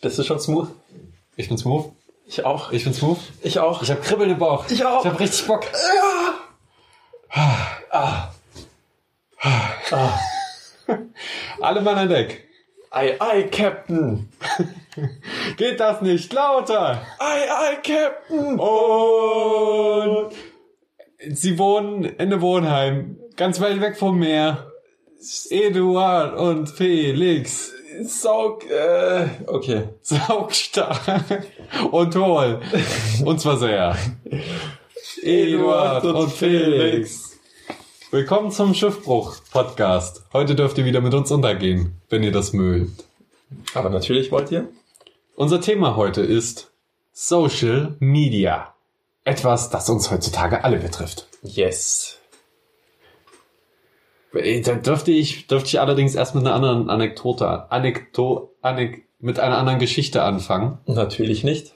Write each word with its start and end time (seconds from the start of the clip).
Bist 0.00 0.18
du 0.18 0.22
schon 0.22 0.40
smooth? 0.40 0.68
Ich 1.36 1.48
bin 1.48 1.58
smooth. 1.58 1.92
Ich 2.26 2.44
auch. 2.44 2.72
Ich 2.72 2.84
bin 2.84 2.94
smooth. 2.94 3.18
Ich 3.42 3.58
auch. 3.58 3.82
Ich 3.82 3.90
habe 3.90 4.00
Kribbeln 4.00 4.30
im 4.30 4.38
Bauch. 4.38 4.64
Ich 4.70 4.84
auch. 4.84 5.04
Ich 5.04 5.10
habe 5.10 5.20
richtig 5.20 5.46
Bock. 5.46 5.66
Alle 11.60 11.80
Mann 11.82 11.98
an 11.98 12.08
Deck. 12.08 12.48
Ei, 12.90 13.20
ei, 13.20 13.42
Captain. 13.44 14.28
Geht 15.56 15.80
das 15.80 16.00
nicht 16.02 16.32
lauter? 16.32 17.02
Ei, 17.18 17.50
ei, 17.50 17.76
Captain. 17.76 18.58
Und 18.58 20.32
sie 21.36 21.58
wohnen 21.58 22.04
in 22.04 22.18
einem 22.18 22.40
Wohnheim, 22.40 23.18
ganz 23.36 23.60
weit 23.60 23.80
weg 23.80 23.96
vom 23.96 24.18
Meer. 24.18 24.70
Eduard 25.50 26.36
und 26.38 26.70
Felix. 26.70 27.72
Saug, 28.04 28.64
äh, 28.70 29.28
okay. 29.46 29.88
Saugstark 30.02 31.46
und 31.90 32.14
hohl. 32.16 32.60
Und 33.24 33.40
zwar 33.40 33.58
sehr. 33.58 33.96
Eduard 35.22 36.04
und 36.04 36.32
Felix. 36.32 37.38
Willkommen 38.10 38.50
zum 38.50 38.74
Schiffbruch-Podcast. 38.74 40.24
Heute 40.32 40.54
dürft 40.54 40.78
ihr 40.78 40.84
wieder 40.84 41.00
mit 41.00 41.14
uns 41.14 41.30
untergehen, 41.30 42.00
wenn 42.08 42.22
ihr 42.22 42.32
das 42.32 42.52
mögt. 42.52 43.04
Aber 43.74 43.90
natürlich 43.90 44.32
wollt 44.32 44.50
ihr? 44.50 44.68
Unser 45.36 45.60
Thema 45.60 45.96
heute 45.96 46.22
ist 46.22 46.70
Social 47.12 47.96
Media. 47.98 48.74
Etwas, 49.24 49.70
das 49.70 49.90
uns 49.90 50.10
heutzutage 50.10 50.64
alle 50.64 50.78
betrifft. 50.78 51.28
Yes. 51.42 52.19
Da 54.32 54.74
dürfte 54.74 55.10
ich, 55.10 55.46
dürfte 55.48 55.68
ich 55.68 55.80
allerdings 55.80 56.14
erst 56.14 56.34
mit 56.34 56.46
einer 56.46 56.54
anderen 56.54 56.88
Anekdote, 56.88 57.70
Anekdo, 57.70 58.54
Anek, 58.62 59.04
mit 59.18 59.38
einer 59.38 59.58
anderen 59.58 59.78
Geschichte 59.78 60.22
anfangen. 60.22 60.78
Natürlich 60.86 61.44
nicht. 61.44 61.74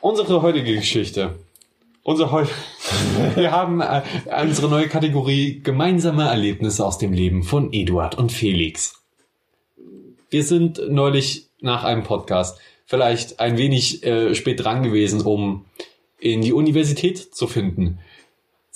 Unsere 0.00 0.42
heutige 0.42 0.74
Geschichte. 0.74 1.36
Unser 2.02 2.30
heu 2.30 2.44
Wir 3.34 3.50
haben 3.50 3.80
äh, 3.80 4.02
unsere 4.42 4.68
neue 4.68 4.88
Kategorie 4.88 5.60
gemeinsame 5.60 6.28
Erlebnisse 6.28 6.84
aus 6.84 6.98
dem 6.98 7.12
Leben 7.12 7.42
von 7.42 7.72
Eduard 7.72 8.16
und 8.16 8.30
Felix. 8.30 9.02
Wir 10.30 10.44
sind 10.44 10.80
neulich 10.88 11.48
nach 11.60 11.82
einem 11.82 12.04
Podcast 12.04 12.58
vielleicht 12.84 13.40
ein 13.40 13.58
wenig 13.58 14.04
äh, 14.04 14.34
spät 14.34 14.62
dran 14.62 14.82
gewesen, 14.82 15.22
um 15.22 15.64
in 16.18 16.42
die 16.42 16.52
Universität 16.52 17.18
zu 17.34 17.46
finden. 17.46 17.98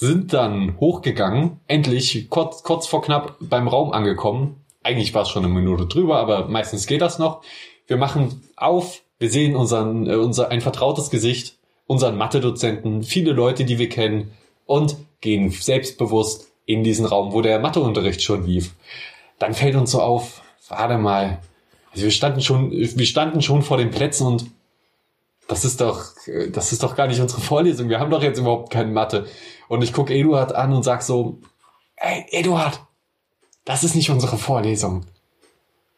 Sind 0.01 0.33
dann 0.33 0.81
hochgegangen, 0.81 1.61
endlich 1.67 2.31
kurz, 2.31 2.63
kurz 2.63 2.87
vor 2.87 3.03
knapp 3.03 3.37
beim 3.39 3.69
Raum 3.69 3.93
angekommen. 3.93 4.65
Eigentlich 4.83 5.13
war 5.13 5.25
es 5.25 5.29
schon 5.29 5.45
eine 5.45 5.53
Minute 5.53 5.85
drüber, 5.85 6.17
aber 6.17 6.49
meistens 6.49 6.87
geht 6.87 7.03
das 7.03 7.19
noch. 7.19 7.43
Wir 7.87 7.99
machen 7.99 8.43
auf, 8.57 9.03
wir 9.19 9.29
sehen 9.29 9.55
unseren, 9.55 10.07
äh, 10.07 10.15
unser, 10.15 10.51
ein 10.51 10.63
vertrautes 10.63 11.11
Gesicht, 11.11 11.59
unseren 11.87 12.17
Mathe-Dozenten, 12.17 13.03
viele 13.03 13.33
Leute, 13.33 13.67
die 13.67 13.79
wir 13.79 13.91
kennen 13.91 14.33
und 14.65 14.97
gehen 15.21 15.51
selbstbewusst 15.51 16.51
in 16.65 16.83
diesen 16.83 17.05
Raum, 17.05 17.35
wo 17.35 17.43
der 17.43 17.59
Matheunterricht 17.59 18.23
schon 18.23 18.47
lief. 18.47 18.73
Dann 19.39 19.53
fällt 19.53 19.75
uns 19.75 19.91
so 19.91 20.01
auf, 20.01 20.41
warte 20.71 20.97
mal, 20.97 21.41
also 21.93 22.05
wir 22.05 22.11
standen 22.11 22.41
schon, 22.41 22.71
wir 22.71 23.07
standen 23.07 23.43
schon 23.43 23.61
vor 23.61 23.77
den 23.77 23.91
Plätzen 23.91 24.27
und 24.27 24.47
das 25.47 25.67
ist 25.67 25.83
doch, 25.83 26.17
äh, 26.27 26.49
das 26.49 26.73
ist 26.73 26.83
doch 26.83 26.97
gar 26.97 27.07
nicht 27.07 27.21
unsere 27.21 27.43
Vorlesung. 27.43 27.91
Wir 27.91 28.01
haben 28.01 28.11
doch 28.11 28.23
jetzt 28.23 28.39
überhaupt 28.39 28.71
keine 28.71 28.91
Mathe. 28.91 29.27
Und 29.71 29.85
ich 29.85 29.93
gucke 29.93 30.13
Eduard 30.13 30.53
an 30.53 30.73
und 30.73 30.83
sag 30.83 31.01
so, 31.01 31.39
ey, 31.95 32.27
Eduard, 32.31 32.81
das 33.65 33.85
ist 33.85 33.95
nicht 33.95 34.11
unsere 34.11 34.37
Vorlesung. 34.37 35.07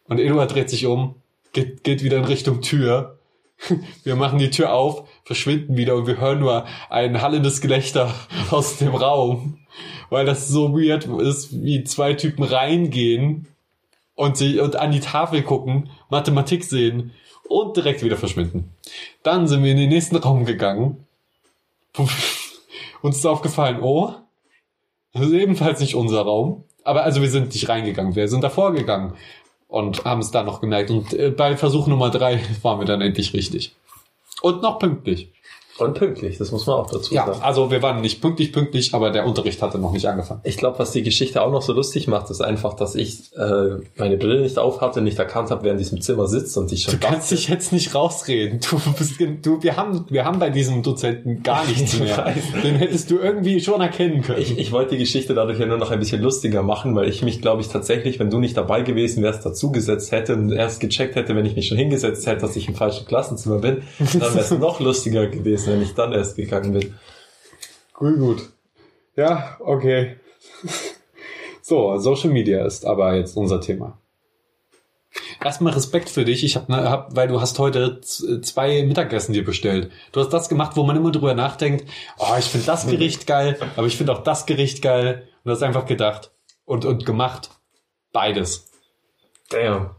Und 0.08 0.18
Eduard 0.18 0.52
dreht 0.52 0.68
sich 0.68 0.84
um, 0.84 1.14
geht, 1.54 1.82
geht 1.82 2.02
wieder 2.02 2.18
in 2.18 2.26
Richtung 2.26 2.60
Tür. 2.60 3.18
Wir 4.04 4.14
machen 4.14 4.38
die 4.38 4.50
Tür 4.50 4.74
auf, 4.74 5.08
verschwinden 5.24 5.74
wieder 5.78 5.94
und 5.94 6.06
wir 6.06 6.20
hören 6.20 6.40
nur 6.40 6.66
ein 6.90 7.22
hallendes 7.22 7.62
Gelächter 7.62 8.12
aus 8.50 8.76
dem 8.76 8.94
Raum, 8.94 9.58
weil 10.10 10.26
das 10.26 10.48
so 10.48 10.74
weird 10.74 11.06
ist, 11.06 11.62
wie 11.62 11.82
zwei 11.84 12.12
Typen 12.12 12.42
reingehen 12.42 13.46
und 14.16 14.36
sich 14.36 14.60
und 14.60 14.76
an 14.76 14.92
die 14.92 15.00
Tafel 15.00 15.42
gucken, 15.42 15.88
Mathematik 16.10 16.64
sehen 16.64 17.12
und 17.48 17.74
direkt 17.74 18.02
wieder 18.02 18.18
verschwinden. 18.18 18.74
Dann 19.22 19.48
sind 19.48 19.64
wir 19.64 19.70
in 19.70 19.78
den 19.78 19.88
nächsten 19.88 20.16
Raum 20.16 20.44
gegangen. 20.44 21.06
Uns 23.02 23.18
ist 23.18 23.26
aufgefallen, 23.26 23.80
oh, 23.82 24.14
das 25.12 25.26
ist 25.26 25.32
ebenfalls 25.32 25.80
nicht 25.80 25.94
unser 25.94 26.22
Raum. 26.22 26.64
Aber 26.84 27.04
also 27.04 27.20
wir 27.20 27.30
sind 27.30 27.52
nicht 27.52 27.68
reingegangen, 27.68 28.16
wir 28.16 28.28
sind 28.28 28.42
davor 28.42 28.72
gegangen 28.72 29.14
und 29.68 30.04
haben 30.04 30.20
es 30.20 30.30
dann 30.30 30.46
noch 30.46 30.60
gemerkt. 30.60 30.90
Und 30.90 31.12
äh, 31.12 31.30
bei 31.30 31.56
Versuch 31.56 31.86
Nummer 31.86 32.10
drei 32.10 32.40
waren 32.62 32.78
wir 32.80 32.86
dann 32.86 33.00
endlich 33.00 33.34
richtig. 33.34 33.74
Und 34.40 34.62
noch 34.62 34.78
pünktlich. 34.78 35.31
Und 35.84 35.94
pünktlich, 35.94 36.38
das 36.38 36.50
muss 36.52 36.66
man 36.66 36.76
auch 36.76 36.90
dazu 36.90 37.14
Ja, 37.14 37.26
sagen. 37.26 37.38
also 37.42 37.70
wir 37.70 37.82
waren 37.82 38.00
nicht 38.00 38.20
pünktlich 38.20 38.52
pünktlich, 38.52 38.94
aber 38.94 39.10
der 39.10 39.26
Unterricht 39.26 39.60
hatte 39.62 39.78
noch 39.78 39.92
nicht 39.92 40.06
angefangen. 40.06 40.40
Ich 40.44 40.56
glaube, 40.56 40.78
was 40.78 40.92
die 40.92 41.02
Geschichte 41.02 41.42
auch 41.42 41.50
noch 41.50 41.62
so 41.62 41.72
lustig 41.72 42.08
macht, 42.08 42.30
ist 42.30 42.40
einfach, 42.40 42.74
dass 42.74 42.94
ich 42.94 43.30
äh, 43.36 43.76
meine 43.96 44.16
Brille 44.16 44.40
nicht 44.42 44.58
auf 44.58 44.80
hatte, 44.80 45.00
nicht 45.00 45.18
erkannt 45.18 45.50
habe, 45.50 45.64
wer 45.64 45.72
in 45.72 45.78
diesem 45.78 46.00
Zimmer 46.00 46.26
sitzt 46.26 46.56
und 46.56 46.72
ich 46.72 46.82
schon 46.84 46.94
Du 46.94 47.00
kannst 47.06 47.24
dachte, 47.30 47.34
dich 47.36 47.48
jetzt 47.48 47.72
nicht 47.72 47.94
rausreden. 47.94 48.60
Du 48.70 48.78
bist, 48.98 49.14
du, 49.42 49.62
wir 49.62 49.76
haben, 49.76 50.06
wir 50.10 50.24
haben 50.24 50.38
bei 50.38 50.50
diesem 50.50 50.82
Dozenten 50.82 51.42
gar 51.42 51.64
nichts 51.66 51.94
Ich 51.94 52.00
mehr. 52.00 52.32
Den 52.62 52.76
hättest 52.76 53.10
du 53.10 53.18
irgendwie 53.18 53.60
schon 53.60 53.80
erkennen 53.80 54.22
können. 54.22 54.40
ich, 54.40 54.58
ich 54.58 54.72
wollte 54.72 54.92
die 54.92 54.98
Geschichte 54.98 55.34
dadurch 55.34 55.58
ja 55.58 55.66
nur 55.66 55.78
noch 55.78 55.90
ein 55.90 55.98
bisschen 55.98 56.22
lustiger 56.22 56.62
machen, 56.62 56.94
weil 56.94 57.08
ich 57.08 57.22
mich, 57.22 57.40
glaube 57.40 57.60
ich, 57.62 57.68
tatsächlich, 57.68 58.18
wenn 58.18 58.30
du 58.30 58.38
nicht 58.38 58.56
dabei 58.56 58.82
gewesen 58.82 59.22
wärst, 59.22 59.44
dazugesetzt 59.44 60.12
hätte 60.12 60.34
und 60.34 60.52
erst 60.52 60.80
gecheckt 60.80 61.14
hätte, 61.16 61.34
wenn 61.36 61.46
ich 61.46 61.56
mich 61.56 61.68
schon 61.68 61.78
hingesetzt 61.78 62.26
hätte, 62.26 62.42
dass 62.42 62.56
ich 62.56 62.68
im 62.68 62.74
falschen 62.74 63.06
Klassenzimmer 63.06 63.58
bin, 63.58 63.82
dann 63.98 64.20
wäre 64.20 64.38
es 64.40 64.50
noch 64.58 64.80
lustiger 64.80 65.26
gewesen, 65.26 65.71
wenn 65.72 65.82
ich 65.82 65.94
dann 65.94 66.12
erst 66.12 66.36
gegangen 66.36 66.72
bin. 66.72 66.94
Gut, 67.94 68.18
gut. 68.18 68.48
Ja, 69.16 69.56
okay. 69.60 70.16
So, 71.62 71.96
Social 71.98 72.30
Media 72.30 72.64
ist 72.66 72.84
aber 72.84 73.14
jetzt 73.14 73.36
unser 73.36 73.60
Thema. 73.60 73.98
Erstmal 75.42 75.72
Respekt 75.72 76.08
für 76.08 76.24
dich. 76.24 76.44
Ich 76.44 76.56
hab, 76.56 76.68
ne, 76.68 76.88
hab, 76.88 77.14
weil 77.14 77.28
du 77.28 77.40
hast 77.40 77.58
heute 77.58 78.00
zwei 78.00 78.82
Mittagessen 78.82 79.32
dir 79.32 79.44
bestellt. 79.44 79.90
Du 80.12 80.20
hast 80.20 80.30
das 80.30 80.48
gemacht, 80.48 80.76
wo 80.76 80.84
man 80.84 80.96
immer 80.96 81.12
drüber 81.12 81.34
nachdenkt, 81.34 81.88
oh, 82.18 82.34
ich 82.38 82.46
finde 82.46 82.66
das 82.66 82.86
Gericht 82.86 83.26
geil, 83.26 83.58
aber 83.76 83.86
ich 83.86 83.96
finde 83.96 84.12
auch 84.12 84.22
das 84.22 84.46
Gericht 84.46 84.82
geil. 84.82 85.28
Und 85.44 85.48
du 85.48 85.50
hast 85.52 85.62
einfach 85.62 85.86
gedacht 85.86 86.32
und, 86.64 86.84
und 86.84 87.06
gemacht. 87.06 87.50
Beides. 88.12 88.70
Damn. 89.50 89.90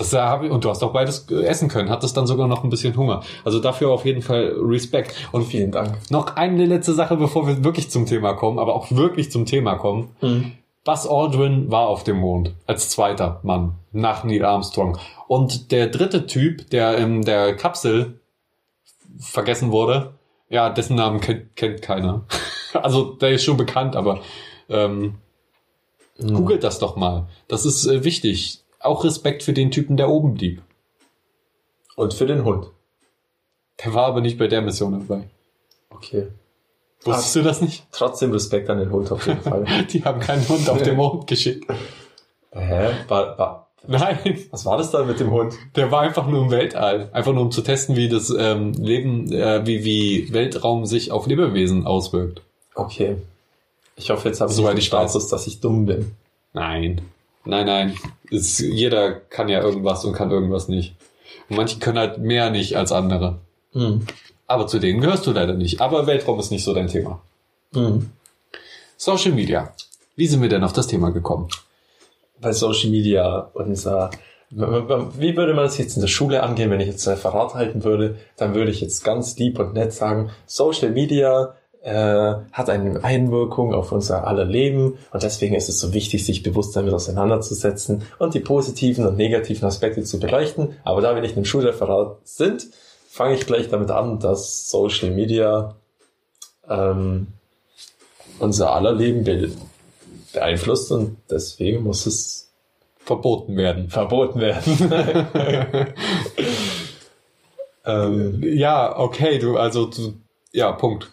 Das 0.00 0.14
hab 0.14 0.42
ich, 0.42 0.50
und 0.50 0.64
du 0.64 0.70
hast 0.70 0.82
auch 0.82 0.94
beides 0.94 1.26
äh, 1.30 1.42
essen 1.44 1.68
können, 1.68 1.90
hattest 1.90 2.16
dann 2.16 2.26
sogar 2.26 2.48
noch 2.48 2.64
ein 2.64 2.70
bisschen 2.70 2.96
Hunger. 2.96 3.20
Also 3.44 3.58
dafür 3.60 3.90
auf 3.90 4.06
jeden 4.06 4.22
Fall 4.22 4.54
Respekt. 4.56 5.14
Und 5.30 5.44
Vielen 5.44 5.72
Dank. 5.72 5.98
noch 6.08 6.36
eine 6.36 6.64
letzte 6.64 6.94
Sache, 6.94 7.18
bevor 7.18 7.46
wir 7.46 7.62
wirklich 7.64 7.90
zum 7.90 8.06
Thema 8.06 8.32
kommen, 8.32 8.58
aber 8.58 8.74
auch 8.74 8.90
wirklich 8.90 9.30
zum 9.30 9.44
Thema 9.44 9.74
kommen. 9.74 10.16
Buzz 10.84 11.06
Aldrin 11.06 11.70
war 11.70 11.86
auf 11.88 12.02
dem 12.02 12.16
Mond 12.16 12.54
als 12.66 12.88
zweiter 12.88 13.40
Mann 13.42 13.74
nach 13.92 14.24
Neil 14.24 14.42
Armstrong. 14.42 14.96
Und 15.28 15.70
der 15.70 15.88
dritte 15.88 16.26
Typ, 16.26 16.70
der 16.70 16.96
in 16.96 17.20
der 17.20 17.54
Kapsel 17.54 18.20
vergessen 19.18 19.70
wurde, 19.70 20.14
ja, 20.48 20.70
dessen 20.70 20.96
Namen 20.96 21.20
kennt, 21.20 21.54
kennt 21.56 21.82
keiner. 21.82 22.24
Also 22.72 23.14
der 23.14 23.32
ist 23.32 23.42
schon 23.42 23.56
bekannt, 23.56 23.96
aber 23.96 24.20
ähm, 24.68 25.16
googelt 26.20 26.62
das 26.62 26.78
doch 26.78 26.94
mal. 26.94 27.26
Das 27.48 27.66
ist 27.66 27.84
äh, 27.84 28.04
wichtig. 28.04 28.59
Auch 28.80 29.04
Respekt 29.04 29.42
für 29.42 29.52
den 29.52 29.70
Typen, 29.70 29.96
der 29.96 30.08
oben 30.08 30.34
blieb. 30.34 30.62
Und 31.96 32.14
für 32.14 32.26
den 32.26 32.44
Hund. 32.44 32.66
Der 33.84 33.94
war 33.94 34.06
aber 34.06 34.20
nicht 34.20 34.38
bei 34.38 34.46
der 34.46 34.62
Mission 34.62 34.92
dabei. 34.92 35.28
Okay. 35.90 36.28
Wusstest 37.04 37.36
du 37.36 37.42
das 37.42 37.60
nicht? 37.60 37.86
Trotzdem 37.92 38.30
Respekt 38.32 38.68
an 38.68 38.78
den 38.78 38.90
Hund 38.90 39.10
auf 39.10 39.26
jeden 39.26 39.40
Fall. 39.40 39.64
Die 39.92 40.04
haben 40.04 40.20
keinen 40.20 40.46
Hund 40.48 40.68
auf 40.68 40.82
den 40.82 40.96
Mond 40.96 41.26
geschickt. 41.26 41.64
Hä? 42.52 42.90
War, 43.08 43.38
war, 43.38 43.70
Nein, 43.86 44.18
was 44.50 44.66
war 44.66 44.76
das 44.76 44.90
da 44.90 45.04
mit 45.04 45.20
dem 45.20 45.30
Hund? 45.30 45.54
der 45.76 45.90
war 45.90 46.02
einfach 46.02 46.26
nur 46.26 46.42
im 46.42 46.50
Weltall. 46.50 47.08
Einfach 47.12 47.32
nur 47.32 47.42
um 47.42 47.50
zu 47.50 47.62
testen, 47.62 47.96
wie 47.96 48.08
das 48.08 48.30
ähm, 48.36 48.72
Leben, 48.72 49.32
äh, 49.32 49.66
wie, 49.66 49.84
wie 49.84 50.32
Weltraum 50.32 50.84
sich 50.84 51.10
auf 51.12 51.26
Lebewesen 51.26 51.86
auswirkt. 51.86 52.42
Okay. 52.74 53.16
Ich 53.96 54.10
hoffe, 54.10 54.28
jetzt 54.28 54.40
habe 54.40 54.50
ich 54.50 54.56
den 54.56 54.66
ich 54.76 54.92
weiß. 54.92 55.10
Status, 55.10 55.28
dass 55.28 55.46
ich 55.46 55.60
dumm 55.60 55.86
bin. 55.86 56.12
Nein. 56.52 57.00
Nein, 57.44 57.66
nein. 57.66 57.96
Es, 58.30 58.58
jeder 58.58 59.12
kann 59.12 59.48
ja 59.48 59.60
irgendwas 59.62 60.04
und 60.04 60.12
kann 60.12 60.30
irgendwas 60.30 60.68
nicht. 60.68 60.94
Und 61.48 61.56
manche 61.56 61.78
können 61.78 61.98
halt 61.98 62.18
mehr 62.18 62.50
nicht 62.50 62.76
als 62.76 62.92
andere. 62.92 63.38
Hm. 63.72 64.06
Aber 64.46 64.66
zu 64.66 64.78
denen 64.78 65.00
gehörst 65.00 65.26
du 65.26 65.32
leider 65.32 65.54
nicht. 65.54 65.80
Aber 65.80 66.06
Weltraum 66.06 66.38
ist 66.38 66.50
nicht 66.50 66.64
so 66.64 66.74
dein 66.74 66.88
Thema. 66.88 67.20
Hm. 67.72 68.10
Social 68.96 69.32
Media. 69.32 69.72
Wie 70.16 70.26
sind 70.26 70.42
wir 70.42 70.48
denn 70.48 70.64
auf 70.64 70.72
das 70.72 70.86
Thema 70.86 71.10
gekommen? 71.10 71.48
Bei 72.40 72.52
Social 72.52 72.90
Media 72.90 73.50
unser, 73.54 74.10
wie 74.50 75.36
würde 75.36 75.54
man 75.54 75.66
es 75.66 75.78
jetzt 75.78 75.96
in 75.96 76.00
der 76.00 76.08
Schule 76.08 76.42
angehen, 76.42 76.70
wenn 76.70 76.80
ich 76.80 76.88
jetzt 76.88 77.06
ein 77.06 77.14
Referat 77.14 77.54
halten 77.54 77.84
würde, 77.84 78.18
dann 78.36 78.54
würde 78.54 78.70
ich 78.70 78.80
jetzt 78.80 79.04
ganz 79.04 79.38
lieb 79.38 79.58
und 79.58 79.74
nett 79.74 79.92
sagen, 79.92 80.30
Social 80.46 80.90
Media 80.90 81.54
äh, 81.82 82.34
hat 82.52 82.68
eine 82.68 83.02
Einwirkung 83.02 83.74
auf 83.74 83.92
unser 83.92 84.26
aller 84.26 84.44
Leben 84.44 84.98
und 85.12 85.22
deswegen 85.22 85.54
ist 85.54 85.68
es 85.68 85.80
so 85.80 85.94
wichtig, 85.94 86.26
sich 86.26 86.42
bewusst 86.42 86.76
damit 86.76 86.92
auseinanderzusetzen 86.92 88.02
und 88.18 88.34
die 88.34 88.40
positiven 88.40 89.06
und 89.06 89.16
negativen 89.16 89.66
Aspekte 89.66 90.02
zu 90.02 90.20
beleuchten. 90.20 90.76
Aber 90.84 91.00
da 91.00 91.14
wir 91.14 91.22
nicht 91.22 91.36
im 91.36 91.44
Schulreferat 91.44 92.18
sind, 92.24 92.68
fange 93.08 93.34
ich 93.34 93.46
gleich 93.46 93.68
damit 93.68 93.90
an, 93.90 94.18
dass 94.20 94.68
Social 94.68 95.10
Media 95.10 95.74
ähm, 96.68 97.28
unser 98.38 98.74
aller 98.74 98.92
Leben 98.92 99.24
be 99.24 99.50
beeinflusst 100.32 100.92
und 100.92 101.16
deswegen 101.28 101.82
muss 101.82 102.06
es 102.06 102.52
verboten 102.98 103.56
werden. 103.56 103.88
Verboten 103.88 104.38
werden. 104.38 104.78
ähm, 107.84 108.40
ja, 108.44 108.96
okay, 108.96 109.40
du, 109.40 109.56
also 109.56 109.86
du, 109.86 110.12
ja, 110.52 110.70
Punkt. 110.70 111.10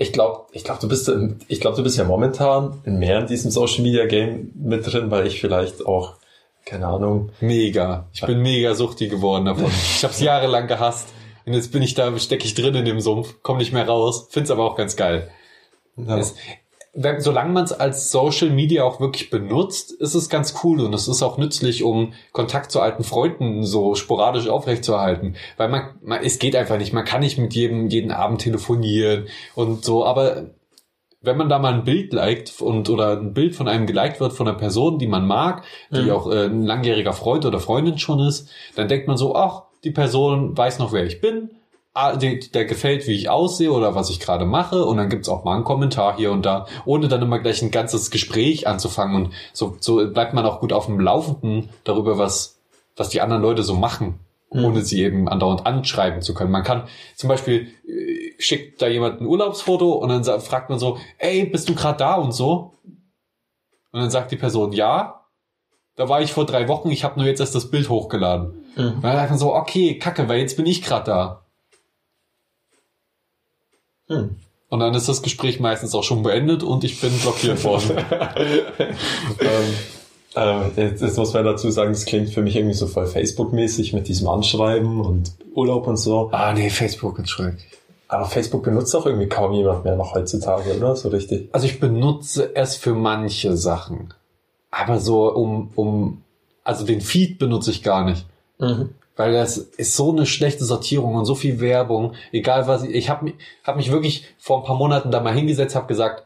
Ich 0.00 0.12
glaube, 0.12 0.46
ich 0.52 0.62
glaube, 0.62 0.80
du 0.80 0.88
bist, 0.88 1.10
ich 1.48 1.60
glaube, 1.60 1.76
du 1.76 1.82
bist 1.82 1.98
ja 1.98 2.04
momentan 2.04 2.80
mehr 2.84 3.18
in 3.18 3.26
diesem 3.26 3.50
Social 3.50 3.82
Media 3.82 4.06
Game 4.06 4.52
mit 4.54 4.86
drin, 4.86 5.10
weil 5.10 5.26
ich 5.26 5.40
vielleicht 5.40 5.84
auch, 5.84 6.14
keine 6.64 6.86
Ahnung. 6.86 7.30
Mega. 7.40 8.06
Ich 8.12 8.20
bin 8.20 8.40
mega 8.40 8.74
suchtig 8.74 9.10
geworden 9.10 9.46
davon. 9.46 9.64
Ich 9.96 10.04
habe 10.04 10.14
es 10.14 10.20
jahrelang 10.20 10.68
gehasst 10.68 11.08
und 11.46 11.54
jetzt 11.54 11.72
bin 11.72 11.82
ich 11.82 11.94
da, 11.94 12.16
stecke 12.16 12.44
ich 12.44 12.54
drin 12.54 12.76
in 12.76 12.84
dem 12.84 13.00
Sumpf, 13.00 13.42
komme 13.42 13.58
nicht 13.58 13.72
mehr 13.72 13.88
raus, 13.88 14.28
find's 14.30 14.52
aber 14.52 14.64
auch 14.64 14.76
ganz 14.76 14.94
geil. 14.94 15.32
Ja. 15.96 16.16
Es, 16.16 16.36
wenn, 17.00 17.20
solange 17.20 17.52
man 17.52 17.62
es 17.62 17.72
als 17.72 18.10
Social 18.10 18.50
Media 18.50 18.82
auch 18.82 18.98
wirklich 18.98 19.30
benutzt, 19.30 19.92
ist 19.92 20.14
es 20.14 20.28
ganz 20.28 20.54
cool 20.64 20.80
und 20.80 20.92
es 20.92 21.06
ist 21.06 21.22
auch 21.22 21.38
nützlich, 21.38 21.84
um 21.84 22.12
Kontakt 22.32 22.72
zu 22.72 22.80
alten 22.80 23.04
Freunden 23.04 23.62
so 23.62 23.94
sporadisch 23.94 24.48
aufrechtzuerhalten. 24.48 25.36
Weil 25.56 25.68
man, 25.68 25.94
man, 26.02 26.24
es 26.24 26.40
geht 26.40 26.56
einfach 26.56 26.76
nicht. 26.76 26.92
Man 26.92 27.04
kann 27.04 27.20
nicht 27.20 27.38
mit 27.38 27.54
jedem 27.54 27.88
jeden 27.88 28.10
Abend 28.10 28.40
telefonieren 28.40 29.28
und 29.54 29.84
so, 29.84 30.04
aber 30.04 30.46
wenn 31.20 31.36
man 31.36 31.48
da 31.48 31.60
mal 31.60 31.74
ein 31.74 31.84
Bild 31.84 32.12
liked 32.12 32.60
und 32.60 32.90
oder 32.90 33.12
ein 33.12 33.32
Bild 33.32 33.54
von 33.54 33.68
einem 33.68 33.86
geliked 33.86 34.18
wird 34.18 34.32
von 34.32 34.48
einer 34.48 34.58
Person, 34.58 34.98
die 34.98 35.06
man 35.06 35.24
mag, 35.24 35.62
die 35.92 36.02
mhm. 36.02 36.10
auch 36.10 36.28
äh, 36.28 36.46
ein 36.46 36.64
langjähriger 36.64 37.12
Freund 37.12 37.46
oder 37.46 37.60
Freundin 37.60 37.98
schon 37.98 38.18
ist, 38.18 38.48
dann 38.74 38.88
denkt 38.88 39.06
man 39.06 39.16
so, 39.16 39.36
ach, 39.36 39.62
die 39.84 39.92
Person 39.92 40.56
weiß 40.56 40.80
noch, 40.80 40.92
wer 40.92 41.04
ich 41.04 41.20
bin 41.20 41.50
der, 41.94 42.36
der 42.36 42.64
gefällt, 42.64 43.06
wie 43.06 43.14
ich 43.14 43.28
aussehe 43.28 43.72
oder 43.72 43.94
was 43.94 44.10
ich 44.10 44.20
gerade 44.20 44.44
mache. 44.44 44.84
Und 44.84 44.96
dann 44.98 45.08
gibt's 45.08 45.28
auch 45.28 45.44
mal 45.44 45.54
einen 45.54 45.64
Kommentar 45.64 46.16
hier 46.16 46.32
und 46.32 46.46
da, 46.46 46.66
ohne 46.84 47.08
dann 47.08 47.22
immer 47.22 47.38
gleich 47.38 47.62
ein 47.62 47.70
ganzes 47.70 48.10
Gespräch 48.10 48.66
anzufangen. 48.66 49.16
Und 49.16 49.34
so, 49.52 49.76
so 49.80 50.08
bleibt 50.10 50.34
man 50.34 50.46
auch 50.46 50.60
gut 50.60 50.72
auf 50.72 50.86
dem 50.86 51.00
Laufenden 51.00 51.70
darüber, 51.84 52.18
was, 52.18 52.60
was 52.96 53.08
die 53.08 53.20
anderen 53.20 53.42
Leute 53.42 53.62
so 53.62 53.74
machen, 53.74 54.20
mhm. 54.52 54.64
ohne 54.64 54.82
sie 54.82 55.02
eben 55.02 55.28
andauernd 55.28 55.66
anschreiben 55.66 56.22
zu 56.22 56.34
können. 56.34 56.52
Man 56.52 56.64
kann 56.64 56.84
zum 57.16 57.28
Beispiel, 57.28 57.68
äh, 57.86 58.32
schickt 58.38 58.80
da 58.80 58.86
jemand 58.86 59.20
ein 59.20 59.26
Urlaubsfoto 59.26 59.92
und 59.92 60.08
dann 60.08 60.40
fragt 60.40 60.70
man 60.70 60.78
so, 60.78 60.98
ey, 61.18 61.46
bist 61.46 61.68
du 61.68 61.74
gerade 61.74 61.98
da 61.98 62.14
und 62.14 62.32
so? 62.32 62.74
Und 63.90 64.00
dann 64.00 64.10
sagt 64.10 64.30
die 64.30 64.36
Person, 64.36 64.72
ja. 64.72 65.14
Da 65.96 66.08
war 66.08 66.20
ich 66.20 66.32
vor 66.32 66.46
drei 66.46 66.68
Wochen, 66.68 66.90
ich 66.92 67.02
habe 67.02 67.18
nur 67.18 67.26
jetzt 67.26 67.40
erst 67.40 67.56
das 67.56 67.72
Bild 67.72 67.88
hochgeladen. 67.88 68.64
Mhm. 68.76 68.92
Und 68.92 69.02
dann 69.02 69.16
sagt 69.16 69.30
man 69.30 69.38
so, 69.40 69.52
okay, 69.52 69.98
kacke, 69.98 70.28
weil 70.28 70.38
jetzt 70.38 70.56
bin 70.56 70.66
ich 70.66 70.82
gerade 70.82 71.06
da. 71.06 71.44
Hm. 74.08 74.36
Und 74.70 74.80
dann 74.80 74.94
ist 74.94 75.08
das 75.08 75.22
Gespräch 75.22 75.60
meistens 75.60 75.94
auch 75.94 76.02
schon 76.02 76.22
beendet 76.22 76.62
und 76.62 76.84
ich 76.84 77.00
bin 77.00 77.16
blockiert 77.18 77.64
worden. 77.64 77.96
ähm, 79.40 79.74
ähm, 80.36 80.70
jetzt, 80.76 81.00
jetzt, 81.00 81.16
muss 81.16 81.32
man 81.32 81.44
dazu 81.44 81.70
sagen, 81.70 81.92
das 81.92 82.04
klingt 82.04 82.30
für 82.30 82.42
mich 82.42 82.54
irgendwie 82.54 82.74
so 82.74 82.86
voll 82.86 83.06
Facebook-mäßig 83.06 83.94
mit 83.94 84.08
diesem 84.08 84.28
Anschreiben 84.28 85.00
und 85.00 85.32
Urlaub 85.54 85.86
und 85.86 85.96
so. 85.96 86.28
Ah, 86.32 86.52
nee, 86.52 86.68
Facebook 86.68 87.18
ist 87.18 87.30
schrecklich. 87.30 87.66
Aber 88.08 88.26
Facebook 88.26 88.62
benutzt 88.62 88.94
auch 88.94 89.06
irgendwie 89.06 89.28
kaum 89.28 89.52
jemand 89.52 89.84
mehr 89.84 89.96
noch 89.96 90.14
heutzutage, 90.14 90.76
oder? 90.76 90.96
So 90.96 91.08
richtig. 91.08 91.48
Also 91.52 91.66
ich 91.66 91.80
benutze 91.80 92.54
es 92.54 92.76
für 92.76 92.94
manche 92.94 93.56
Sachen. 93.56 94.14
Aber 94.70 95.00
so 95.00 95.32
um, 95.32 95.70
um, 95.76 96.22
also 96.62 96.84
den 96.84 97.00
Feed 97.00 97.38
benutze 97.38 97.70
ich 97.70 97.82
gar 97.82 98.04
nicht. 98.04 98.26
Mhm 98.58 98.90
weil 99.18 99.32
das 99.32 99.58
ist 99.58 99.96
so 99.96 100.12
eine 100.12 100.26
schlechte 100.26 100.64
Sortierung 100.64 101.16
und 101.16 101.24
so 101.24 101.34
viel 101.34 101.60
Werbung. 101.60 102.14
Egal 102.30 102.68
was 102.68 102.84
ich, 102.84 102.94
ich 102.94 103.10
habe 103.10 103.24
mich, 103.24 103.34
hab 103.64 103.76
mich 103.76 103.90
wirklich 103.90 104.24
vor 104.38 104.58
ein 104.58 104.64
paar 104.64 104.76
Monaten 104.76 105.10
da 105.10 105.20
mal 105.20 105.34
hingesetzt, 105.34 105.74
habe 105.74 105.88
gesagt, 105.88 106.22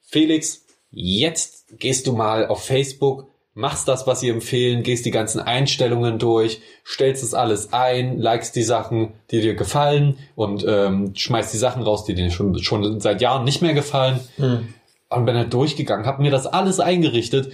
Felix, 0.00 0.64
jetzt 0.92 1.76
gehst 1.80 2.06
du 2.06 2.12
mal 2.12 2.46
auf 2.46 2.64
Facebook, 2.64 3.26
machst 3.54 3.88
das, 3.88 4.06
was 4.06 4.20
sie 4.20 4.28
empfehlen, 4.28 4.84
gehst 4.84 5.04
die 5.06 5.10
ganzen 5.10 5.40
Einstellungen 5.40 6.20
durch, 6.20 6.62
stellst 6.86 7.24
es 7.24 7.34
alles 7.34 7.72
ein, 7.72 8.20
likest 8.20 8.54
die 8.54 8.62
Sachen, 8.62 9.14
die 9.32 9.40
dir 9.40 9.56
gefallen 9.56 10.16
und 10.36 10.64
ähm, 10.68 11.16
schmeißt 11.16 11.52
die 11.52 11.58
Sachen 11.58 11.82
raus, 11.82 12.04
die 12.04 12.14
dir 12.14 12.30
schon, 12.30 12.56
schon 12.60 13.00
seit 13.00 13.22
Jahren 13.22 13.42
nicht 13.42 13.60
mehr 13.60 13.74
gefallen. 13.74 14.20
Mhm. 14.38 14.72
Und 15.10 15.26
bin 15.26 15.36
halt 15.36 15.52
durchgegangen, 15.52 16.06
habe 16.06 16.22
mir 16.22 16.32
das 16.32 16.46
alles 16.46 16.80
eingerichtet 16.80 17.52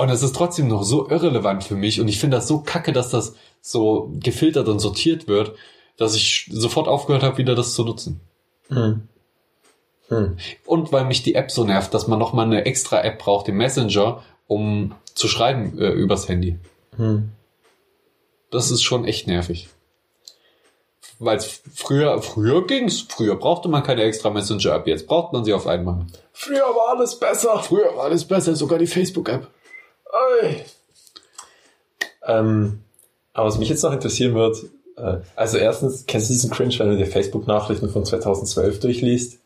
und 0.00 0.08
es 0.10 0.22
ist 0.22 0.34
trotzdem 0.34 0.68
noch 0.68 0.82
so 0.82 1.08
irrelevant 1.08 1.64
für 1.64 1.76
mich 1.76 2.00
und 2.00 2.08
ich 2.08 2.18
finde 2.18 2.36
das 2.36 2.48
so 2.48 2.60
kacke, 2.60 2.92
dass 2.92 3.10
das 3.10 3.34
so 3.60 4.10
gefiltert 4.14 4.68
und 4.68 4.78
sortiert 4.78 5.28
wird, 5.28 5.54
dass 5.96 6.14
ich 6.14 6.48
sofort 6.50 6.88
aufgehört 6.88 7.22
habe, 7.22 7.38
wieder 7.38 7.54
das 7.54 7.74
zu 7.74 7.84
nutzen. 7.84 8.20
Hm. 8.68 9.08
Hm. 10.08 10.36
Und 10.66 10.92
weil 10.92 11.04
mich 11.04 11.22
die 11.22 11.34
App 11.34 11.50
so 11.50 11.64
nervt, 11.64 11.94
dass 11.94 12.08
man 12.08 12.18
nochmal 12.18 12.46
eine 12.46 12.64
extra 12.64 13.02
App 13.02 13.18
braucht, 13.18 13.46
den 13.46 13.56
Messenger, 13.56 14.22
um 14.46 14.94
zu 15.14 15.28
schreiben 15.28 15.78
äh, 15.78 15.90
übers 15.90 16.28
Handy. 16.28 16.58
Hm. 16.96 17.30
Das 18.50 18.70
ist 18.70 18.82
schon 18.82 19.04
echt 19.04 19.26
nervig. 19.26 19.68
Weil 21.18 21.38
früher, 21.38 22.22
früher 22.22 22.66
ging's. 22.66 23.06
Früher 23.08 23.36
brauchte 23.36 23.68
man 23.68 23.82
keine 23.82 24.02
extra 24.02 24.30
Messenger-App. 24.30 24.86
Jetzt 24.86 25.06
braucht 25.06 25.34
man 25.34 25.44
sie 25.44 25.52
auf 25.52 25.66
einmal. 25.66 26.06
Früher 26.32 26.62
war 26.62 26.96
alles 26.96 27.18
besser. 27.18 27.58
Früher 27.62 27.94
war 27.94 28.04
alles 28.04 28.24
besser, 28.24 28.56
sogar 28.56 28.78
die 28.78 28.86
Facebook-App. 28.86 29.46
Ähm, 32.26 32.80
aber 33.32 33.46
was 33.46 33.58
mich 33.58 33.68
jetzt 33.68 33.82
noch 33.82 33.92
interessieren 33.92 34.34
wird, 34.34 34.58
äh, 34.96 35.18
also 35.36 35.58
erstens, 35.58 36.04
kennst 36.06 36.28
du 36.28 36.34
diesen 36.34 36.50
Cringe, 36.50 36.78
wenn 36.78 36.90
du 36.90 36.96
dir 36.96 37.06
Facebook-Nachrichten 37.06 37.88
von 37.88 38.04
2012 38.04 38.80
durchliest? 38.80 39.38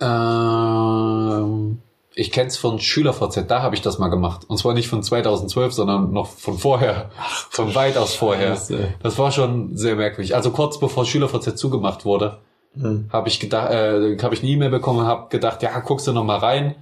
Ähm, 0.00 1.78
ich 2.14 2.32
kenn's 2.32 2.56
von 2.56 2.78
SchülerVZ, 2.78 3.44
da 3.46 3.62
habe 3.62 3.74
ich 3.74 3.82
das 3.82 3.98
mal 3.98 4.08
gemacht. 4.08 4.42
Und 4.48 4.56
zwar 4.56 4.74
nicht 4.74 4.88
von 4.88 5.02
2012, 5.02 5.72
sondern 5.72 6.12
noch 6.12 6.28
von 6.28 6.58
vorher. 6.58 7.10
Ach, 7.18 7.46
von 7.50 7.74
weitaus 7.74 8.14
vorher. 8.14 8.58
Das 9.02 9.18
war 9.18 9.32
schon 9.32 9.76
sehr 9.76 9.96
merkwürdig. 9.96 10.34
Also 10.34 10.50
kurz 10.50 10.78
bevor 10.78 11.04
SchülerVZ 11.04 11.56
zugemacht 11.56 12.04
wurde, 12.04 12.38
hm. 12.74 13.08
habe 13.12 13.28
ich 13.28 13.40
gedacht, 13.40 13.70
äh, 13.70 14.16
habe 14.22 14.34
ich 14.34 14.42
eine 14.42 14.50
E-Mail 14.50 14.70
bekommen, 14.70 15.06
habe 15.06 15.28
gedacht, 15.28 15.62
ja, 15.62 15.78
guckst 15.80 16.06
du 16.06 16.12
noch 16.12 16.24
mal 16.24 16.38
rein, 16.38 16.74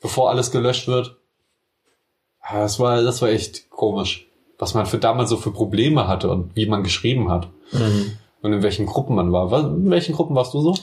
bevor 0.00 0.30
alles 0.30 0.50
gelöscht 0.50 0.88
wird. 0.88 1.16
Das 2.50 2.78
war, 2.80 3.02
das 3.02 3.22
war 3.22 3.28
echt 3.28 3.70
komisch 3.70 4.28
was 4.62 4.74
man 4.74 4.86
für 4.86 4.98
damals 4.98 5.28
so 5.28 5.38
für 5.38 5.50
Probleme 5.50 6.06
hatte 6.06 6.30
und 6.30 6.54
wie 6.54 6.66
man 6.66 6.84
geschrieben 6.84 7.32
hat. 7.32 7.48
Mhm. 7.72 8.12
Und 8.42 8.52
in 8.52 8.62
welchen 8.62 8.86
Gruppen 8.86 9.16
man 9.16 9.32
war. 9.32 9.52
In 9.58 9.90
welchen 9.90 10.14
Gruppen 10.14 10.36
warst 10.36 10.54
du 10.54 10.60
so? 10.60 10.76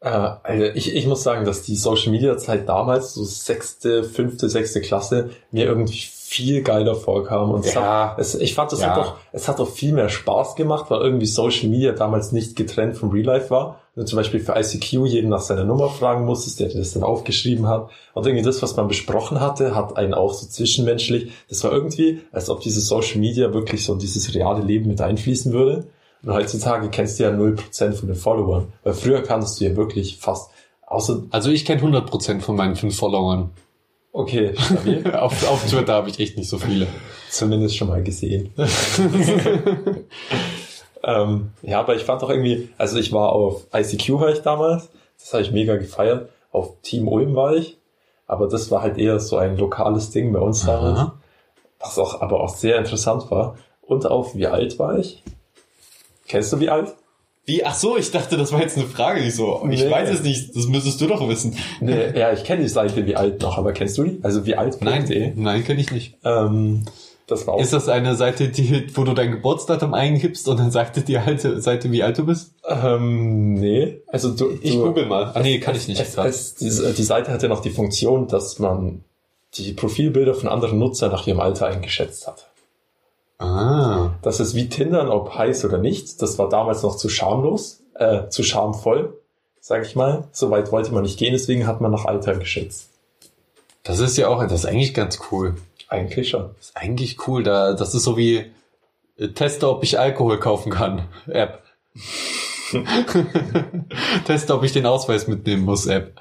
Äh, 0.00 0.10
also 0.10 0.64
ich, 0.74 0.94
ich 0.94 1.06
muss 1.06 1.22
sagen, 1.22 1.46
dass 1.46 1.62
die 1.62 1.76
Social 1.76 2.12
Media 2.12 2.36
Zeit 2.36 2.68
damals, 2.68 3.14
so 3.14 3.24
sechste, 3.24 4.04
fünfte, 4.04 4.50
sechste 4.50 4.82
Klasse, 4.82 5.30
mir 5.50 5.64
irgendwie 5.64 5.96
viel 6.32 6.62
geiler 6.62 6.94
vorkam. 6.94 7.50
Und 7.50 7.66
es 7.66 7.74
ja. 7.74 8.10
hat, 8.10 8.18
es, 8.18 8.34
ich 8.34 8.54
fand, 8.54 8.72
es 8.72 8.80
ja. 8.80 8.88
hat 8.88 8.96
doch, 8.96 9.16
es 9.32 9.48
hat 9.48 9.58
doch 9.58 9.68
viel 9.68 9.92
mehr 9.92 10.08
Spaß 10.08 10.56
gemacht, 10.56 10.86
weil 10.88 11.00
irgendwie 11.02 11.26
Social 11.26 11.68
Media 11.68 11.92
damals 11.92 12.32
nicht 12.32 12.56
getrennt 12.56 12.96
vom 12.96 13.10
Real 13.10 13.26
Life 13.26 13.50
war. 13.50 13.80
Wenn 13.94 14.04
du 14.04 14.10
zum 14.10 14.16
Beispiel 14.16 14.40
für 14.40 14.54
ICQ 14.58 15.06
jeden 15.06 15.28
nach 15.28 15.42
seiner 15.42 15.64
Nummer 15.64 15.90
fragen 15.90 16.24
musstest, 16.24 16.60
der 16.60 16.68
dir 16.68 16.78
das 16.78 16.94
dann 16.94 17.02
aufgeschrieben 17.02 17.68
hat. 17.68 17.90
Und 18.14 18.26
irgendwie 18.26 18.44
das, 18.44 18.62
was 18.62 18.74
man 18.76 18.88
besprochen 18.88 19.40
hatte, 19.40 19.74
hat 19.74 19.98
einen 19.98 20.14
auch 20.14 20.32
so 20.32 20.46
zwischenmenschlich. 20.46 21.32
Das 21.50 21.62
war 21.64 21.72
irgendwie, 21.72 22.22
als 22.32 22.48
ob 22.48 22.60
dieses 22.60 22.88
Social 22.88 23.20
Media 23.20 23.52
wirklich 23.52 23.84
so 23.84 23.92
in 23.92 23.98
dieses 23.98 24.34
reale 24.34 24.62
Leben 24.64 24.88
mit 24.88 25.02
einfließen 25.02 25.52
würde. 25.52 25.86
Und 26.22 26.32
heutzutage 26.32 26.88
kennst 26.88 27.18
du 27.18 27.24
ja 27.24 27.30
0% 27.30 27.92
von 27.92 28.08
den 28.08 28.16
Followern. 28.16 28.72
Weil 28.82 28.94
früher 28.94 29.22
kannst 29.22 29.60
du 29.60 29.66
ja 29.66 29.76
wirklich 29.76 30.16
fast, 30.16 30.50
außer... 30.86 31.24
Also 31.30 31.50
ich 31.50 31.66
kenne 31.66 31.82
100% 31.82 32.40
von 32.40 32.56
meinen 32.56 32.76
fünf 32.76 32.96
Followern. 32.96 33.50
Okay, 34.14 34.54
auf, 35.14 35.48
auf 35.48 35.66
Twitter 35.66 35.94
habe 35.94 36.10
ich 36.10 36.20
echt 36.20 36.36
nicht 36.36 36.48
so 36.48 36.58
viele. 36.58 36.86
Zumindest 37.30 37.76
schon 37.76 37.88
mal 37.88 38.02
gesehen. 38.02 38.52
ähm, 41.02 41.50
ja, 41.62 41.80
aber 41.80 41.96
ich 41.96 42.04
fand 42.04 42.20
doch 42.20 42.28
irgendwie, 42.28 42.68
also 42.76 42.98
ich 42.98 43.10
war 43.12 43.32
auf 43.32 43.66
ICQ 43.72 44.20
war 44.20 44.30
ich 44.30 44.40
damals, 44.40 44.90
das 45.18 45.32
habe 45.32 45.42
ich 45.42 45.50
mega 45.50 45.76
gefeiert. 45.76 46.28
Auf 46.50 46.74
Team 46.82 47.08
Ulm 47.08 47.34
war 47.34 47.54
ich, 47.54 47.78
aber 48.26 48.48
das 48.48 48.70
war 48.70 48.82
halt 48.82 48.98
eher 48.98 49.18
so 49.18 49.38
ein 49.38 49.56
lokales 49.56 50.10
Ding 50.10 50.32
bei 50.34 50.40
uns 50.40 50.66
damals, 50.66 50.98
Aha. 50.98 51.18
was 51.80 51.98
auch 51.98 52.20
aber 52.20 52.40
auch 52.40 52.54
sehr 52.54 52.76
interessant 52.76 53.30
war. 53.30 53.56
Und 53.80 54.06
auf 54.06 54.34
wie 54.34 54.46
alt 54.46 54.78
war 54.78 54.98
ich? 54.98 55.22
Kennst 56.28 56.52
du 56.52 56.60
wie 56.60 56.68
alt? 56.68 56.94
Wie? 57.44 57.64
Ach 57.64 57.74
so, 57.74 57.96
ich 57.96 58.10
dachte, 58.12 58.36
das 58.36 58.52
war 58.52 58.60
jetzt 58.60 58.76
eine 58.78 58.86
Frage. 58.86 59.20
Ich 59.20 59.34
so, 59.34 59.66
ich 59.68 59.82
nee. 59.82 59.90
weiß 59.90 60.10
es 60.10 60.22
nicht, 60.22 60.54
das 60.54 60.66
müsstest 60.66 61.00
du 61.00 61.06
doch 61.08 61.28
wissen. 61.28 61.56
Nee, 61.80 62.16
ja, 62.16 62.32
ich 62.32 62.44
kenne 62.44 62.62
die 62.62 62.68
Seite 62.68 63.04
wie 63.06 63.16
alt 63.16 63.42
noch, 63.42 63.58
aber 63.58 63.72
kennst 63.72 63.98
du 63.98 64.04
die? 64.04 64.20
Also 64.22 64.46
wie 64.46 64.54
alt? 64.54 64.78
Nein, 64.80 65.32
nein, 65.36 65.64
kenne 65.64 65.80
ich 65.80 65.90
nicht. 65.90 66.14
Ähm, 66.24 66.84
Das 67.26 67.46
war 67.46 67.54
auch 67.54 67.60
Ist 67.60 67.72
das 67.72 67.88
eine 67.88 68.14
Seite, 68.14 68.48
die, 68.48 68.86
wo 68.94 69.02
du 69.04 69.12
dein 69.14 69.32
Geburtsdatum 69.32 69.92
eingibst 69.94 70.46
und 70.48 70.58
dann 70.58 70.70
sagt 70.70 71.08
die 71.08 71.18
alte 71.18 71.60
Seite, 71.60 71.90
wie 71.90 72.02
alt 72.04 72.18
du 72.18 72.26
bist? 72.26 72.54
Ähm, 72.68 73.54
nee. 73.54 74.02
Also 74.06 74.30
du, 74.30 74.50
Ich 74.62 74.74
du, 74.74 74.84
google 74.84 75.06
mal. 75.06 75.32
Ah, 75.34 75.40
nee, 75.40 75.58
kann 75.58 75.74
ich 75.74 75.88
nicht. 75.88 76.00
Es, 76.00 76.16
es, 76.16 76.54
die, 76.54 76.70
die 76.94 77.02
Seite 77.02 77.32
hatte 77.32 77.48
noch 77.48 77.60
die 77.60 77.70
Funktion, 77.70 78.28
dass 78.28 78.60
man 78.60 79.02
die 79.54 79.72
Profilbilder 79.72 80.34
von 80.34 80.48
anderen 80.48 80.78
Nutzern 80.78 81.10
nach 81.10 81.26
ihrem 81.26 81.40
Alter 81.40 81.66
eingeschätzt 81.66 82.26
hat. 82.26 82.51
Ah. 83.42 84.14
Das 84.22 84.40
ist 84.40 84.54
wie 84.54 84.68
Tindern, 84.68 85.08
ob 85.08 85.34
heiß 85.34 85.64
oder 85.64 85.78
nicht. 85.78 86.22
Das 86.22 86.38
war 86.38 86.48
damals 86.48 86.82
noch 86.82 86.96
zu 86.96 87.08
schamlos, 87.08 87.82
äh, 87.94 88.28
zu 88.28 88.42
schamvoll, 88.42 89.18
sag 89.60 89.84
ich 89.84 89.96
mal. 89.96 90.24
Soweit 90.32 90.72
wollte 90.72 90.92
man 90.92 91.02
nicht 91.02 91.18
gehen, 91.18 91.32
deswegen 91.32 91.66
hat 91.66 91.80
man 91.80 91.90
nach 91.90 92.04
Alter 92.04 92.34
geschätzt. 92.36 92.88
Das 93.82 93.98
ist 93.98 94.16
ja 94.16 94.28
auch, 94.28 94.42
das 94.42 94.52
ist 94.52 94.66
eigentlich 94.66 94.94
ganz 94.94 95.18
cool. 95.30 95.56
Eigentlich 95.88 96.30
schon. 96.30 96.50
Das 96.56 96.68
ist 96.68 96.76
eigentlich 96.76 97.26
cool. 97.26 97.42
Da, 97.42 97.74
das 97.74 97.94
ist 97.94 98.04
so 98.04 98.16
wie 98.16 98.50
äh, 99.18 99.28
teste, 99.28 99.68
ob 99.68 99.82
ich 99.82 99.98
Alkohol 99.98 100.38
kaufen 100.38 100.70
kann. 100.70 101.08
App. 101.26 101.62
teste, 104.26 104.54
ob 104.54 104.62
ich 104.62 104.72
den 104.72 104.86
Ausweis 104.86 105.26
mitnehmen 105.26 105.64
muss. 105.64 105.86
App. 105.86 106.18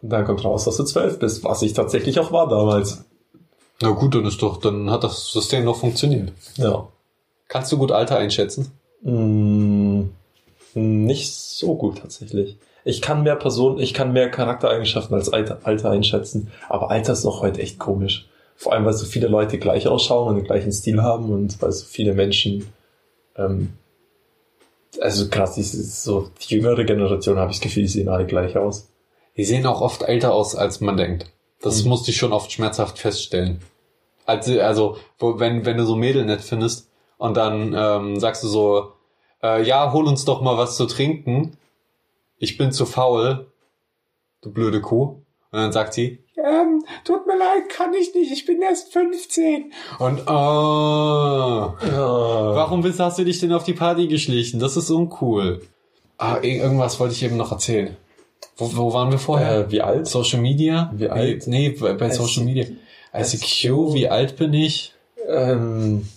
Und 0.00 0.10
dann 0.10 0.24
kommt 0.24 0.44
raus, 0.44 0.64
dass 0.64 0.76
du 0.76 0.84
zwölf 0.84 1.18
bist, 1.18 1.44
was 1.44 1.62
ich 1.62 1.72
tatsächlich 1.72 2.20
auch 2.20 2.30
war 2.32 2.48
damals. 2.48 3.04
Na 3.80 3.90
gut, 3.90 4.14
dann 4.14 4.24
ist 4.24 4.40
doch, 4.42 4.58
dann 4.58 4.90
hat 4.90 5.04
das 5.04 5.30
System 5.32 5.64
noch 5.64 5.76
funktioniert. 5.76 6.32
Ja. 6.56 6.88
Kannst 7.48 7.70
du 7.72 7.78
gut 7.78 7.92
Alter 7.92 8.18
einschätzen? 8.18 8.72
Mm, 9.02 10.04
nicht 10.74 11.32
so 11.32 11.74
gut 11.76 11.98
tatsächlich. 11.98 12.56
Ich 12.84 13.02
kann 13.02 13.22
mehr 13.22 13.36
Personen, 13.36 13.78
ich 13.78 13.94
kann 13.94 14.12
mehr 14.12 14.30
Charaktereigenschaften 14.30 15.14
als 15.14 15.32
Alter, 15.32 15.60
Alter 15.64 15.90
einschätzen, 15.90 16.52
aber 16.68 16.90
Alter 16.90 17.12
ist 17.12 17.24
noch 17.24 17.42
heute 17.42 17.60
echt 17.60 17.78
komisch. 17.78 18.28
Vor 18.56 18.72
allem, 18.72 18.84
weil 18.84 18.94
so 18.94 19.04
viele 19.04 19.28
Leute 19.28 19.58
gleich 19.58 19.86
ausschauen 19.86 20.28
und 20.28 20.36
den 20.36 20.44
gleichen 20.44 20.72
Stil 20.72 21.02
haben 21.02 21.30
und 21.30 21.60
weil 21.60 21.72
so 21.72 21.84
viele 21.84 22.14
Menschen, 22.14 22.72
ähm, 23.36 23.74
also 25.00 25.28
krass, 25.28 25.54
diese, 25.54 25.82
so 25.82 26.30
die 26.40 26.54
jüngere 26.54 26.84
Generation 26.84 27.36
habe 27.36 27.50
ich 27.50 27.58
das 27.58 27.64
Gefühl, 27.64 27.82
die 27.82 27.88
sehen 27.88 28.08
alle 28.08 28.24
gleich 28.24 28.56
aus. 28.56 28.88
Die 29.36 29.44
sehen 29.44 29.66
auch 29.66 29.82
oft 29.82 30.02
älter 30.02 30.32
aus, 30.32 30.54
als 30.56 30.80
man 30.80 30.96
denkt. 30.96 31.26
Das 31.60 31.82
Mhm. 31.82 31.90
musste 31.90 32.10
ich 32.10 32.16
schon 32.16 32.32
oft 32.32 32.52
schmerzhaft 32.52 32.98
feststellen. 32.98 33.60
Also, 34.26 34.60
also 34.60 34.96
wenn, 35.20 35.64
wenn 35.64 35.76
du 35.76 35.84
so 35.86 35.94
Mädel 35.96 36.24
nett 36.24 36.40
findest 36.42 36.90
und 37.18 37.36
dann 37.36 37.74
ähm, 37.76 38.18
sagst 38.20 38.42
du 38.42 38.48
so, 38.48 38.92
äh, 39.42 39.62
ja, 39.62 39.92
hol 39.92 40.06
uns 40.06 40.24
doch 40.24 40.40
mal 40.42 40.56
was 40.58 40.76
zu 40.76 40.86
trinken. 40.86 41.56
Ich 42.38 42.58
bin 42.58 42.72
zu 42.72 42.86
faul, 42.86 43.46
du 44.42 44.52
blöde 44.52 44.80
Kuh. 44.80 45.22
Und 45.52 45.60
dann 45.60 45.72
sagt 45.72 45.94
sie, 45.94 46.24
ähm, 46.36 46.84
tut 47.04 47.26
mir 47.26 47.38
leid, 47.38 47.68
kann 47.70 47.94
ich 47.94 48.14
nicht, 48.14 48.30
ich 48.32 48.44
bin 48.44 48.60
erst 48.60 48.92
15. 48.92 49.72
Und, 50.00 50.20
oh, 50.26 51.72
warum 51.80 52.82
bist, 52.82 53.00
hast 53.00 53.18
du 53.18 53.24
dich 53.24 53.40
denn 53.40 53.52
auf 53.52 53.64
die 53.64 53.72
Party 53.72 54.06
geschlichen? 54.08 54.58
Das 54.60 54.76
ist 54.76 54.90
uncool. 54.90 55.62
Ah, 56.18 56.36
ir- 56.42 56.62
irgendwas 56.62 56.98
wollte 57.00 57.14
ich 57.14 57.22
eben 57.22 57.36
noch 57.36 57.52
erzählen. 57.52 57.96
Wo, 58.56 58.76
wo 58.76 58.92
waren 58.92 59.10
wir 59.10 59.18
vorher? 59.18 59.66
Äh, 59.66 59.70
wie 59.70 59.82
alt? 59.82 60.06
Social 60.06 60.40
Media? 60.40 60.90
Wie 60.94 61.08
alt? 61.08 61.46
Nee, 61.46 61.70
bei, 61.70 61.92
bei 61.92 62.10
Social 62.10 62.44
Media. 62.44 62.66
ICQ, 63.14 63.94
wie 63.94 64.08
alt 64.08 64.36
bin 64.36 64.52
ich? 64.54 64.92
Ähm, 65.28 66.08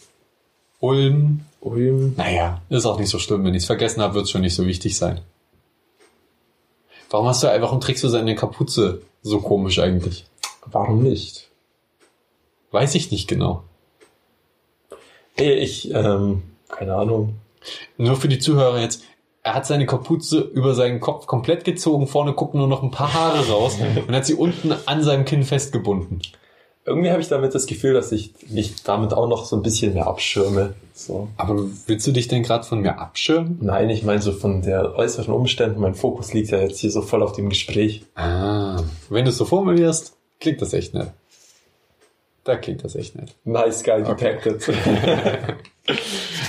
Ulm. 0.79 1.41
Ulm. 1.61 2.13
Naja, 2.15 2.61
ist 2.69 2.85
auch 2.85 2.99
nicht 2.99 3.09
so 3.09 3.19
schlimm. 3.19 3.43
Wenn 3.43 3.53
ich 3.53 3.63
es 3.63 3.67
vergessen 3.67 4.01
habe, 4.01 4.15
wird 4.15 4.25
es 4.25 4.31
schon 4.31 4.41
nicht 4.41 4.55
so 4.55 4.65
wichtig 4.65 4.97
sein. 4.97 5.19
Warum 7.09 7.27
hast 7.27 7.43
du, 7.43 7.47
warum 7.47 7.81
trägst 7.81 8.03
du 8.03 8.07
seine 8.07 8.35
Kapuze 8.35 9.01
so 9.21 9.41
komisch 9.41 9.79
eigentlich? 9.79 10.25
Warum 10.65 11.03
nicht? 11.03 11.49
Weiß 12.71 12.95
ich 12.95 13.11
nicht 13.11 13.27
genau. 13.27 13.63
Nee, 15.37 15.53
ich, 15.53 15.91
ähm, 15.91 16.43
keine 16.69 16.95
Ahnung. 16.95 17.35
Nur 17.97 18.15
für 18.15 18.27
die 18.27 18.39
Zuhörer 18.39 18.79
jetzt. 18.79 19.03
Er 19.43 19.55
hat 19.55 19.65
seine 19.65 19.85
Kapuze 19.85 20.39
über 20.39 20.75
seinen 20.75 20.99
Kopf 20.99 21.25
komplett 21.25 21.63
gezogen. 21.63 22.07
Vorne 22.07 22.33
gucken 22.33 22.59
nur 22.59 22.67
noch 22.67 22.83
ein 22.83 22.91
paar 22.91 23.13
Haare 23.13 23.47
raus 23.47 23.77
und 24.07 24.15
hat 24.15 24.25
sie 24.25 24.35
unten 24.35 24.73
an 24.85 25.03
seinem 25.03 25.25
Kinn 25.25 25.43
festgebunden. 25.43 26.21
Irgendwie 26.85 27.11
habe 27.11 27.21
ich 27.21 27.27
damit 27.27 27.53
das 27.53 27.67
Gefühl, 27.67 27.93
dass 27.93 28.11
ich 28.11 28.33
mich 28.49 28.81
damit 28.83 29.13
auch 29.13 29.27
noch 29.27 29.45
so 29.45 29.55
ein 29.55 29.61
bisschen 29.61 29.93
mehr 29.93 30.07
abschirme. 30.07 30.73
So. 30.93 31.27
Aber 31.37 31.65
willst 31.85 32.07
du 32.07 32.11
dich 32.11 32.27
denn 32.27 32.41
gerade 32.41 32.65
von 32.65 32.79
mir 32.81 32.97
abschirmen? 32.97 33.59
Nein, 33.61 33.89
ich 33.89 34.03
meine 34.03 34.21
so 34.21 34.31
von 34.31 34.61
der 34.63 34.95
äußeren 34.95 35.33
Umständen. 35.33 35.79
Mein 35.79 35.93
Fokus 35.93 36.33
liegt 36.33 36.49
ja 36.49 36.59
jetzt 36.59 36.79
hier 36.79 36.89
so 36.89 37.01
voll 37.01 37.21
auf 37.21 37.33
dem 37.33 37.49
Gespräch. 37.49 38.05
Ah, 38.15 38.81
wenn 39.09 39.25
du 39.25 39.29
es 39.29 39.37
so 39.37 39.45
formulierst, 39.45 40.13
klingt 40.39 40.61
das 40.61 40.73
echt 40.73 40.93
nett. 40.93 41.11
Da 42.43 42.55
klingt 42.55 42.83
das 42.83 42.95
echt 42.95 43.15
nett. 43.15 43.35
Nice 43.43 43.83
guy 43.83 44.01
detected. 44.01 44.67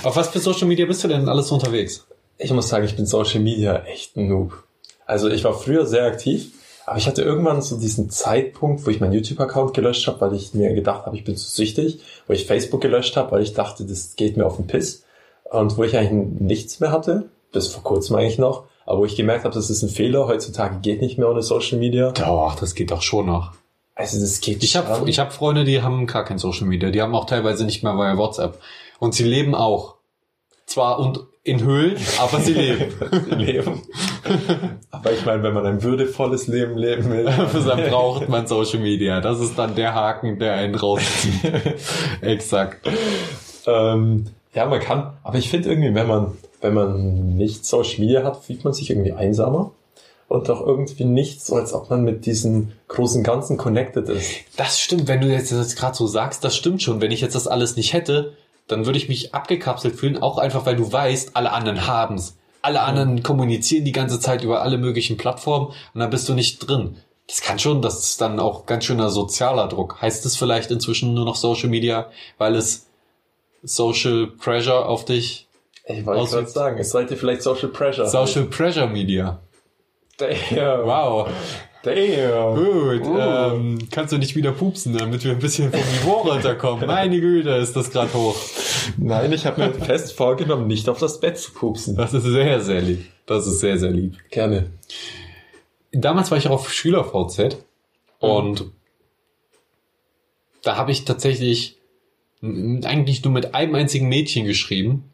Auf 0.03 0.15
was 0.15 0.29
für 0.29 0.39
Social 0.39 0.67
Media 0.67 0.85
bist 0.87 1.03
du 1.03 1.07
denn 1.07 1.29
alles 1.29 1.51
unterwegs? 1.51 2.07
Ich 2.41 2.51
muss 2.51 2.69
sagen, 2.69 2.85
ich 2.85 2.95
bin 2.95 3.05
Social 3.05 3.39
Media 3.39 3.83
echt 3.83 4.17
ein 4.17 4.27
Noob. 4.27 4.63
Also 5.05 5.29
ich 5.29 5.43
war 5.43 5.53
früher 5.53 5.85
sehr 5.85 6.05
aktiv, 6.05 6.51
aber 6.85 6.97
ich 6.97 7.07
hatte 7.07 7.21
irgendwann 7.21 7.61
so 7.61 7.77
diesen 7.77 8.09
Zeitpunkt, 8.09 8.85
wo 8.85 8.89
ich 8.89 8.99
meinen 8.99 9.13
YouTube-Account 9.13 9.73
gelöscht 9.73 10.07
habe, 10.07 10.21
weil 10.21 10.33
ich 10.33 10.53
mir 10.53 10.73
gedacht 10.73 11.05
habe, 11.05 11.15
ich 11.15 11.23
bin 11.23 11.35
zu 11.35 11.49
süchtig, 11.49 11.99
wo 12.27 12.33
ich 12.33 12.45
Facebook 12.45 12.81
gelöscht 12.81 13.15
habe, 13.17 13.31
weil 13.31 13.43
ich 13.43 13.53
dachte, 13.53 13.85
das 13.85 14.15
geht 14.15 14.37
mir 14.37 14.45
auf 14.45 14.55
den 14.55 14.67
Piss 14.67 15.03
und 15.43 15.77
wo 15.77 15.83
ich 15.83 15.95
eigentlich 15.97 16.39
nichts 16.39 16.79
mehr 16.79 16.91
hatte, 16.91 17.29
bis 17.51 17.67
vor 17.67 17.83
kurzem 17.83 18.15
eigentlich 18.15 18.39
noch, 18.39 18.63
aber 18.85 18.99
wo 18.99 19.05
ich 19.05 19.15
gemerkt 19.15 19.45
habe, 19.45 19.53
das 19.53 19.69
ist 19.69 19.83
ein 19.83 19.89
Fehler, 19.89 20.27
heutzutage 20.27 20.79
geht 20.79 21.01
nicht 21.01 21.17
mehr 21.17 21.29
ohne 21.29 21.43
Social 21.43 21.77
Media. 21.77 22.11
Doch, 22.11 22.55
das 22.55 22.73
geht 22.73 22.91
doch 22.91 23.01
schon 23.01 23.27
noch. 23.27 23.53
Also 23.95 24.19
das 24.19 24.41
geht 24.41 24.63
Ich 24.63 24.75
habe 24.75 25.09
ich 25.09 25.19
hab 25.19 25.31
Freunde, 25.33 25.63
die 25.63 25.81
haben 25.81 26.07
gar 26.07 26.25
kein 26.25 26.39
Social 26.39 26.65
Media. 26.65 26.89
Die 26.89 27.01
haben 27.01 27.13
auch 27.13 27.25
teilweise 27.25 27.65
nicht 27.65 27.83
mehr 27.83 27.93
via 27.93 28.17
WhatsApp. 28.17 28.59
Und 28.99 29.13
sie 29.13 29.25
leben 29.25 29.53
auch. 29.53 29.95
Zwar 30.65 30.99
und 30.99 31.19
in 31.43 31.63
Höhlen, 31.63 31.97
aber 32.19 32.39
sie 32.39 32.53
leben. 32.53 32.93
leben. 33.37 33.81
aber 34.91 35.11
ich 35.11 35.25
meine, 35.25 35.41
wenn 35.41 35.53
man 35.53 35.65
ein 35.65 35.81
würdevolles 35.81 36.47
Leben 36.47 36.77
leben 36.77 37.09
will, 37.09 37.25
Dann 37.65 37.89
braucht 37.89 38.29
man 38.29 38.45
Social 38.45 38.79
Media. 38.79 39.21
Das 39.21 39.39
ist 39.39 39.57
dann 39.57 39.75
der 39.75 39.95
Haken, 39.95 40.37
der 40.37 40.53
einen 40.53 40.75
rauszieht. 40.75 41.41
Exakt. 42.21 42.87
Ähm, 43.65 44.27
ja, 44.53 44.65
man 44.67 44.79
kann, 44.79 45.13
aber 45.23 45.37
ich 45.37 45.49
finde 45.49 45.69
irgendwie, 45.69 45.95
wenn 45.95 46.07
man, 46.07 46.37
wenn 46.61 46.73
man 46.73 47.35
nicht 47.35 47.65
Social 47.65 47.99
Media 47.99 48.23
hat, 48.23 48.43
fühlt 48.43 48.63
man 48.63 48.73
sich 48.73 48.89
irgendwie 48.91 49.13
einsamer 49.13 49.71
und 50.27 50.49
auch 50.49 50.65
irgendwie 50.65 51.05
nicht 51.05 51.43
so, 51.43 51.55
als 51.55 51.73
ob 51.73 51.89
man 51.89 52.03
mit 52.03 52.25
diesem 52.25 52.71
großen 52.87 53.23
Ganzen 53.23 53.57
connected 53.57 54.07
ist. 54.09 54.29
Das 54.57 54.79
stimmt, 54.79 55.07
wenn 55.07 55.21
du 55.21 55.27
jetzt 55.27 55.51
das 55.51 55.75
gerade 55.75 55.95
so 55.95 56.05
sagst, 56.05 56.43
das 56.43 56.55
stimmt 56.55 56.81
schon. 56.81 57.01
Wenn 57.01 57.11
ich 57.11 57.21
jetzt 57.21 57.35
das 57.35 57.47
alles 57.47 57.75
nicht 57.75 57.93
hätte, 57.93 58.33
dann 58.67 58.85
würde 58.85 58.97
ich 58.97 59.09
mich 59.09 59.33
abgekapselt 59.33 59.95
fühlen, 59.95 60.21
auch 60.21 60.37
einfach, 60.37 60.65
weil 60.65 60.75
du 60.75 60.91
weißt, 60.91 61.35
alle 61.35 61.51
anderen 61.51 61.87
haben's. 61.87 62.37
Alle 62.61 62.81
anderen 62.81 63.23
kommunizieren 63.23 63.85
die 63.85 63.91
ganze 63.91 64.19
Zeit 64.19 64.43
über 64.43 64.61
alle 64.61 64.77
möglichen 64.77 65.17
Plattformen 65.17 65.67
und 65.93 65.99
dann 65.99 66.09
bist 66.09 66.29
du 66.29 66.33
nicht 66.33 66.59
drin. 66.59 66.97
Das 67.27 67.41
kann 67.41 67.59
schon, 67.59 67.81
das 67.81 68.03
ist 68.03 68.21
dann 68.21 68.39
auch 68.39 68.65
ganz 68.65 68.85
schöner 68.85 69.09
sozialer 69.09 69.67
Druck. 69.67 70.01
Heißt 70.01 70.25
es 70.25 70.35
vielleicht 70.35 70.69
inzwischen 70.69 71.13
nur 71.13 71.25
noch 71.25 71.35
Social 71.35 71.69
Media, 71.69 72.11
weil 72.37 72.55
es 72.55 72.87
Social 73.63 74.27
Pressure 74.27 74.85
auf 74.85 75.05
dich, 75.05 75.47
Ich 75.85 76.05
wollte 76.05 76.29
gerade 76.31 76.47
sagen, 76.47 76.77
es 76.79 76.91
sollte 76.91 77.15
vielleicht 77.15 77.41
Social 77.41 77.69
Pressure. 77.69 78.07
Social 78.07 78.45
Pressure 78.45 78.87
Media. 78.87 79.39
Damn. 80.17 80.85
Wow. 80.85 81.29
Damn. 81.83 82.55
Gut, 82.55 83.07
Uh. 83.07 83.17
ähm, 83.19 83.79
kannst 83.89 84.13
du 84.13 84.17
nicht 84.17 84.35
wieder 84.35 84.51
pupsen, 84.51 84.95
damit 84.97 85.23
wir 85.23 85.31
ein 85.31 85.39
bisschen 85.39 85.71
vom 85.71 85.79
Niveau 85.79 86.29
runterkommen? 86.29 86.85
Meine 86.85 87.19
Güte, 87.19 87.49
ist 87.51 87.75
das 87.75 87.89
gerade 87.89 88.13
hoch. 88.13 88.35
Nein, 88.97 89.33
ich 89.33 89.45
habe 89.45 89.61
mir 89.65 89.73
fest 89.73 90.13
vorgenommen, 90.13 90.67
nicht 90.67 90.87
auf 90.89 90.99
das 90.99 91.19
Bett 91.19 91.37
zu 91.37 91.51
pupsen. 91.51 91.95
Das 91.95 92.13
ist 92.13 92.23
sehr, 92.23 92.61
sehr 92.61 92.81
lieb. 92.81 93.05
Das 93.25 93.47
ist 93.47 93.59
sehr, 93.61 93.77
sehr 93.79 93.91
lieb. 93.91 94.17
Gerne. 94.29 94.71
Damals 95.91 96.29
war 96.31 96.37
ich 96.37 96.47
auch 96.47 96.51
auf 96.51 96.71
Schüler-VZ 96.71 97.57
und 98.19 98.65
da 100.63 100.77
habe 100.77 100.91
ich 100.91 101.05
tatsächlich 101.05 101.77
eigentlich 102.43 103.23
nur 103.23 103.33
mit 103.33 103.55
einem 103.55 103.75
einzigen 103.75 104.07
Mädchen 104.07 104.45
geschrieben 104.45 105.09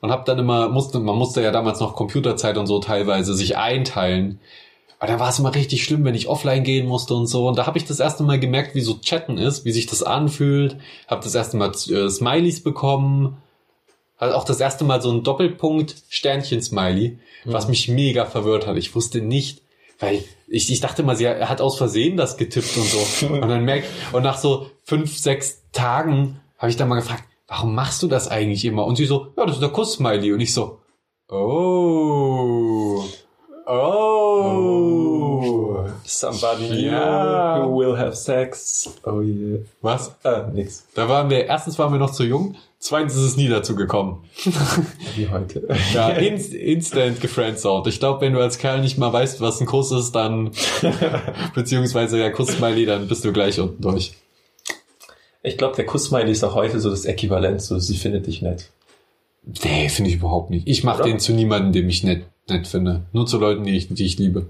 und 0.00 0.10
habe 0.10 0.24
dann 0.24 0.38
immer, 0.38 0.68
musste, 0.68 0.98
man 0.98 1.16
musste 1.16 1.42
ja 1.42 1.50
damals 1.50 1.80
noch 1.80 1.94
Computerzeit 1.94 2.56
und 2.58 2.66
so 2.66 2.78
teilweise 2.80 3.34
sich 3.34 3.56
einteilen. 3.56 4.40
Aber 4.98 5.12
da 5.12 5.20
war 5.20 5.28
es 5.28 5.38
immer 5.38 5.54
richtig 5.54 5.84
schlimm, 5.84 6.04
wenn 6.04 6.14
ich 6.14 6.28
offline 6.28 6.64
gehen 6.64 6.86
musste 6.86 7.14
und 7.14 7.26
so. 7.26 7.46
Und 7.48 7.58
da 7.58 7.66
habe 7.66 7.76
ich 7.76 7.84
das 7.84 8.00
erste 8.00 8.22
Mal 8.22 8.40
gemerkt, 8.40 8.74
wie 8.74 8.80
so 8.80 8.98
Chatten 8.98 9.36
ist, 9.36 9.64
wie 9.64 9.72
sich 9.72 9.86
das 9.86 10.02
anfühlt. 10.02 10.78
Habe 11.06 11.22
das 11.22 11.34
erste 11.34 11.58
Mal 11.58 11.70
äh, 11.70 12.08
Smileys 12.08 12.62
bekommen. 12.62 13.36
Hat 14.16 14.32
auch 14.32 14.44
das 14.44 14.60
erste 14.60 14.84
Mal 14.84 15.02
so 15.02 15.12
ein 15.12 15.22
Doppelpunkt 15.22 15.94
Sternchen-Smiley, 16.08 17.18
was 17.44 17.68
mich 17.68 17.88
mega 17.88 18.24
verwirrt 18.24 18.66
hat. 18.66 18.78
Ich 18.78 18.94
wusste 18.94 19.20
nicht, 19.20 19.60
weil 19.98 20.24
ich, 20.48 20.72
ich 20.72 20.80
dachte 20.80 21.02
mal, 21.02 21.16
sie 21.16 21.24
er 21.24 21.50
hat 21.50 21.60
aus 21.60 21.76
Versehen 21.76 22.16
das 22.16 22.38
getippt 22.38 22.76
und 22.78 22.84
so. 22.86 23.26
Und 23.34 23.48
dann 23.48 23.64
merkt, 23.64 23.88
und 24.12 24.22
nach 24.22 24.38
so 24.38 24.70
fünf, 24.84 25.18
sechs 25.18 25.62
Tagen 25.72 26.40
habe 26.56 26.70
ich 26.70 26.76
dann 26.76 26.88
mal 26.88 26.96
gefragt, 26.96 27.24
warum 27.48 27.74
machst 27.74 28.02
du 28.02 28.08
das 28.08 28.28
eigentlich 28.28 28.64
immer? 28.64 28.86
Und 28.86 28.96
sie 28.96 29.04
so, 29.04 29.28
ja, 29.36 29.44
das 29.44 29.56
ist 29.56 29.62
der 29.62 29.68
Kuss-Smiley. 29.68 30.32
Und 30.32 30.40
ich 30.40 30.54
so, 30.54 30.80
oh, 31.28 33.04
oh. 33.66 35.86
Somebody 36.04 36.86
Ja. 36.86 37.64
who 37.64 37.78
will 37.78 37.96
have 37.98 38.14
sex. 38.16 38.88
Oh 39.04 39.20
yeah. 39.20 39.58
Was? 39.82 40.12
Äh, 40.24 40.42
nix. 40.52 40.86
Da 40.94 41.08
waren 41.08 41.30
wir, 41.30 41.46
erstens 41.46 41.78
waren 41.78 41.92
wir 41.92 41.98
noch 41.98 42.12
zu 42.12 42.22
jung, 42.24 42.54
zweitens 42.78 43.14
ist 43.16 43.22
es 43.22 43.36
nie 43.36 43.48
dazu 43.48 43.74
gekommen. 43.74 44.24
Wie 45.16 45.28
heute. 45.28 45.66
Ja, 45.92 46.10
inst 46.10 46.54
instant 46.54 47.20
gefriendzoned. 47.20 47.86
Ich 47.88 47.98
glaube, 47.98 48.20
wenn 48.20 48.32
du 48.34 48.40
als 48.40 48.58
Kerl 48.58 48.80
nicht 48.80 48.98
mal 48.98 49.12
weißt, 49.12 49.40
was 49.40 49.60
ein 49.60 49.66
Kuss 49.66 49.90
ist, 49.90 50.12
dann, 50.12 50.52
beziehungsweise 51.54 52.18
der 52.18 52.32
Kuss-Smiley, 52.32 52.86
dann 52.86 53.08
bist 53.08 53.24
du 53.24 53.32
gleich 53.32 53.58
unten 53.60 53.82
durch. 53.82 54.14
Ich 55.42 55.58
glaube, 55.58 55.76
der 55.76 55.86
Kuss-Smiley 55.86 56.32
ist 56.32 56.44
auch 56.44 56.54
heute 56.54 56.80
so 56.80 56.90
das 56.90 57.04
Äquivalent, 57.04 57.62
so 57.62 57.78
sie 57.78 57.96
findet 57.96 58.26
dich 58.26 58.42
nett. 58.42 58.70
Nee, 59.46 59.88
finde 59.88 60.10
ich 60.10 60.16
überhaupt 60.16 60.50
nicht. 60.50 60.66
Ich 60.66 60.84
mache 60.84 61.04
den 61.04 61.18
zu 61.20 61.32
niemandem, 61.32 61.72
den 61.72 61.88
ich 61.88 62.02
nett, 62.02 62.26
nett 62.48 62.66
finde. 62.66 63.06
Nur 63.12 63.26
zu 63.26 63.38
Leuten, 63.38 63.64
die 63.64 63.76
ich, 63.76 63.88
die 63.88 64.04
ich 64.04 64.18
liebe. 64.18 64.46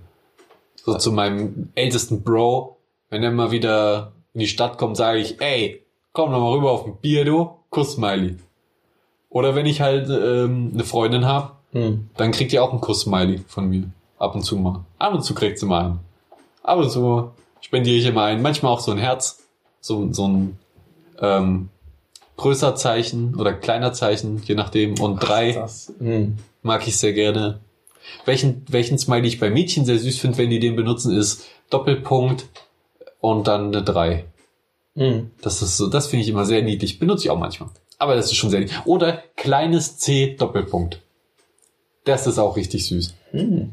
So 0.76 0.96
zu 0.96 1.12
meinem 1.12 1.70
ältesten 1.74 2.22
Bro, 2.22 2.76
wenn 3.10 3.22
er 3.22 3.30
mal 3.30 3.50
wieder 3.50 4.12
in 4.32 4.40
die 4.40 4.46
Stadt 4.46 4.78
kommt, 4.78 4.96
sage 4.96 5.18
ich, 5.18 5.40
ey, 5.40 5.82
komm 6.12 6.30
doch 6.30 6.40
mal 6.40 6.52
rüber 6.52 6.70
auf 6.72 6.86
ein 6.86 6.96
Bier, 7.00 7.24
du, 7.24 7.50
Kuss-Smiley. 7.70 8.36
Oder 9.28 9.54
wenn 9.54 9.66
ich 9.66 9.80
halt 9.80 10.08
ähm, 10.08 10.70
eine 10.72 10.84
Freundin 10.84 11.26
hab, 11.26 11.56
Hm. 11.72 12.08
dann 12.16 12.30
kriegt 12.30 12.52
ihr 12.54 12.62
auch 12.64 12.70
einen 12.70 12.80
Kuss-Smiley 12.80 13.40
von 13.48 13.68
mir. 13.68 13.90
Ab 14.18 14.34
und 14.34 14.42
zu 14.42 14.56
mal. 14.56 14.86
Ab 14.98 15.12
und 15.12 15.22
zu 15.22 15.34
kriegt 15.34 15.58
sie 15.58 15.66
mal 15.66 15.84
einen. 15.84 15.98
Ab 16.62 16.78
und 16.78 16.90
zu 16.90 17.32
spendiere 17.60 17.96
ich 17.98 18.06
immer 18.06 18.22
einen. 18.22 18.40
Manchmal 18.40 18.72
auch 18.72 18.80
so 18.80 18.92
ein 18.92 18.98
Herz. 18.98 19.46
So, 19.80 20.10
so 20.12 20.26
ein 20.26 20.58
ähm, 21.20 21.68
größer 22.36 22.74
Zeichen 22.74 23.34
oder 23.34 23.52
kleiner 23.52 23.92
Zeichen, 23.92 24.42
je 24.44 24.54
nachdem. 24.54 24.98
Und 25.00 25.18
drei 25.20 25.52
Das. 25.52 25.92
Hm. 25.98 26.36
mag 26.62 26.86
ich 26.86 26.96
sehr 26.96 27.12
gerne. 27.12 27.60
Welchen, 28.24 28.64
welchen 28.68 28.98
Smiley 28.98 29.28
ich 29.28 29.40
bei 29.40 29.50
Mädchen 29.50 29.84
sehr 29.84 29.98
süß 29.98 30.18
finde, 30.18 30.38
wenn 30.38 30.50
die 30.50 30.60
den 30.60 30.76
benutzen, 30.76 31.16
ist 31.16 31.46
Doppelpunkt 31.70 32.46
und 33.20 33.48
dann 33.48 33.68
eine 33.68 33.82
drei. 33.82 34.24
Hm. 34.94 35.30
Das 35.42 35.62
ist 35.62 35.76
so, 35.76 35.88
das 35.88 36.06
finde 36.06 36.22
ich 36.22 36.28
immer 36.28 36.44
sehr 36.44 36.62
niedlich. 36.62 36.98
Benutze 36.98 37.24
ich 37.24 37.30
auch 37.30 37.38
manchmal. 37.38 37.70
Aber 37.98 38.14
das 38.14 38.26
ist 38.26 38.36
schon 38.36 38.50
sehr 38.50 38.60
niedlich. 38.60 38.78
Oder 38.84 39.22
kleines 39.36 39.98
C 39.98 40.36
Doppelpunkt. 40.38 41.00
Das 42.04 42.26
ist 42.26 42.38
auch 42.38 42.56
richtig 42.56 42.86
süß. 42.86 43.14
Hm. 43.32 43.72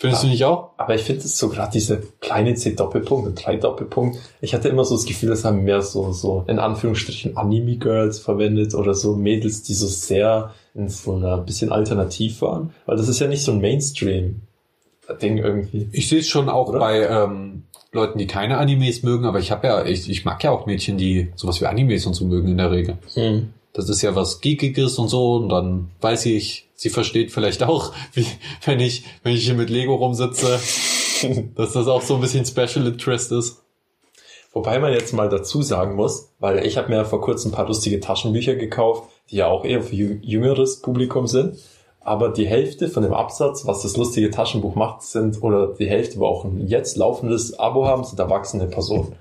Findest 0.00 0.22
Ah. 0.22 0.26
du 0.26 0.30
nicht 0.32 0.44
auch? 0.46 0.70
Aber 0.78 0.94
ich 0.94 1.02
finde 1.02 1.20
es 1.24 1.36
so 1.38 1.50
gerade 1.50 1.72
diese 1.72 2.02
kleine 2.20 2.54
C-Doppelpunkt 2.54 3.26
und 3.28 3.34
drei 3.46 3.56
Doppelpunkt. 3.56 4.18
Ich 4.40 4.54
hatte 4.54 4.68
immer 4.70 4.84
so 4.86 4.94
das 4.96 5.04
Gefühl, 5.04 5.28
das 5.28 5.44
haben 5.44 5.62
mehr 5.62 5.82
so, 5.82 6.10
so 6.12 6.42
in 6.48 6.58
Anführungsstrichen 6.58 7.36
Anime-Girls 7.36 8.18
verwendet 8.18 8.74
oder 8.74 8.94
so 8.94 9.14
Mädels, 9.14 9.62
die 9.62 9.74
so 9.74 9.86
sehr 9.86 10.54
in 10.74 10.88
so 10.88 11.16
einer 11.16 11.36
bisschen 11.36 11.70
alternativ 11.70 12.40
waren. 12.40 12.70
Weil 12.86 12.96
das 12.96 13.08
ist 13.08 13.20
ja 13.20 13.26
nicht 13.28 13.42
so 13.44 13.52
ein 13.52 13.60
Mainstream-Ding 13.60 15.36
irgendwie. 15.38 15.88
Ich 15.92 16.08
sehe 16.08 16.20
es 16.20 16.28
schon 16.28 16.48
auch 16.48 16.68
Oder? 16.68 16.78
bei 16.78 17.06
ähm, 17.06 17.64
Leuten, 17.92 18.18
die 18.18 18.26
keine 18.26 18.56
Animes 18.56 19.02
mögen, 19.02 19.26
aber 19.26 19.38
ich 19.38 19.50
habe 19.50 19.66
ja, 19.66 19.84
ich, 19.84 20.08
ich 20.08 20.24
mag 20.24 20.42
ja 20.42 20.50
auch 20.50 20.64
Mädchen, 20.64 20.96
die 20.96 21.28
sowas 21.34 21.60
wie 21.60 21.66
Animes 21.66 22.06
und 22.06 22.14
so 22.14 22.24
mögen 22.24 22.48
in 22.48 22.56
der 22.56 22.70
Regel. 22.70 22.96
Hm. 23.14 23.52
Das 23.72 23.88
ist 23.88 24.02
ja 24.02 24.14
was 24.16 24.40
Geekiges 24.40 24.98
und 24.98 25.08
so, 25.08 25.34
und 25.34 25.48
dann 25.48 25.90
weiß 26.00 26.26
ich, 26.26 26.68
sie 26.74 26.90
versteht 26.90 27.30
vielleicht 27.32 27.62
auch, 27.62 27.92
wie, 28.14 28.26
wenn 28.64 28.80
ich, 28.80 29.04
wenn 29.22 29.34
ich 29.34 29.44
hier 29.44 29.54
mit 29.54 29.70
Lego 29.70 29.94
rumsitze, 29.94 30.58
dass 31.54 31.72
das 31.72 31.86
auch 31.86 32.02
so 32.02 32.16
ein 32.16 32.20
bisschen 32.20 32.44
Special 32.46 32.86
Interest 32.86 33.30
ist. 33.32 33.62
Wobei 34.52 34.80
man 34.80 34.92
jetzt 34.92 35.12
mal 35.12 35.28
dazu 35.28 35.62
sagen 35.62 35.94
muss, 35.94 36.30
weil 36.40 36.66
ich 36.66 36.76
habe 36.76 36.88
mir 36.88 37.04
vor 37.04 37.20
kurzem 37.20 37.52
ein 37.52 37.54
paar 37.54 37.68
lustige 37.68 38.00
Taschenbücher 38.00 38.56
gekauft, 38.56 39.08
die 39.30 39.36
ja 39.36 39.46
auch 39.46 39.64
eher 39.64 39.82
für 39.82 39.94
jü- 39.94 40.18
jüngeres 40.22 40.80
Publikum 40.80 41.28
sind. 41.28 41.56
Aber 42.00 42.30
die 42.30 42.46
Hälfte 42.48 42.88
von 42.88 43.04
dem 43.04 43.12
Absatz, 43.12 43.66
was 43.66 43.82
das 43.82 43.96
lustige 43.96 44.30
Taschenbuch 44.30 44.74
macht, 44.74 45.02
sind, 45.02 45.40
oder 45.42 45.68
die 45.74 45.86
Hälfte, 45.86 46.18
wo 46.18 46.26
auch 46.26 46.44
ein 46.44 46.66
jetzt 46.66 46.96
laufendes 46.96 47.58
Abo 47.60 47.86
haben, 47.86 48.02
sind 48.02 48.18
erwachsene 48.18 48.66
Personen. 48.66 49.14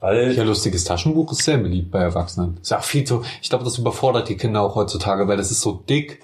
Weil, 0.00 0.32
Ja, 0.36 0.44
lustiges 0.44 0.84
Taschenbuch 0.84 1.32
ist 1.32 1.42
sehr 1.44 1.58
beliebt 1.58 1.90
bei 1.90 2.00
Erwachsenen. 2.00 2.58
Ist 2.62 2.70
ja 2.70 2.78
auch 2.78 2.84
viel 2.84 3.04
zu, 3.04 3.22
ich 3.42 3.48
glaube, 3.48 3.64
das 3.64 3.78
überfordert 3.78 4.28
die 4.28 4.36
Kinder 4.36 4.62
auch 4.62 4.74
heutzutage, 4.76 5.26
weil 5.26 5.36
das 5.36 5.50
ist 5.50 5.60
so 5.60 5.72
dick 5.72 6.20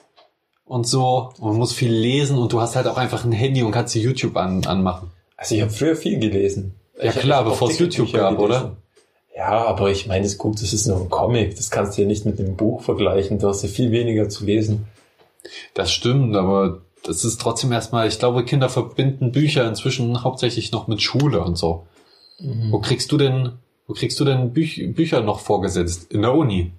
und 0.65 0.87
so, 0.87 1.31
und 1.39 1.49
man 1.49 1.57
muss 1.59 1.73
viel 1.73 1.93
lesen 1.93 2.39
und 2.39 2.53
du 2.53 2.61
hast 2.61 2.77
halt 2.77 2.87
auch 2.87 2.97
einfach 2.97 3.25
ein 3.25 3.33
Handy 3.33 3.63
und 3.63 3.73
kannst 3.73 3.95
dir 3.95 4.03
YouTube 4.03 4.37
an, 4.37 4.65
anmachen. 4.65 5.11
also 5.37 5.55
ich 5.55 5.61
habe 5.61 5.71
früher 5.73 5.97
viel 5.97 6.19
gelesen. 6.19 6.75
Ja 7.03 7.11
Ich 7.11 7.17
klar, 7.17 7.45
bevor 7.45 7.69
es 7.69 7.79
YouTube 7.79 8.07
Bücher 8.07 8.19
gab, 8.19 8.37
gelesen. 8.39 8.55
oder? 8.63 8.77
Ja, 9.37 9.65
aber 9.67 9.91
ich 9.91 10.07
meine, 10.07 10.25
es 10.25 10.33
ist 10.35 10.39
gut, 10.39 10.63
das 10.63 10.73
ist 10.73 10.87
nur 10.87 11.01
ein 11.01 11.11
Comic. 11.11 11.57
Das 11.57 11.69
kannst 11.71 11.99
du 11.99 12.03
ja 12.03 12.07
nicht 12.07 12.25
mit 12.25 12.39
einem 12.39 12.55
Buch 12.55 12.83
vergleichen. 12.83 13.41
Du 13.41 13.49
hast 13.49 13.65
ja 13.65 13.69
viel 13.69 13.91
weniger 13.91 14.29
zu 14.29 14.45
lesen. 14.45 14.87
Das 15.75 15.91
stimmt, 15.93 16.37
aber 16.37 16.83
das 17.03 17.25
ist 17.25 17.41
trotzdem 17.41 17.73
erstmal, 17.73 18.07
ich 18.07 18.21
glaube, 18.21 18.45
Kinder 18.45 18.69
verbinden 18.69 19.33
Bücher 19.33 19.67
inzwischen 19.67 20.23
hauptsächlich 20.23 20.71
noch 20.71 20.87
mit 20.87 21.03
Schule 21.03 21.43
und 21.43 21.59
so. 21.59 21.87
Wo 22.71 22.79
kriegst 22.79 23.11
du 23.11 23.17
denn, 23.17 23.53
wo 23.87 23.93
kriegst 23.95 24.19
du 24.21 24.25
denn 24.25 24.53
Büch 24.53 24.83
Bücher 24.95 25.21
noch 25.21 25.41
vorgesetzt? 25.41 26.13
In 26.13 26.23
der 26.23 26.35
Uni. 26.35 26.73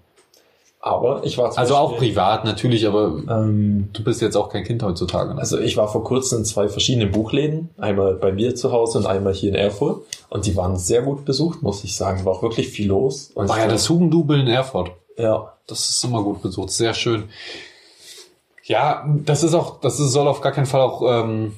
Aber 0.79 1.23
ich 1.23 1.35
war 1.39 1.57
Also 1.57 1.75
auch 1.75 1.97
privat 1.97 2.45
natürlich, 2.45 2.85
aber 2.85 3.15
ähm, 3.27 3.89
du 3.91 4.03
bist 4.03 4.21
jetzt 4.21 4.35
auch 4.35 4.49
kein 4.49 4.63
Kind 4.63 4.83
heutzutage. 4.83 5.33
Ne? 5.33 5.39
Also 5.39 5.59
ich 5.59 5.77
war 5.77 5.87
vor 5.87 6.03
kurzem 6.03 6.39
in 6.39 6.45
zwei 6.45 6.69
verschiedenen 6.69 7.11
Buchläden, 7.11 7.69
einmal 7.79 8.13
bei 8.13 8.31
mir 8.31 8.53
zu 8.53 8.71
Hause 8.71 8.99
und 8.99 9.07
einmal 9.07 9.33
hier 9.33 9.49
in 9.49 9.55
Erfurt. 9.55 10.05
Und 10.29 10.45
die 10.45 10.55
waren 10.55 10.77
sehr 10.77 11.01
gut 11.01 11.25
besucht, 11.25 11.63
muss 11.63 11.83
ich 11.83 11.95
sagen. 11.95 12.23
War 12.23 12.33
auch 12.33 12.43
wirklich 12.43 12.67
viel 12.67 12.89
los. 12.89 13.31
Und 13.33 13.49
War 13.49 13.57
ja 13.57 13.67
das 13.67 13.89
Hugendubel 13.89 14.39
in 14.39 14.47
Erfurt. 14.47 14.91
ja, 15.17 15.53
Das 15.65 15.89
ist 15.89 16.03
immer 16.03 16.21
gut 16.21 16.43
besucht, 16.43 16.69
sehr 16.69 16.93
schön. 16.93 17.23
Ja, 18.63 19.07
das 19.25 19.41
ist 19.43 19.55
auch, 19.55 19.79
das 19.79 19.99
ist, 19.99 20.11
soll 20.11 20.27
auf 20.27 20.41
gar 20.41 20.51
keinen 20.51 20.65
Fall 20.67 20.81
auch 20.81 21.01
ähm, 21.07 21.53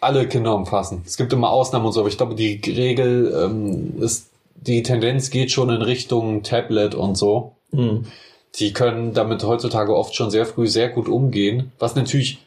alle 0.00 0.26
Kinder 0.26 0.54
umfassen. 0.54 1.02
Es 1.06 1.18
gibt 1.18 1.32
immer 1.34 1.50
Ausnahmen 1.50 1.84
und 1.84 1.92
so, 1.92 2.00
aber 2.00 2.08
ich 2.08 2.16
glaube, 2.16 2.34
die 2.34 2.60
Regel 2.66 3.34
ähm, 3.44 4.02
ist, 4.02 4.30
die 4.66 4.82
Tendenz 4.82 5.30
geht 5.30 5.50
schon 5.50 5.70
in 5.70 5.82
Richtung 5.82 6.42
Tablet 6.42 6.94
und 6.94 7.16
so. 7.16 7.56
hm. 7.72 8.06
Die 8.56 8.74
können 8.74 9.14
damit 9.14 9.44
heutzutage 9.44 9.96
oft 9.96 10.14
schon 10.14 10.30
sehr 10.30 10.44
früh 10.44 10.66
sehr 10.66 10.90
gut 10.90 11.08
umgehen, 11.08 11.72
was 11.78 11.94
natürlich 11.94 12.38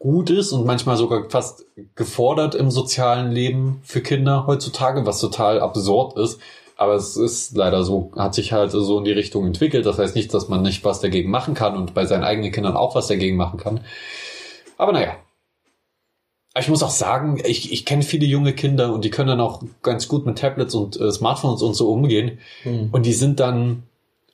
gut 0.00 0.28
ist 0.28 0.52
und 0.52 0.66
manchmal 0.66 0.96
sogar 0.96 1.30
fast 1.30 1.66
gefordert 1.94 2.54
im 2.54 2.70
sozialen 2.70 3.30
Leben 3.30 3.80
für 3.84 4.00
Kinder 4.00 4.46
heutzutage, 4.46 5.06
was 5.06 5.20
total 5.20 5.60
absurd 5.60 6.18
ist. 6.18 6.40
Aber 6.76 6.94
es 6.94 7.16
ist 7.16 7.56
leider 7.56 7.84
so, 7.84 8.10
hat 8.16 8.34
sich 8.34 8.52
halt 8.52 8.72
so 8.72 8.98
in 8.98 9.04
die 9.04 9.12
Richtung 9.12 9.46
entwickelt. 9.46 9.86
Das 9.86 9.98
heißt 9.98 10.16
nicht, 10.16 10.34
dass 10.34 10.48
man 10.48 10.62
nicht 10.62 10.84
was 10.84 11.00
dagegen 11.00 11.30
machen 11.30 11.54
kann 11.54 11.76
und 11.76 11.94
bei 11.94 12.04
seinen 12.06 12.24
eigenen 12.24 12.50
Kindern 12.50 12.76
auch 12.76 12.96
was 12.96 13.06
dagegen 13.06 13.36
machen 13.36 13.60
kann. 13.60 13.80
Aber 14.76 14.92
naja. 14.92 15.16
Ich 16.58 16.68
muss 16.68 16.82
auch 16.82 16.90
sagen, 16.90 17.42
ich, 17.44 17.72
ich 17.72 17.84
kenne 17.84 18.02
viele 18.02 18.26
junge 18.26 18.52
Kinder 18.52 18.92
und 18.92 19.04
die 19.04 19.10
können 19.10 19.28
dann 19.28 19.40
auch 19.40 19.62
ganz 19.82 20.06
gut 20.06 20.24
mit 20.24 20.38
Tablets 20.38 20.74
und 20.74 21.00
äh, 21.00 21.10
Smartphones 21.10 21.62
und 21.62 21.74
so 21.74 21.90
umgehen. 21.90 22.38
Hm. 22.62 22.90
Und 22.92 23.06
die 23.06 23.12
sind 23.12 23.40
dann 23.40 23.82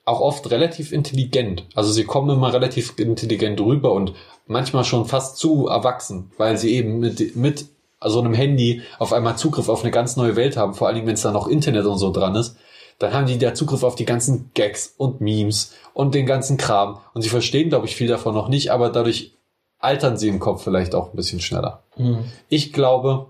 auch 0.05 0.21
oft 0.21 0.51
relativ 0.51 0.93
intelligent. 0.93 1.65
Also 1.75 1.93
sie 1.93 2.05
kommen 2.05 2.31
immer 2.31 2.53
relativ 2.53 2.99
intelligent 2.99 3.61
rüber 3.61 3.93
und 3.93 4.13
manchmal 4.47 4.85
schon 4.85 5.07
fast 5.07 5.37
zu 5.37 5.69
erwachsen, 5.69 6.31
weil 6.37 6.59
sie 6.59 6.75
eben 6.75 6.99
mit, 6.99 7.37
mit 7.37 7.67
so 8.05 8.21
einem 8.21 8.35
Handy 8.35 8.83
auf 8.99 9.13
einmal 9.13 9.37
Zugriff 9.37 9.69
auf 9.69 9.83
eine 9.83 9.91
ganz 9.91 10.17
neue 10.17 10.37
Welt 10.37 10.57
haben, 10.57 10.75
vor 10.75 10.89
allen 10.89 10.97
Dingen, 10.97 11.07
wenn 11.07 11.15
es 11.15 11.23
da 11.23 11.31
noch 11.31 11.49
Internet 11.49 11.87
und 11.87 11.99
so 11.99 12.11
dran 12.11 12.35
ist. 12.35 12.57
Dann 12.99 13.15
haben 13.15 13.27
die 13.27 13.39
da 13.39 13.55
Zugriff 13.55 13.83
auf 13.83 13.95
die 13.95 14.05
ganzen 14.05 14.51
Gags 14.53 14.95
und 14.99 15.21
Memes 15.23 15.75
und 15.95 16.15
den 16.15 16.27
ganzen 16.27 16.59
Kram. 16.59 16.99
Und 17.15 17.23
sie 17.23 17.31
verstehen, 17.31 17.71
glaube 17.71 17.87
ich, 17.87 17.97
viel 17.97 18.09
davon 18.09 18.35
noch 18.35 18.49
nicht, 18.49 18.73
aber 18.73 18.91
dadurch 18.91 19.33
altern 19.81 20.17
sie 20.17 20.29
im 20.29 20.39
Kopf 20.39 20.63
vielleicht 20.63 20.95
auch 20.95 21.13
ein 21.13 21.17
bisschen 21.17 21.41
schneller. 21.41 21.83
Hm. 21.97 22.25
Ich 22.49 22.73
glaube, 22.73 23.27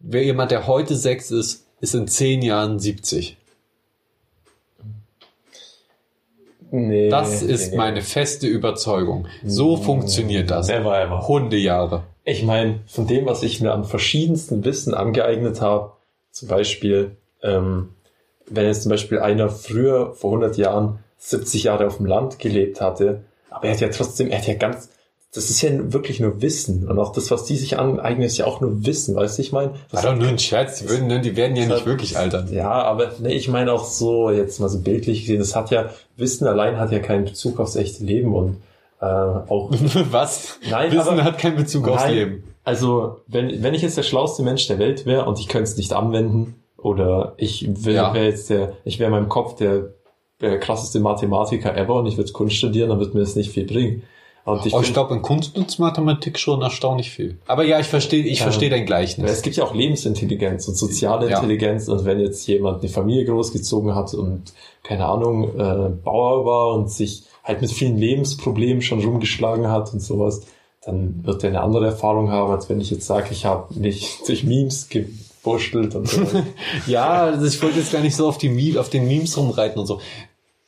wer 0.00 0.24
jemand, 0.24 0.50
der 0.50 0.66
heute 0.66 0.96
sechs 0.96 1.30
ist, 1.30 1.66
ist 1.80 1.94
in 1.94 2.08
zehn 2.08 2.42
Jahren 2.42 2.78
70. 2.78 3.36
Nee, 6.70 7.08
Das 7.08 7.42
nee, 7.42 7.52
ist 7.52 7.70
nee. 7.70 7.76
meine 7.76 8.02
feste 8.02 8.48
Überzeugung. 8.48 9.28
So 9.44 9.76
funktioniert 9.76 10.50
das. 10.50 10.66
Never 10.66 11.00
ever. 11.00 11.28
Hundejahre. 11.28 12.02
Ich 12.24 12.42
meine, 12.42 12.80
von 12.86 13.06
dem, 13.06 13.26
was 13.26 13.42
ich 13.44 13.60
mir 13.60 13.72
an 13.72 13.84
verschiedensten 13.84 14.64
Wissen 14.64 14.92
angeeignet 14.92 15.60
habe, 15.60 15.92
zum 16.32 16.48
Beispiel, 16.48 17.16
ähm, 17.42 17.90
wenn 18.48 18.66
jetzt 18.66 18.82
zum 18.82 18.90
Beispiel 18.90 19.20
einer 19.20 19.50
früher, 19.50 20.14
vor 20.14 20.30
100 20.30 20.56
Jahren, 20.56 20.98
70 21.18 21.64
Jahre 21.64 21.86
auf 21.86 21.98
dem 21.98 22.06
Land 22.06 22.40
gelebt 22.40 22.80
hatte, 22.80 23.22
aber 23.50 23.66
er 23.66 23.74
hat 23.74 23.80
ja 23.80 23.88
trotzdem, 23.88 24.30
er 24.30 24.38
hat 24.38 24.46
ja 24.48 24.54
ganz, 24.54 24.90
das 25.34 25.50
ist 25.50 25.60
ja 25.62 25.70
wirklich 25.92 26.20
nur 26.20 26.40
Wissen. 26.42 26.88
Und 26.88 26.98
auch 26.98 27.12
das, 27.12 27.30
was 27.30 27.44
die 27.44 27.56
sich 27.56 27.78
aneignen, 27.78 28.24
ist 28.26 28.36
ja 28.38 28.46
auch 28.46 28.60
nur 28.60 28.86
Wissen, 28.86 29.16
weißt 29.16 29.36
du, 29.38 29.42
ich 29.42 29.52
meine? 29.52 29.72
War 29.90 30.02
doch 30.02 30.14
nur 30.16 30.28
ein 30.28 30.38
Scherz. 30.38 30.78
Die, 30.80 30.88
würden, 30.88 31.22
die 31.22 31.36
werden 31.36 31.56
ja 31.56 31.66
nicht 31.66 31.86
wirklich 31.86 32.16
altern. 32.16 32.48
Ja, 32.52 32.70
aber 32.70 33.12
nee, 33.20 33.34
ich 33.34 33.48
meine 33.48 33.72
auch 33.72 33.84
so, 33.84 34.30
jetzt 34.30 34.60
mal 34.60 34.68
so 34.68 34.80
bildlich 34.80 35.22
gesehen, 35.22 35.40
das 35.40 35.56
hat 35.56 35.70
ja, 35.70 35.90
Wissen 36.16 36.46
allein 36.46 36.78
hat 36.78 36.92
ja 36.92 37.00
keinen 37.00 37.24
Bezug 37.24 37.58
aufs 37.60 37.74
echte 37.76 38.04
Leben 38.04 38.34
und 38.34 38.58
äh, 39.00 39.04
auch 39.06 39.70
Was? 40.10 40.58
Nein, 40.70 40.92
Wissen 40.92 41.00
aber- 41.08 41.24
hat 41.24 41.38
keinen 41.38 41.56
Bezug 41.56 41.88
aufs 41.88 42.04
Nein. 42.04 42.14
Leben. 42.14 42.44
Also, 42.62 43.20
wenn, 43.26 43.62
wenn 43.62 43.74
ich 43.74 43.82
jetzt 43.82 43.96
der 43.98 44.02
schlauste 44.04 44.42
Mensch 44.42 44.66
der 44.68 44.78
Welt 44.78 45.04
wäre 45.04 45.26
und 45.26 45.38
ich 45.38 45.48
könnte 45.48 45.64
es 45.70 45.76
nicht 45.76 45.92
anwenden, 45.92 46.54
oder 46.78 47.34
ich 47.38 47.66
wäre 47.84 47.96
Ja. 47.96 48.14
wär 48.14 48.24
jetzt 48.24 48.50
der, 48.50 48.74
ich 48.84 48.98
wäre 48.98 49.08
in 49.08 49.12
meinem 49.16 49.28
Kopf 49.28 49.56
der, 49.56 49.94
der 50.40 50.60
krasseste 50.60 51.00
Mathematiker 51.00 51.76
ever 51.76 51.94
und 51.96 52.06
ich 52.06 52.16
würde 52.18 52.30
Kunst 52.32 52.56
studieren, 52.56 52.90
dann 52.90 53.00
wird 53.00 53.14
mir 53.14 53.20
das 53.20 53.36
nicht 53.36 53.50
viel 53.50 53.66
bringen. 53.66 54.02
Und 54.44 54.66
ich, 54.66 54.74
Oh, 54.74 54.80
ich 54.82 54.92
glaube, 54.92 55.14
in 55.14 55.22
Kunst 55.22 55.56
nutzt 55.56 55.78
Mathematik 55.78 56.38
schon 56.38 56.60
erstaunlich 56.60 57.10
viel. 57.10 57.38
Aber 57.46 57.64
ja, 57.64 57.80
ich 57.80 57.86
verstehe, 57.86 58.22
ich 58.24 58.40
Ja. 58.40 58.44
verstehe 58.44 58.68
dein 58.68 58.84
Gleichnis. 58.84 59.30
es 59.30 59.40
gibt 59.42 59.56
ja 59.56 59.64
auch 59.64 59.74
Lebensintelligenz 59.74 60.68
und 60.68 60.76
soziale 60.76 61.30
Ja. 61.30 61.36
Intelligenz 61.38 61.88
und 61.88 62.04
wenn 62.04 62.20
jetzt 62.20 62.46
jemand 62.46 62.80
eine 62.82 62.90
Familie 62.90 63.24
großgezogen 63.24 63.94
hat 63.94 64.12
und 64.12 64.52
keine 64.82 65.06
Ahnung 65.06 65.44
äh, 65.58 65.88
Bauer 66.04 66.44
war 66.44 66.74
und 66.74 66.90
sich 66.90 67.22
halt 67.42 67.62
mit 67.62 67.70
vielen 67.72 67.96
Lebensproblemen 67.96 68.82
schon 68.82 69.02
rumgeschlagen 69.02 69.68
hat 69.70 69.92
und 69.94 70.00
sowas, 70.00 70.42
dann 70.84 71.20
wird 71.24 71.42
er 71.42 71.48
eine 71.48 71.62
andere 71.62 71.86
Erfahrung 71.86 72.30
haben, 72.30 72.52
als 72.52 72.68
wenn 72.68 72.80
ich 72.80 72.90
jetzt 72.90 73.06
sage, 73.06 73.28
ich 73.30 73.46
habe 73.46 73.72
mich 73.78 74.18
durch 74.26 74.44
Memes 74.44 74.90
geburschtelt 74.90 75.94
und 75.94 76.06
so. 76.08 76.20
Ja, 76.86 77.24
also 77.24 77.46
ich 77.46 77.62
wollte 77.62 77.78
jetzt 77.78 77.92
gar 77.92 78.02
nicht 78.02 78.14
so 78.16 78.28
auf 78.28 78.36
die 78.36 78.78
auf 78.78 78.90
den 78.90 79.08
Memes 79.08 79.38
rumreiten 79.38 79.80
und 79.80 79.86
so. 79.86 80.00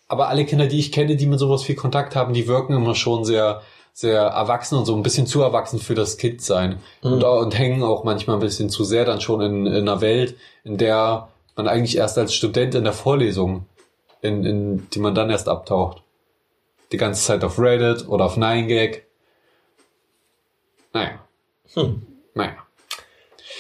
Aber 0.09 0.29
alle 0.29 0.45
Kinder, 0.45 0.67
die 0.67 0.79
ich 0.79 0.93
kenne, 0.93 1.17
die 1.17 1.27
mit 1.27 1.39
sowas 1.39 1.63
viel 1.63 1.75
Kontakt 1.75 2.15
haben, 2.15 2.33
die 2.33 2.47
wirken 2.47 2.75
immer 2.75 2.95
schon 2.95 3.25
sehr, 3.25 3.63
sehr 3.93 4.21
erwachsen 4.21 4.79
und 4.79 4.85
so 4.85 4.95
ein 4.95 5.03
bisschen 5.03 5.27
zu 5.27 5.43
erwachsen 5.43 5.81
für 5.81 5.95
das 5.95 6.17
Kind 6.17 6.43
sein. 6.43 6.79
Und, 7.01 7.25
und 7.25 7.59
hängen 7.59 7.83
auch 7.83 8.05
manchmal 8.05 8.37
ein 8.37 8.41
bisschen 8.41 8.71
zu 8.71 8.85
sehr 8.85 9.05
dann 9.05 9.21
schon 9.21 9.41
in, 9.41 9.67
in 9.67 9.89
einer 9.89 10.01
Welt, 10.01 10.37
in 10.65 10.77
der 10.77 11.29
man 11.57 11.67
eigentlich 11.67 11.97
erst 11.97 12.19
als 12.19 12.35
Student 12.35 12.75
in 12.75 12.85
der 12.85 12.93
Vorlesung, 12.93 13.67
in, 14.21 14.45
in 14.45 14.91
die 14.91 14.99
man 14.99 15.15
dann 15.15 15.31
erst 15.31 15.49
abtaucht. 15.49 16.03
Die 16.93 16.99
ganze 16.99 17.23
Zeit 17.23 17.43
auf 17.43 17.59
Reddit 17.59 18.07
oder 18.09 18.27
auf 18.27 18.37
9gag. 18.37 19.03
Naja. 20.93 21.19
Hm. 21.75 22.07
Naja. 22.35 22.66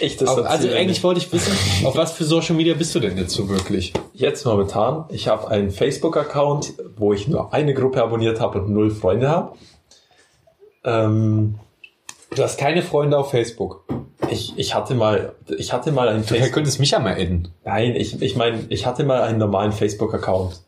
Ich 0.01 0.17
das 0.19 0.29
Auf, 0.29 0.45
also 0.45 0.69
eigentlich 0.69 1.03
wollte 1.03 1.21
ich 1.21 1.33
wissen, 1.33 1.53
auf 1.87 1.97
was 1.97 2.13
für 2.13 2.25
Social 2.25 2.55
Media 2.55 2.75
bist 2.75 2.95
du 2.95 3.01
denn 3.01 3.17
jetzt 3.17 3.33
so 3.35 3.49
wirklich? 3.49 3.93
Jetzt 4.13 4.45
momentan, 4.45 5.05
ich 5.09 5.29
habe 5.29 5.49
einen 5.49 5.71
Facebook-Account, 5.71 6.75
wo 6.97 7.13
ich 7.15 7.29
nur 7.29 7.55
eine 7.55 7.73
Gruppe 7.73 8.03
abonniert 8.03 8.41
habe 8.41 8.61
und 8.61 8.71
null 8.71 8.91
Freunde 8.91 9.29
habe. 9.29 9.53
Ähm, 10.85 11.59
Du 12.35 12.43
hast 12.43 12.59
keine 12.59 12.83
Freunde 12.83 13.17
auf 13.17 13.31
Facebook. 13.31 13.85
ich, 14.31 14.53
ich 14.59 14.75
hatte 14.75 14.95
mal, 14.95 15.33
ich 15.57 15.73
hatte 15.73 15.93
mal 15.93 16.09
einen 16.09 16.23
Du 16.23 16.29
Facebook. 16.29 16.53
könntest 16.53 16.81
mich 16.81 16.91
ja 16.91 16.99
mal 16.99 17.15
adden. 17.15 17.49
Nein, 17.65 17.95
ich, 17.95 18.21
ich 18.21 18.37
meine, 18.37 18.65
ich 18.69 18.85
hatte 18.85 19.05
mal 19.05 19.23
einen 19.23 19.39
normalen 19.39 19.73
Facebook-Account. 19.73 20.61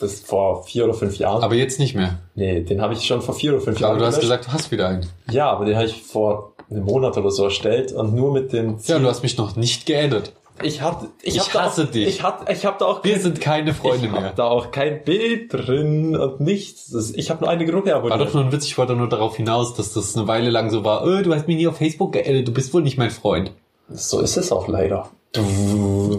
Das 0.00 0.18
vor 0.20 0.64
vier 0.64 0.84
oder 0.84 0.94
fünf 0.94 1.16
Jahren. 1.18 1.44
Aber 1.44 1.54
jetzt 1.54 1.78
nicht 1.78 1.94
mehr. 1.94 2.18
nee, 2.34 2.62
den 2.62 2.80
habe 2.80 2.94
ich 2.94 3.04
schon 3.06 3.22
vor 3.22 3.34
vier 3.34 3.52
oder 3.52 3.60
fünf 3.60 3.78
Jahren. 3.78 3.92
Aber 3.92 4.00
du 4.00 4.06
hast 4.06 4.18
gesagt, 4.20 4.46
du 4.48 4.52
hast 4.52 4.72
wieder 4.72 4.88
einen. 4.88 5.06
ja, 5.30 5.48
aber 5.50 5.64
den 5.66 5.76
habe 5.76 5.86
ich 5.86 6.02
vor 6.02 6.51
einem 6.72 6.84
Monat 6.84 7.16
oder 7.16 7.30
so 7.30 7.44
erstellt 7.44 7.92
und 7.92 8.14
nur 8.14 8.32
mit 8.32 8.52
dem 8.52 8.78
Ja, 8.84 8.98
du 8.98 9.06
hast 9.06 9.22
mich 9.22 9.36
noch 9.38 9.56
nicht 9.56 9.86
geaddet. 9.86 10.32
ich 10.62 10.80
hatte, 10.82 11.08
ich, 11.22 11.36
Ich 11.36 11.54
hasse 11.54 11.84
auch, 11.84 11.90
dich. 11.90 12.06
Ich 12.08 12.22
hatte, 12.22 12.52
ich 12.52 12.64
habe 12.66 12.76
da 12.78 12.86
auch 12.86 13.02
Wir 13.04 13.12
kein- 13.14 13.22
sind 13.22 13.40
keine 13.40 13.74
Freunde 13.74 14.06
ich 14.06 14.12
mehr. 14.12 14.24
hab 14.24 14.36
da 14.36 14.44
auch 14.48 14.70
kein 14.70 15.02
Bild 15.04 15.52
drin 15.52 16.16
und 16.16 16.40
nichts. 16.40 16.92
Ich 17.14 17.30
habe 17.30 17.40
nur 17.42 17.50
eine 17.50 17.64
Gruppe 17.66 17.90
War 17.90 17.96
abonniert. 17.96 18.20
doch 18.28 18.34
nur 18.34 18.44
ein 18.44 18.52
Witz, 18.52 18.66
ich 18.66 18.76
wollte 18.78 18.94
nur 18.94 19.08
darauf 19.08 19.36
hinaus, 19.36 19.74
dass 19.74 19.92
das 19.94 20.16
eine 20.16 20.28
Weile 20.28 20.50
lang 20.50 20.70
so 20.70 20.84
war, 20.84 21.06
äh, 21.06 21.22
du 21.22 21.34
hast 21.34 21.48
mich 21.48 21.56
nie 21.56 21.66
auf 21.66 21.76
Facebook 21.78 22.12
geaddet, 22.12 22.46
du 22.48 22.52
bist 22.52 22.72
wohl 22.74 22.82
nicht 22.82 22.98
mein 22.98 23.10
Freund. 23.10 23.52
So 23.88 24.20
ist 24.20 24.36
es 24.36 24.52
auch 24.52 24.68
leider. 24.68 25.10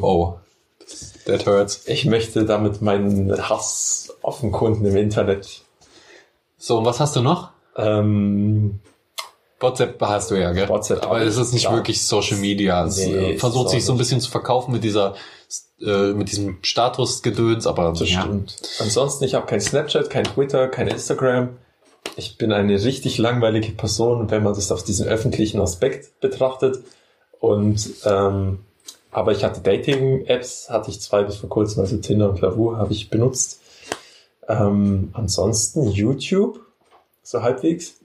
Oh. 0.01 0.33
That 1.25 1.45
hurts. 1.45 1.87
Ich 1.87 2.05
möchte 2.05 2.43
damit 2.45 2.81
meinen 2.81 3.31
Hass 3.49 4.13
offenkunden 4.21 4.85
im 4.85 4.97
Internet. 4.97 5.61
So, 6.57 6.77
und 6.79 6.85
was 6.85 6.99
hast 6.99 7.15
du 7.15 7.21
noch? 7.21 7.51
Ähm, 7.77 8.79
WhatsApp 9.63 9.99
hast 10.01 10.29
du 10.29 10.35
ja, 10.35 10.51
gell? 10.51 10.69
WhatsApp 10.69 11.03
Aber 11.03 11.21
es 11.21 11.37
ist 11.37 11.53
nicht 11.53 11.63
klar. 11.63 11.77
wirklich 11.77 12.05
Social 12.05 12.37
Media. 12.37 12.85
Es 12.85 12.97
Nee, 12.97 13.13
äh, 13.13 13.33
ist 13.33 13.39
versucht 13.39 13.69
sich 13.69 13.83
so 13.83 13.93
ein 13.93 13.97
bisschen 13.97 14.21
zu 14.21 14.29
verkaufen 14.29 14.71
mit 14.71 14.83
dieser, 14.83 15.15
äh, 15.81 16.13
mit 16.13 16.31
diesem 16.31 16.59
Statusgedöns, 16.61 17.65
aber 17.65 17.93
das 17.97 18.11
ja. 18.11 18.21
stimmt. 18.21 18.55
Ansonsten, 18.79 19.23
ich 19.23 19.33
habe 19.33 19.47
kein 19.47 19.61
Snapchat, 19.61 20.09
kein 20.09 20.25
Twitter, 20.25 20.67
kein 20.67 20.87
Instagram. 20.87 21.49
Ich 22.15 22.37
bin 22.37 22.51
eine 22.51 22.83
richtig 22.83 23.17
langweilige 23.17 23.71
Person, 23.71 24.29
wenn 24.29 24.43
man 24.43 24.53
das 24.53 24.71
auf 24.71 24.83
diesen 24.83 25.07
öffentlichen 25.07 25.59
Aspekt 25.59 26.19
betrachtet. 26.19 26.83
Und 27.39 27.89
ähm, 28.05 28.59
aber 29.11 29.31
ich 29.31 29.43
hatte 29.43 29.61
Dating-Apps, 29.61 30.69
hatte 30.69 30.89
ich 30.89 30.99
zwei 30.99 31.23
bis 31.23 31.37
vor 31.37 31.49
kurzem, 31.49 31.81
also 31.81 31.97
Tinder 31.97 32.29
und 32.29 32.41
Lavu 32.41 32.75
habe 32.75 32.91
ich 32.91 33.09
benutzt. 33.09 33.61
Ähm, 34.47 35.09
ansonsten 35.13 35.89
YouTube, 35.89 36.59
so 37.21 37.41
halbwegs. 37.41 38.02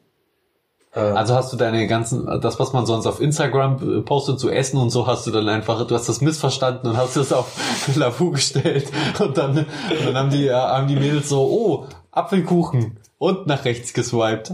Äh, 0.94 1.00
Also 1.00 1.34
hast 1.34 1.52
du 1.52 1.56
deine 1.56 1.86
ganzen, 1.86 2.40
das, 2.40 2.58
was 2.58 2.72
man 2.72 2.86
sonst 2.86 3.06
auf 3.06 3.20
Instagram 3.20 3.98
äh, 3.98 4.02
postet 4.02 4.40
zu 4.40 4.50
essen 4.50 4.78
und 4.78 4.90
so, 4.90 5.06
hast 5.06 5.26
du 5.26 5.30
dann 5.30 5.48
einfach, 5.48 5.86
du 5.86 5.94
hast 5.94 6.08
das 6.08 6.20
missverstanden 6.20 6.90
und 6.90 6.96
hast 6.96 7.16
das 7.16 7.32
auf 7.32 7.58
Lavu 7.94 8.30
gestellt 8.30 8.90
und 9.18 9.36
dann, 9.36 9.58
und 9.58 9.66
dann 10.06 10.16
haben 10.16 10.30
die, 10.30 10.46
äh, 10.46 10.52
haben 10.52 10.88
die 10.88 10.96
Mädels 10.96 11.28
so, 11.28 11.42
oh, 11.42 11.86
Apfelkuchen 12.10 12.98
und 13.18 13.46
nach 13.46 13.64
rechts 13.64 13.92
geswiped. 13.92 14.52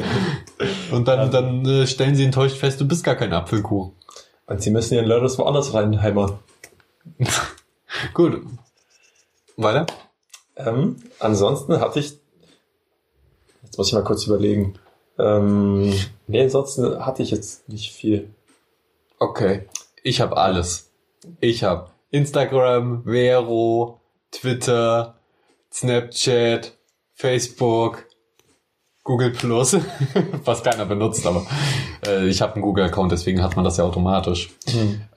und 0.92 1.08
dann, 1.08 1.30
dann 1.30 1.64
äh, 1.64 1.86
stellen 1.86 2.14
sie 2.14 2.24
enttäuscht 2.24 2.56
fest, 2.58 2.80
du 2.80 2.86
bist 2.86 3.04
gar 3.04 3.14
kein 3.14 3.32
Apfelkuchen. 3.32 3.92
und 4.46 4.62
sie 4.62 4.70
müssen 4.70 4.94
ihren 4.94 5.06
Lörres 5.06 5.38
woanders 5.38 5.72
reinheimern. 5.74 6.38
Gut. 8.14 8.42
Weiter? 9.56 9.86
Ähm, 10.56 10.96
ansonsten 11.18 11.80
hatte 11.80 12.00
ich, 12.00 12.18
jetzt 13.62 13.78
muss 13.78 13.88
ich 13.88 13.94
mal 13.94 14.04
kurz 14.04 14.26
überlegen, 14.26 14.74
ähm, 15.18 15.92
nee, 16.26 16.42
ansonsten 16.42 17.04
hatte 17.04 17.22
ich 17.22 17.30
jetzt 17.30 17.68
nicht 17.68 17.92
viel. 17.92 18.30
Okay. 19.18 19.66
Ich 20.02 20.20
habe 20.20 20.36
alles. 20.36 20.90
Ich 21.40 21.64
habe 21.64 21.90
Instagram, 22.10 23.04
Vero, 23.04 24.00
Twitter, 24.30 25.14
Snapchat, 25.72 26.72
Facebook, 27.14 28.06
Google 29.02 29.30
Plus, 29.30 29.76
was 30.44 30.62
keiner 30.62 30.84
benutzt, 30.84 31.26
aber 31.26 31.46
äh, 32.06 32.26
ich 32.26 32.42
habe 32.42 32.54
einen 32.54 32.62
Google-Account, 32.62 33.12
deswegen 33.12 33.42
hat 33.42 33.56
man 33.56 33.64
das 33.64 33.76
ja 33.76 33.84
automatisch. 33.84 34.50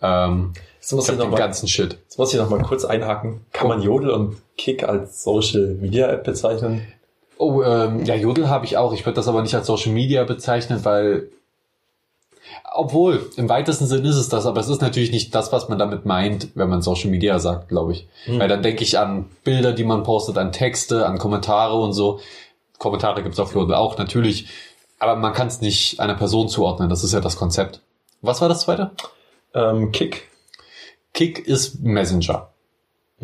Ähm, 0.02 0.54
Jetzt 0.80 0.94
muss 0.94 1.06
ich 1.08 1.14
ich, 1.14 1.18
noch 1.18 1.26
den 1.26 1.32
mal, 1.32 1.38
ganzen 1.38 1.68
Shit. 1.68 1.98
jetzt 2.04 2.18
muss 2.18 2.34
ich 2.34 2.40
noch 2.40 2.50
mal 2.50 2.62
kurz 2.62 2.86
einhaken. 2.86 3.46
Kann 3.52 3.68
man 3.68 3.82
Jodel 3.82 4.12
und 4.12 4.38
Kick 4.58 4.84
als 4.84 5.24
Social 5.24 5.76
Media 5.80 6.08
App 6.08 6.24
bezeichnen? 6.24 6.88
Oh, 7.42 7.64
ähm, 7.64 8.04
ja, 8.06 8.16
Jodel 8.16 8.50
habe 8.50 8.66
ich 8.66 8.76
auch. 8.76 8.92
Ich 8.94 9.06
würde 9.06 9.16
das 9.16 9.30
aber 9.30 9.42
nicht 9.42 9.56
als 9.56 9.66
Social 9.66 9.94
Media 9.94 10.26
bezeichnen, 10.26 10.84
weil 10.84 11.30
obwohl, 12.74 13.30
im 13.38 13.48
weitesten 13.50 13.88
Sinn 13.88 14.06
ist 14.06 14.16
es 14.16 14.30
das, 14.30 14.46
aber 14.46 14.60
es 14.60 14.68
ist 14.70 14.82
natürlich 14.82 15.12
nicht 15.12 15.34
das, 15.34 15.52
was 15.52 15.70
man 15.70 15.80
damit 15.80 16.06
meint, 16.06 16.50
wenn 16.56 16.70
man 16.70 16.82
Social 16.82 17.10
Media 17.10 17.40
sagt, 17.40 17.70
glaube 17.70 17.94
ich. 17.94 18.08
Weil 18.28 18.48
dann 18.48 18.62
denke 18.62 18.84
ich 18.84 18.98
an 19.00 19.26
Bilder, 19.44 19.72
die 19.74 19.84
man 19.84 20.04
postet, 20.04 20.38
an 20.38 20.52
Texte, 20.52 21.06
an 21.06 21.18
Kommentare 21.18 21.76
und 21.80 21.94
so. 21.94 22.20
Kommentare 22.78 23.24
gibt's 23.24 23.40
auf 23.40 23.54
Jodel 23.56 23.76
auch, 23.76 23.98
natürlich. 23.98 24.48
Aber 25.00 25.16
man 25.16 25.34
kann 25.34 25.48
es 25.48 25.62
nicht 25.62 26.00
einer 26.00 26.16
Person 26.16 26.50
zuordnen, 26.50 26.90
das 26.90 27.04
ist 27.04 27.14
ja 27.14 27.22
das 27.22 27.38
Konzept. 27.38 27.82
Was 28.22 28.42
war 28.42 28.50
das 28.50 28.62
zweite? 28.62 28.92
Ähm, 29.54 29.92
Kick. 29.92 30.28
Kick 31.14 31.40
ist 31.48 31.80
Messenger. 31.82 32.50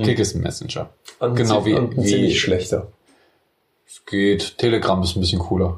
Kick 0.01 0.19
ist 0.19 0.35
ein 0.35 0.41
Messenger. 0.41 0.89
Und 1.19 1.35
Genau 1.35 1.65
wie- 1.65 1.73
und 1.73 1.97
wie- 1.97 2.03
ziemlich 2.05 2.39
schlechter. 2.39 2.87
Es 3.95 4.05
geht. 4.05 4.57
Telegram 4.57 5.01
ist 5.03 5.15
ein 5.15 5.21
bisschen 5.21 5.39
cooler. 5.39 5.77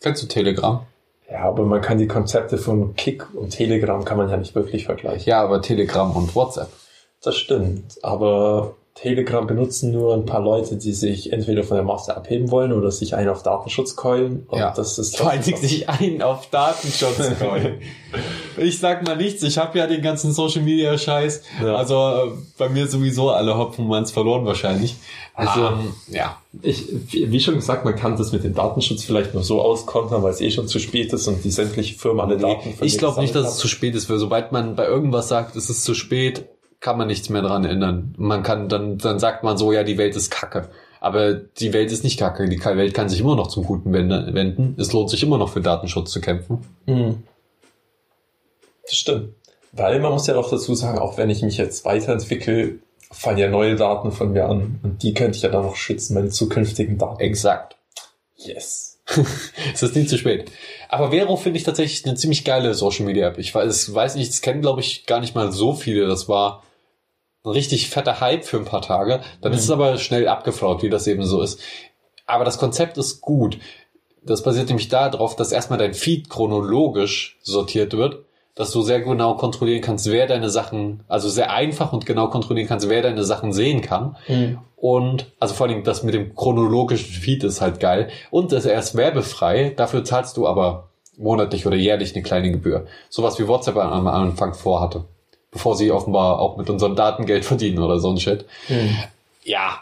Kennst 0.00 0.22
du 0.22 0.28
Telegram? 0.28 0.86
Ja, 1.28 1.40
aber 1.40 1.64
man 1.64 1.80
kann 1.80 1.98
die 1.98 2.06
Konzepte 2.06 2.58
von 2.58 2.94
Kick 2.94 3.34
und 3.34 3.50
Telegram 3.50 4.04
kann 4.04 4.18
man 4.18 4.30
ja 4.30 4.36
nicht 4.36 4.54
wirklich 4.54 4.84
vergleichen. 4.84 5.28
Ja, 5.28 5.42
aber 5.42 5.60
Telegram 5.60 6.14
und 6.14 6.36
WhatsApp. 6.36 6.68
Das 7.22 7.36
stimmt. 7.36 7.98
Aber 8.02 8.76
Telegram 8.94 9.46
benutzen 9.46 9.92
nur 9.92 10.12
ein 10.14 10.26
paar 10.26 10.40
Leute, 10.42 10.76
die 10.76 10.92
sich 10.92 11.32
entweder 11.32 11.62
von 11.64 11.76
der 11.76 11.84
Masse 11.84 12.14
abheben 12.16 12.50
wollen 12.50 12.72
oder 12.72 12.90
sich 12.90 13.14
einen 13.14 13.28
auf 13.30 13.42
Datenschutz 13.42 13.96
keulen. 13.96 14.44
Und 14.48 14.58
Ja. 14.58 14.72
das 14.76 14.98
ist 14.98 15.16
Vor 15.16 15.30
Dingen 15.32 15.56
sich 15.58 15.88
ein 15.88 16.20
auf 16.20 16.48
Datenschutz 16.50 17.28
freuen. 17.38 17.80
ich 18.58 18.78
sag 18.78 19.06
mal 19.06 19.16
nichts, 19.16 19.42
ich 19.42 19.56
habe 19.58 19.78
ja 19.78 19.86
den 19.86 20.02
ganzen 20.02 20.32
Social 20.32 20.62
Media 20.62 20.98
Scheiß. 20.98 21.42
Ja. 21.62 21.76
Also 21.76 21.94
äh, 21.94 22.30
bei 22.58 22.68
mir 22.68 22.86
sowieso 22.88 23.30
alle 23.30 23.56
Hopfen 23.56 23.86
man's 23.86 24.10
verloren 24.10 24.44
wahrscheinlich. 24.44 24.96
Also, 25.34 25.60
Ähm, 25.68 25.94
ja. 26.08 26.36
Ich, 26.60 26.84
wie 27.12 27.40
schon 27.40 27.54
gesagt, 27.54 27.84
man 27.84 27.94
kann 27.96 28.16
das 28.16 28.32
mit 28.32 28.44
dem 28.44 28.54
Datenschutz 28.54 29.04
vielleicht 29.04 29.32
nur 29.34 29.44
so 29.44 29.62
auskontern, 29.62 30.22
weil 30.22 30.32
es 30.32 30.40
eh 30.40 30.50
schon 30.50 30.68
zu 30.68 30.78
spät 30.80 31.12
ist 31.12 31.26
und 31.28 31.42
die 31.44 31.50
sämtliche 31.50 31.96
Firma 31.96 32.24
alle 32.24 32.36
Daten 32.36 32.74
ich 32.80 32.98
glaube 32.98 33.20
nicht, 33.20 33.34
dass 33.34 33.42
gesammelt 33.44 33.54
es 33.54 33.56
zu 33.58 33.68
spät 33.68 33.94
ist, 33.94 34.10
weil 34.10 34.18
sobald 34.18 34.52
man 34.52 34.74
bei 34.74 34.86
irgendwas 34.86 35.28
sagt, 35.28 35.54
es 35.56 35.70
ist 35.70 35.84
zu 35.84 35.94
spät, 35.94 36.44
kann 36.80 36.98
man 36.98 37.06
nichts 37.08 37.28
mehr 37.28 37.42
dran 37.42 37.64
ändern. 37.64 38.14
Man 38.16 38.42
kann 38.42 38.68
dann, 38.68 38.98
dann 38.98 39.18
sagt 39.18 39.44
man 39.44 39.56
so, 39.58 39.72
ja, 39.72 39.84
die 39.84 39.98
Welt 39.98 40.16
ist 40.16 40.30
kacke. 40.30 40.68
Aber 41.00 41.34
die 41.34 41.72
Welt 41.72 41.92
ist 41.92 42.04
nicht 42.04 42.18
kacke. 42.18 42.48
Die 42.48 42.62
Welt 42.62 42.94
kann 42.94 43.08
sich 43.08 43.20
immer 43.20 43.36
noch 43.36 43.48
zum 43.48 43.64
Guten 43.64 43.92
wende- 43.92 44.32
wenden. 44.34 44.74
Es 44.78 44.92
lohnt 44.92 45.10
sich 45.10 45.22
immer 45.22 45.38
noch 45.38 45.50
für 45.50 45.60
Datenschutz 45.60 46.10
zu 46.10 46.20
kämpfen. 46.20 46.58
Mhm. 46.86 47.22
Das 48.82 48.94
stimmt. 48.96 49.34
Weil 49.72 50.00
man 50.00 50.12
muss 50.12 50.26
ja 50.26 50.36
auch 50.36 50.50
dazu 50.50 50.74
sagen, 50.74 50.98
auch 50.98 51.16
wenn 51.16 51.30
ich 51.30 51.42
mich 51.42 51.56
jetzt 51.56 51.84
weiterentwickle, 51.84 52.80
fallen 53.12 53.38
ja 53.38 53.48
neue 53.48 53.76
Daten 53.76 54.12
von 54.12 54.32
mir 54.32 54.46
an. 54.46 54.80
Und 54.82 55.02
die 55.02 55.14
könnte 55.14 55.36
ich 55.36 55.42
ja 55.42 55.48
dann 55.48 55.62
noch 55.62 55.76
schützen, 55.76 56.14
meine 56.14 56.30
zukünftigen 56.30 56.98
Daten. 56.98 57.20
Exakt. 57.20 57.76
Yes. 58.36 58.98
es 59.74 59.82
ist 59.82 59.96
nie 59.96 60.06
zu 60.06 60.18
spät. 60.18 60.50
Aber 60.88 61.10
Vero 61.10 61.36
finde 61.36 61.58
ich 61.58 61.64
tatsächlich 61.64 62.04
eine 62.04 62.14
ziemlich 62.14 62.44
geile 62.44 62.74
Social 62.74 63.06
Media 63.06 63.28
App. 63.28 63.38
Ich 63.38 63.54
weiß, 63.54 63.92
weiß 63.92 64.14
nicht, 64.16 64.30
das 64.30 64.40
kennen 64.40 64.60
glaube 64.60 64.80
ich 64.80 65.06
gar 65.06 65.20
nicht 65.20 65.34
mal 65.34 65.50
so 65.52 65.72
viele. 65.74 66.06
Das 66.06 66.28
war 66.28 66.62
ein 67.44 67.50
richtig 67.50 67.88
fetter 67.88 68.20
Hype 68.20 68.44
für 68.44 68.58
ein 68.58 68.64
paar 68.64 68.82
Tage. 68.82 69.20
Dann 69.40 69.52
ist 69.52 69.64
es 69.64 69.70
aber 69.70 69.98
schnell 69.98 70.28
abgeflaut, 70.28 70.82
wie 70.82 70.90
das 70.90 71.06
eben 71.06 71.24
so 71.24 71.40
ist. 71.40 71.60
Aber 72.26 72.44
das 72.44 72.58
Konzept 72.58 72.98
ist 72.98 73.20
gut. 73.20 73.58
Das 74.22 74.42
basiert 74.42 74.68
nämlich 74.68 74.88
darauf, 74.88 75.36
dass 75.36 75.52
erstmal 75.52 75.78
dein 75.78 75.94
Feed 75.94 76.28
chronologisch 76.28 77.38
sortiert 77.42 77.94
wird, 77.94 78.24
dass 78.54 78.70
du 78.72 78.82
sehr 78.82 79.00
genau 79.00 79.34
kontrollieren 79.36 79.80
kannst, 79.80 80.10
wer 80.10 80.26
deine 80.26 80.50
Sachen, 80.50 81.02
also 81.08 81.30
sehr 81.30 81.50
einfach 81.50 81.92
und 81.94 82.04
genau 82.04 82.28
kontrollieren 82.28 82.68
kannst, 82.68 82.88
wer 82.90 83.00
deine 83.00 83.24
Sachen 83.24 83.52
sehen 83.54 83.80
kann. 83.80 84.16
Und 84.76 85.26
also 85.38 85.54
vor 85.54 85.66
allem 85.66 85.84
das 85.84 86.02
mit 86.02 86.14
dem 86.14 86.34
chronologischen 86.34 87.10
Feed 87.12 87.44
ist 87.44 87.62
halt 87.62 87.80
geil. 87.80 88.08
Und 88.30 88.52
das 88.52 88.66
er 88.66 88.78
ist 88.78 88.96
werbefrei, 88.96 89.72
dafür 89.74 90.04
zahlst 90.04 90.36
du 90.36 90.46
aber 90.46 90.90
monatlich 91.16 91.66
oder 91.66 91.76
jährlich 91.76 92.14
eine 92.14 92.22
kleine 92.22 92.50
Gebühr. 92.50 92.86
Sowas 93.08 93.38
wie 93.38 93.48
WhatsApp 93.48 93.76
am 93.76 94.06
Anfang 94.06 94.52
vorhatte. 94.52 95.04
Bevor 95.50 95.76
sie 95.76 95.90
offenbar 95.90 96.38
auch 96.38 96.56
mit 96.56 96.70
unseren 96.70 96.94
Daten 96.96 97.26
Geld 97.26 97.44
verdienen 97.44 97.80
oder 97.80 97.98
so 97.98 98.10
ein 98.10 98.20
Shit. 98.20 98.44
Ja. 99.42 99.80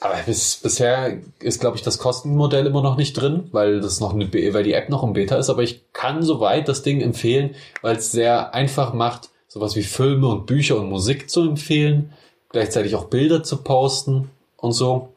Aber 0.00 0.14
bis, 0.24 0.56
bisher 0.56 1.18
ist, 1.40 1.60
glaube 1.60 1.76
ich, 1.76 1.82
das 1.82 1.98
Kostenmodell 1.98 2.66
immer 2.66 2.82
noch 2.82 2.96
nicht 2.96 3.12
drin, 3.12 3.48
weil 3.52 3.80
das 3.80 4.00
noch 4.00 4.14
eine, 4.14 4.32
weil 4.32 4.64
die 4.64 4.72
App 4.72 4.88
noch 4.88 5.02
im 5.02 5.12
Beta 5.12 5.36
ist. 5.36 5.50
Aber 5.50 5.62
ich 5.62 5.82
kann 5.92 6.22
soweit 6.22 6.68
das 6.68 6.82
Ding 6.82 7.00
empfehlen, 7.02 7.54
weil 7.82 7.96
es 7.96 8.10
sehr 8.10 8.54
einfach 8.54 8.94
macht, 8.94 9.28
sowas 9.46 9.76
wie 9.76 9.82
Filme 9.82 10.28
und 10.28 10.46
Bücher 10.46 10.78
und 10.78 10.88
Musik 10.88 11.28
zu 11.28 11.42
empfehlen, 11.42 12.12
gleichzeitig 12.48 12.94
auch 12.94 13.04
Bilder 13.04 13.42
zu 13.42 13.58
posten 13.58 14.30
und 14.56 14.72
so. 14.72 15.12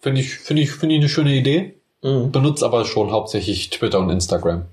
Finde 0.00 0.20
ich, 0.20 0.34
finde 0.34 0.62
ich, 0.62 0.70
finde 0.72 0.94
ich 0.94 1.00
eine 1.00 1.08
schöne 1.08 1.34
Idee. 1.34 1.74
Benutze 2.02 2.64
aber 2.64 2.84
schon 2.84 3.10
hauptsächlich 3.10 3.70
Twitter 3.70 3.98
und 3.98 4.10
Instagram. 4.10 4.66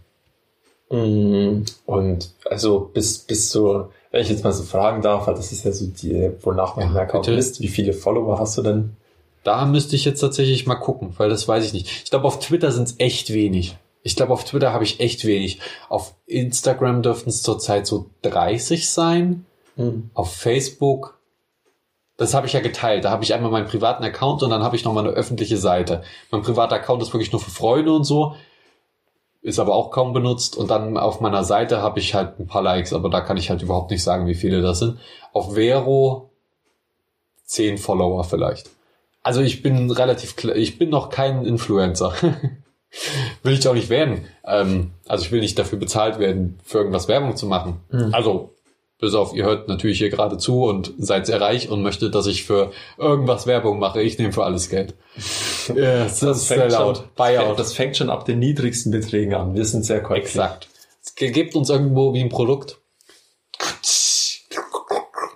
Mm, 0.94 1.64
Und 1.88 2.30
also 2.50 2.92
bis, 2.94 3.18
bis 3.18 3.50
zu, 3.50 3.86
wenn 4.12 4.22
ich 4.22 4.30
jetzt 4.30 4.44
mal 4.44 4.54
so 4.54 4.64
fragen 4.64 5.02
darf, 5.02 5.26
weil 5.26 5.34
das 5.34 5.52
ist 5.52 5.66
ja 5.66 5.72
so 5.72 5.88
die, 5.88 6.32
wonach 6.42 6.76
man 6.76 6.94
Ja, 6.94 7.06
misst, 7.36 7.62
wie 7.62 7.68
viele 7.68 7.94
Follower 7.94 8.40
hast 8.40 8.58
du 8.58 8.62
denn? 8.62 8.96
Da 9.44 9.66
müsste 9.66 9.96
ich 9.96 10.06
jetzt 10.06 10.20
tatsächlich 10.20 10.68
mal 10.68 10.76
gucken, 10.76 11.14
weil 11.18 11.30
das 11.30 11.48
weiß 11.48 11.66
ich 11.66 11.74
nicht. 11.74 11.88
Ich 12.04 12.10
glaube, 12.12 12.26
auf 12.26 12.40
Twitter 12.40 12.72
sind 12.72 12.88
es 12.88 12.96
echt 13.00 13.34
wenig. 13.34 13.76
Ich 14.04 14.16
glaube, 14.16 14.34
auf 14.34 14.44
Twitter 14.44 14.72
habe 14.72 14.84
ich 14.84 15.00
echt 15.00 15.26
wenig. 15.26 15.60
Auf 15.90 16.14
Instagram 16.28 17.02
dürften 17.02 17.30
es 17.30 17.42
zurzeit 17.42 17.88
so 17.88 18.06
30 18.22 18.90
sein. 18.90 19.46
Auf 20.14 20.34
Facebook, 20.36 21.18
das 22.18 22.34
habe 22.36 22.46
ich 22.46 22.54
ja 22.54 22.60
geteilt. 22.60 23.04
Da 23.06 23.10
habe 23.10 23.24
ich 23.24 23.34
einmal 23.34 23.50
meinen 23.52 23.68
privaten 23.68 24.04
Account 24.04 24.44
und 24.44 24.52
dann 24.52 24.62
habe 24.62 24.76
ich 24.76 24.86
noch 24.86 24.94
mal 24.94 25.00
eine 25.06 25.16
öffentliche 25.16 25.58
Seite. 25.58 26.04
Mein 26.30 26.44
privater 26.44 26.76
Account 26.76 27.02
ist 27.02 27.14
wirklich 27.14 27.32
nur 27.32 27.42
für 27.42 27.50
Freunde 27.52 27.92
und 27.94 28.04
so. 28.04 28.36
Ist 29.44 29.60
aber 29.60 29.76
auch 29.76 29.92
kaum 29.92 30.14
benutzt. 30.14 30.58
Und 30.58 30.72
dann 30.72 30.98
auf 30.98 31.20
meiner 31.20 31.44
Seite 31.44 31.82
habe 31.82 32.00
ich 32.00 32.16
halt 32.16 32.40
ein 32.40 32.48
paar 32.48 32.64
Likes, 32.64 32.94
aber 32.94 33.10
da 33.10 33.22
kann 33.22 33.38
ich 33.38 33.50
halt 33.50 33.62
überhaupt 33.62 33.92
nicht 33.92 34.04
sagen, 34.04 34.26
wie 34.26 34.36
viele 34.36 34.62
das 34.62 34.80
sind. 34.80 34.98
Auf 35.34 35.54
Vero 35.54 36.32
10 37.46 37.78
Follower 37.78 38.24
vielleicht. 38.24 38.70
Also 39.22 39.42
ich 39.42 39.62
bin 39.62 39.92
relativ, 39.92 40.36
ich 40.56 40.80
bin 40.80 40.90
noch 40.90 41.10
kein 41.10 41.46
Influencer. 41.46 42.14
will 43.44 43.54
ich 43.54 43.68
auch 43.68 43.74
nicht 43.74 43.90
werden. 43.90 44.26
Ähm, 44.46 44.92
also 45.08 45.26
ich 45.26 45.32
will 45.32 45.42
nicht 45.42 45.58
dafür 45.58 45.80
bezahlt 45.80 46.20
werden, 46.20 46.60
für 46.64 46.80
irgendwas 46.80 47.08
Werbung 47.08 47.36
zu 47.36 47.46
machen. 47.46 47.82
Also, 48.14 48.54
bis 49.04 49.16
auf, 49.16 49.34
ihr 49.34 49.44
hört 49.44 49.68
natürlich 49.68 49.98
hier 49.98 50.10
gerade 50.10 50.38
zu 50.38 50.64
und 50.64 50.94
seid 50.98 51.26
sehr 51.26 51.42
reich 51.42 51.70
und 51.70 51.84
möchtet, 51.84 52.16
dass 52.16 52.26
ich 52.26 52.46
für 52.46 52.72
irgendwas 52.98 53.46
Werbung 53.46 53.78
mache. 53.78 54.02
Ich 54.02 54.18
nehme 54.18 54.32
für 54.32 54.46
alles 54.46 54.70
Geld. 54.70 54.96
Ja, 55.74 56.04
das, 56.04 56.22
ist 56.22 56.48
sehr 56.50 56.70
laut. 56.70 56.98
schon, 56.98 57.06
Buyout. 57.16 57.58
das 57.58 57.74
fängt 57.74 57.96
schon 57.96 58.10
ab 58.10 58.26
den 58.26 58.40
niedrigsten 58.40 58.92
Beträgen 58.92 59.34
an. 59.34 59.56
Wir 59.56 59.64
sind 59.64 59.86
sehr 59.86 60.04
korrekt. 60.04 60.26
Exakt. 60.26 60.68
Gebt 61.16 61.56
uns 61.56 61.70
irgendwo 61.70 62.14
wie 62.14 62.20
ein 62.20 62.28
Produkt. 62.28 62.80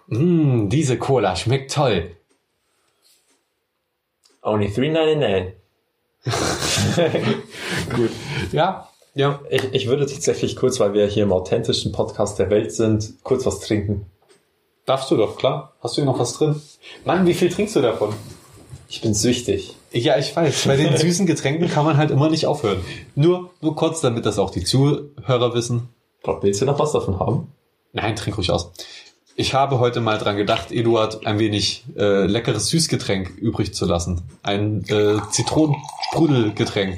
Mm, 0.07 0.67
diese 0.67 0.97
Cola 0.97 1.37
schmeckt 1.37 1.73
toll. 1.73 2.17
Only 4.41 4.67
3,99. 4.67 5.53
Gut. 7.95 8.11
Ja, 8.51 8.89
ja. 9.17 9.39
Ich, 9.49 9.73
ich 9.73 9.87
würde 9.87 10.05
tatsächlich 10.05 10.55
kurz, 10.55 10.79
weil 10.79 10.93
wir 10.93 11.07
hier 11.07 11.23
im 11.23 11.33
authentischen 11.33 11.91
Podcast 11.91 12.39
der 12.39 12.49
Welt 12.49 12.71
sind, 12.71 13.13
kurz 13.23 13.45
was 13.45 13.59
trinken. 13.59 14.05
Darfst 14.85 15.11
du 15.11 15.17
doch, 15.17 15.37
klar. 15.37 15.73
Hast 15.81 15.97
du 15.97 16.01
hier 16.01 16.09
noch 16.09 16.19
was 16.19 16.33
drin? 16.33 16.61
Mann, 17.03 17.27
wie 17.27 17.33
viel 17.33 17.49
trinkst 17.49 17.75
du 17.75 17.81
davon? 17.81 18.13
Ich 18.87 19.01
bin 19.01 19.13
süchtig. 19.13 19.75
Ja, 19.91 20.17
ich 20.17 20.33
weiß. 20.35 20.65
Bei 20.65 20.77
den 20.77 20.95
süßen 20.97 21.25
Getränken 21.25 21.67
kann 21.69 21.85
man 21.85 21.97
halt 21.97 22.11
immer 22.11 22.29
nicht 22.29 22.45
aufhören. 22.45 22.79
Nur, 23.15 23.49
nur 23.59 23.75
kurz, 23.75 23.99
damit 24.01 24.25
das 24.25 24.39
auch 24.39 24.49
die 24.49 24.63
Zuhörer 24.63 25.53
wissen. 25.53 25.89
Gott, 26.23 26.41
willst 26.43 26.61
du 26.61 26.65
noch 26.65 26.79
was 26.79 26.93
davon 26.93 27.19
haben? 27.19 27.51
Nein, 27.93 28.15
trink 28.15 28.37
ruhig 28.37 28.51
aus. 28.51 28.71
Ich 29.35 29.53
habe 29.53 29.79
heute 29.79 30.01
mal 30.01 30.17
dran 30.17 30.35
gedacht, 30.35 30.71
Eduard 30.71 31.27
ein 31.27 31.37
wenig 31.37 31.85
äh, 31.95 32.25
leckeres 32.25 32.69
Süßgetränk 32.69 33.29
übrig 33.37 33.73
zu 33.73 33.85
lassen. 33.85 34.23
Ein 34.41 34.83
äh, 34.89 35.17
Zitronensprudelgetränk, 35.29 36.97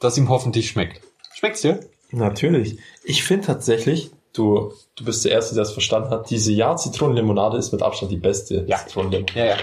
das 0.00 0.16
ihm 0.18 0.28
hoffentlich 0.28 0.68
schmeckt. 0.68 1.00
Schmeckt's 1.34 1.60
dir? 1.62 1.80
Natürlich. 2.10 2.78
Ich 3.04 3.22
finde 3.22 3.46
tatsächlich, 3.46 4.10
du, 4.32 4.72
du 4.96 5.04
bist 5.04 5.24
der 5.24 5.32
Erste, 5.32 5.54
der 5.54 5.62
es 5.62 5.72
verstanden 5.72 6.10
hat, 6.10 6.28
diese 6.30 6.52
Ja-Zitronenlimonade 6.52 7.56
ist 7.56 7.72
mit 7.72 7.82
Abstand 7.82 8.10
die 8.10 8.16
beste 8.16 8.64
Ja. 8.66 8.78
Zitronenlimonade. 8.78 9.38
Ja, 9.38 9.44
ja. 9.46 9.56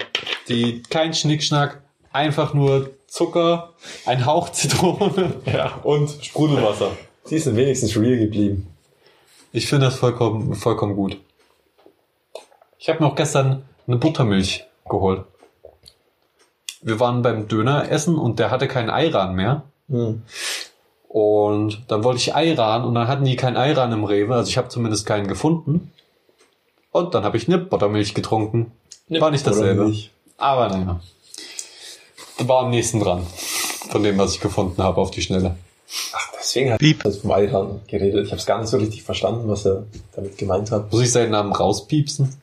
Die, 0.48 0.82
kein 0.84 1.14
Schnickschnack, 1.14 1.82
einfach 2.14 2.54
nur 2.54 2.92
Zucker, 3.08 3.74
ein 4.06 4.26
Hauch 4.26 4.50
Zitrone 4.52 5.36
Ja. 5.46 5.76
und 5.84 6.10
Sprudelwasser. 6.22 6.92
Die 7.30 7.40
sind 7.40 7.56
wenigstens 7.58 7.98
real 7.98 8.18
geblieben. 8.18 8.68
Ich 9.52 9.68
finde 9.68 9.86
das 9.88 9.96
vollkommen, 9.96 10.56
vollkommen 10.56 10.96
gut. 10.96 11.18
Ich 12.80 12.90
habe 12.90 13.04
mir 13.04 13.10
auch 13.10 13.16
gestern 13.16 13.64
eine 13.88 13.98
Buttermilch 13.98 14.66
geholt. 14.88 15.24
Wir 16.82 17.00
waren 17.00 17.22
beim 17.22 17.48
Döner 17.48 17.90
essen 17.92 18.18
und 18.18 18.40
der 18.40 18.52
hatte 18.52 18.68
keinen 18.68 18.90
Eiran 18.90 19.36
mehr. 19.36 19.64
Hm. 19.90 20.24
Und 21.08 21.84
dann 21.88 22.04
wollte 22.04 22.20
ich 22.20 22.36
Eiran 22.36 22.84
und 22.84 22.94
dann 22.94 23.08
hatten 23.08 23.26
die 23.26 23.36
keinen 23.36 23.58
Eiran 23.58 23.92
im 23.92 24.04
Rewe. 24.04 24.36
Also 24.36 24.50
ich 24.50 24.58
habe 24.58 24.68
zumindest 24.70 25.06
keinen 25.06 25.28
gefunden. 25.28 25.92
Und 26.92 27.14
dann 27.14 27.24
habe 27.24 27.38
ich 27.38 27.48
eine 27.48 27.58
Buttermilch 27.58 28.14
getrunken. 28.14 28.72
War 29.10 29.32
nicht 29.32 29.48
dasselbe. 29.48 29.94
Aber 30.38 30.70
naja. 30.70 31.00
War 32.40 32.66
am 32.66 32.70
nächsten 32.70 33.00
dran. 33.00 33.26
Von 33.90 34.04
dem, 34.04 34.18
was 34.18 34.34
ich 34.34 34.42
gefunden 34.42 34.84
habe 34.84 35.00
auf 35.00 35.12
die 35.12 35.22
Schnelle. 35.22 35.56
Ach, 36.14 36.32
deswegen 36.38 36.74
hat 36.74 36.82
er 36.82 37.12
vom 37.14 37.32
Eiran 37.32 37.82
geredet. 37.88 38.26
Ich 38.26 38.32
habe 38.32 38.40
es 38.40 38.46
gar 38.46 38.60
nicht 38.60 38.70
so 38.70 38.78
richtig 38.78 39.04
verstanden, 39.04 39.48
was 39.48 39.66
er 39.66 39.86
damit 40.14 40.38
gemeint 40.38 40.72
hat. 40.72 40.92
Muss 40.92 41.02
ich 41.02 41.12
seinen 41.12 41.32
Namen 41.32 41.54
rauspiepsen? 41.54 42.36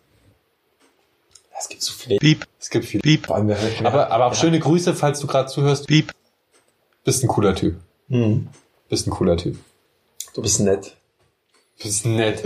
Es 1.57 1.69
gibt 1.69 1.83
so 1.83 1.93
viele. 1.93 2.19
Piep. 2.19 2.47
Es 2.59 2.71
gibt 2.71 2.87
viele. 2.87 3.03
Piep. 3.03 3.31
Allem. 3.31 3.55
Aber, 3.85 4.11
aber 4.11 4.27
auch 4.27 4.35
schöne 4.35 4.59
Grüße, 4.59 4.95
falls 4.95 5.21
du 5.21 5.27
gerade 5.27 5.49
zuhörst. 5.49 5.87
Piep. 5.87 6.13
Bist 7.05 7.23
ein 7.23 7.29
cooler 7.29 7.55
Typ. 7.55 7.77
Hm. 8.09 8.49
Bist 8.89 9.07
ein 9.07 9.11
cooler 9.11 9.37
Typ. 9.37 9.57
Du 10.35 10.43
bist 10.43 10.61
nett. 10.61 10.97
Bist 11.83 12.07
nett. 12.07 12.43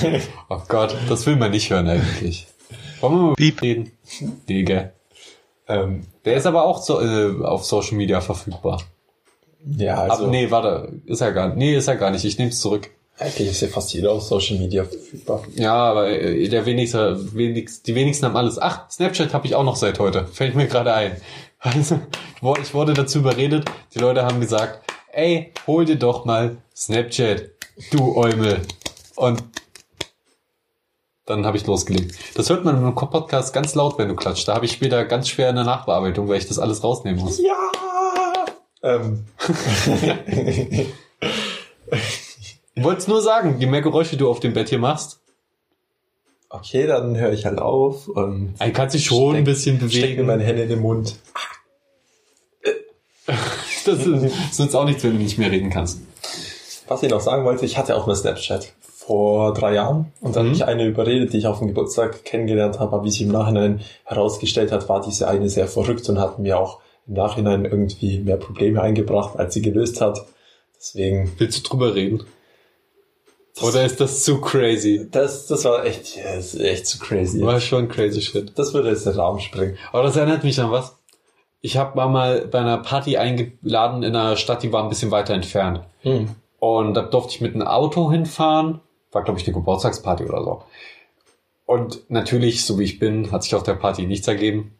oh 0.48 0.60
Gott, 0.68 0.96
das 1.08 1.26
will 1.26 1.36
man 1.36 1.50
nicht 1.50 1.70
hören 1.70 1.88
eigentlich. 1.88 2.46
Wollen 3.00 3.14
wir 3.14 3.22
mal 3.28 3.34
Piep 3.34 3.62
reden? 3.62 3.92
Digga. 4.48 4.90
Ähm, 5.68 6.02
Der 6.24 6.34
ist 6.36 6.46
aber 6.46 6.64
auch 6.64 6.82
so, 6.82 7.00
äh, 7.00 7.42
auf 7.44 7.64
Social 7.64 7.96
Media 7.96 8.20
verfügbar. 8.20 8.82
ja, 9.76 10.02
also 10.02 10.24
aber 10.24 10.30
nee, 10.32 10.50
warte, 10.50 10.92
ist 11.06 11.20
er 11.20 11.32
gar 11.32 11.48
nicht. 11.48 11.58
Nee, 11.58 11.76
ist 11.76 11.88
er 11.88 11.96
gar 11.96 12.10
nicht. 12.10 12.24
Ich 12.24 12.38
nehme 12.38 12.50
es 12.50 12.60
zurück. 12.60 12.90
eigentlich 13.18 13.48
ist 13.48 13.60
ja 13.60 13.68
fast 13.68 13.92
jeder 13.92 14.12
auf 14.12 14.22
Social 14.22 14.58
Media 14.58 14.84
verfügbar. 14.84 15.44
Ja, 15.54 15.74
aber 15.74 16.10
äh, 16.10 16.48
der 16.48 16.66
wenigste, 16.66 17.34
wenigst, 17.34 17.86
die 17.86 17.94
wenigsten 17.94 18.26
haben 18.26 18.36
alles. 18.36 18.58
Ach, 18.58 18.90
Snapchat 18.90 19.32
habe 19.32 19.46
ich 19.46 19.54
auch 19.54 19.64
noch 19.64 19.76
seit 19.76 19.98
heute. 19.98 20.26
Fällt 20.26 20.56
mir 20.56 20.66
gerade 20.66 20.92
ein. 20.94 21.16
Also, 21.60 22.00
ich 22.62 22.74
wurde- 22.74 22.94
dazu 22.94 23.18
überredet. 23.18 23.70
Die 23.94 23.98
Leute 23.98 24.24
haben 24.24 24.40
gesagt, 24.40 24.80
ey, 25.12 25.52
hol 25.66 25.84
dir 25.84 25.96
doch 25.96 26.24
mal 26.24 26.56
Snapchat, 26.74 27.50
du 27.92 28.16
Eumel. 28.16 28.62
Und 29.16 29.42
dann 31.26 31.44
habe 31.44 31.58
ich 31.58 31.66
losgelegt. 31.66 32.16
Das 32.34 32.48
hört 32.48 32.64
man 32.64 32.76
im 32.82 32.94
Podcast 32.94 33.52
ganz 33.52 33.74
laut, 33.74 33.98
wenn 33.98 34.08
du 34.08 34.16
klatscht. 34.16 34.48
Da 34.48 34.54
habe 34.54 34.64
ich 34.64 34.72
später 34.72 35.04
ganz 35.04 35.28
schwer 35.28 35.50
in 35.50 35.56
der 35.56 35.64
Nachbearbeitung, 35.64 36.28
weil 36.28 36.38
ich 36.38 36.48
das 36.48 36.58
alles 36.58 36.82
rausnehmen 36.82 37.20
muss. 37.22 37.38
Ja! 37.40 38.44
Ähm. 38.82 39.26
Ich 42.72 42.84
wollte 42.84 43.00
es 43.00 43.08
nur 43.08 43.20
sagen, 43.20 43.56
je 43.58 43.66
mehr 43.66 43.82
Geräusche 43.82 44.16
du 44.16 44.30
auf 44.30 44.40
dem 44.40 44.54
Bett 44.54 44.70
hier 44.70 44.78
machst, 44.78 45.19
okay, 46.50 46.86
dann 46.86 47.16
höre 47.16 47.32
ich 47.32 47.46
halt 47.46 47.58
auf 47.58 48.06
und 48.08 48.54
dann 48.58 48.72
kannst 48.72 48.94
du 48.94 48.98
dich 48.98 49.06
schon 49.06 49.36
ein 49.36 49.44
bisschen 49.44 49.76
stecke 49.88 50.08
bewegen. 50.08 50.26
meine 50.26 50.44
Hände 50.44 50.62
in 50.64 50.68
den 50.68 50.80
Mund. 50.80 51.16
Das 53.86 54.04
ist, 54.06 54.58
nützt 54.60 54.76
auch 54.76 54.84
nichts, 54.84 55.02
wenn 55.04 55.12
du 55.12 55.18
nicht 55.18 55.38
mehr 55.38 55.50
reden 55.50 55.70
kannst. 55.70 56.00
Was 56.88 57.02
ich 57.02 57.10
noch 57.10 57.20
sagen 57.20 57.44
wollte, 57.44 57.64
ich 57.64 57.78
hatte 57.78 57.96
auch 57.96 58.06
mal 58.06 58.14
Snapchat 58.16 58.72
vor 58.82 59.54
drei 59.54 59.74
Jahren 59.74 60.12
und 60.20 60.36
dann 60.36 60.44
Mhm. 60.46 60.48
habe 60.48 60.56
ich 60.56 60.64
eine 60.64 60.86
überredet, 60.86 61.32
die 61.32 61.38
ich 61.38 61.46
auf 61.46 61.58
dem 61.58 61.68
Geburtstag 61.68 62.24
kennengelernt 62.24 62.78
habe, 62.78 62.92
aber 62.96 63.04
wie 63.04 63.10
sich 63.10 63.22
im 63.22 63.28
Nachhinein 63.32 63.80
herausgestellt 64.04 64.70
hat, 64.72 64.88
war 64.88 65.00
diese 65.00 65.28
eine 65.28 65.48
sehr 65.48 65.66
verrückt 65.68 66.08
und 66.10 66.18
hat 66.18 66.38
mir 66.38 66.58
auch 66.58 66.80
im 67.06 67.14
Nachhinein 67.14 67.64
irgendwie 67.64 68.18
mehr 68.20 68.36
Probleme 68.36 68.82
eingebracht, 68.82 69.38
als 69.38 69.54
sie 69.54 69.62
gelöst 69.62 70.00
hat. 70.00 70.26
Deswegen, 70.76 71.32
Willst 71.38 71.58
du 71.64 71.70
drüber 71.70 71.94
reden? 71.94 72.24
Oder 73.62 73.84
ist 73.84 74.00
das 74.00 74.24
zu 74.24 74.40
crazy? 74.40 75.08
das, 75.10 75.46
das 75.46 75.64
war 75.64 75.84
echt, 75.84 76.16
das 76.16 76.54
ist 76.54 76.60
echt 76.60 76.86
zu 76.86 76.98
crazy. 76.98 77.42
War 77.42 77.60
schon 77.60 77.88
crazy 77.88 78.22
shit. 78.22 78.52
Das 78.56 78.72
würde 78.72 78.90
jetzt 78.90 79.06
den 79.06 79.14
Rahmen 79.14 79.40
sprengen. 79.40 79.76
Aber 79.92 80.02
das 80.02 80.16
erinnert 80.16 80.44
mich 80.44 80.60
an 80.60 80.70
was. 80.70 80.96
ich 81.60 81.76
hab, 81.76 81.96
war 81.96 82.08
mal 82.08 82.46
bei 82.46 82.60
einer 82.60 82.78
Party 82.78 83.16
eingeladen 83.16 84.02
in 84.02 84.16
einer 84.16 84.36
Stadt, 84.36 84.62
die 84.62 84.72
war 84.72 84.82
ein 84.82 84.88
bisschen 84.88 85.10
weiter 85.10 85.34
entfernt. 85.34 85.80
Hm. 86.02 86.34
Und 86.58 86.94
da 86.94 87.02
durfte 87.02 87.34
ich 87.34 87.40
mit 87.40 87.54
einem 87.54 87.66
Auto 87.66 88.10
hinfahren. 88.10 88.80
War, 89.12 89.24
glaube 89.24 89.40
ich, 89.40 89.46
eine 89.46 89.54
Geburtstagsparty 89.54 90.24
oder 90.24 90.44
so. 90.44 90.62
Und 91.66 92.10
natürlich, 92.10 92.64
so 92.64 92.78
wie 92.78 92.84
ich 92.84 92.98
bin, 92.98 93.30
hat 93.32 93.42
sich 93.42 93.54
auf 93.54 93.62
der 93.62 93.74
Party 93.74 94.06
nichts 94.06 94.28
ergeben. 94.28 94.76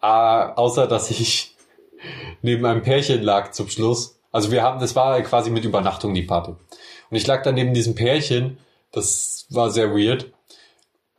Ah, 0.00 0.52
außer, 0.54 0.86
dass 0.86 1.10
ich 1.10 1.56
neben 2.42 2.64
einem 2.66 2.82
Pärchen 2.82 3.22
lag 3.22 3.52
zum 3.52 3.68
Schluss. 3.68 4.20
Also 4.30 4.50
wir 4.50 4.62
haben, 4.62 4.80
das 4.80 4.96
war 4.96 5.20
quasi 5.22 5.50
mit 5.50 5.64
Übernachtung 5.64 6.14
die 6.14 6.22
Party. 6.22 6.54
Und 7.12 7.18
ich 7.18 7.26
lag 7.26 7.42
dann 7.42 7.56
neben 7.56 7.74
diesem 7.74 7.94
Pärchen. 7.94 8.56
Das 8.90 9.44
war 9.50 9.70
sehr 9.70 9.90
weird. 9.90 10.32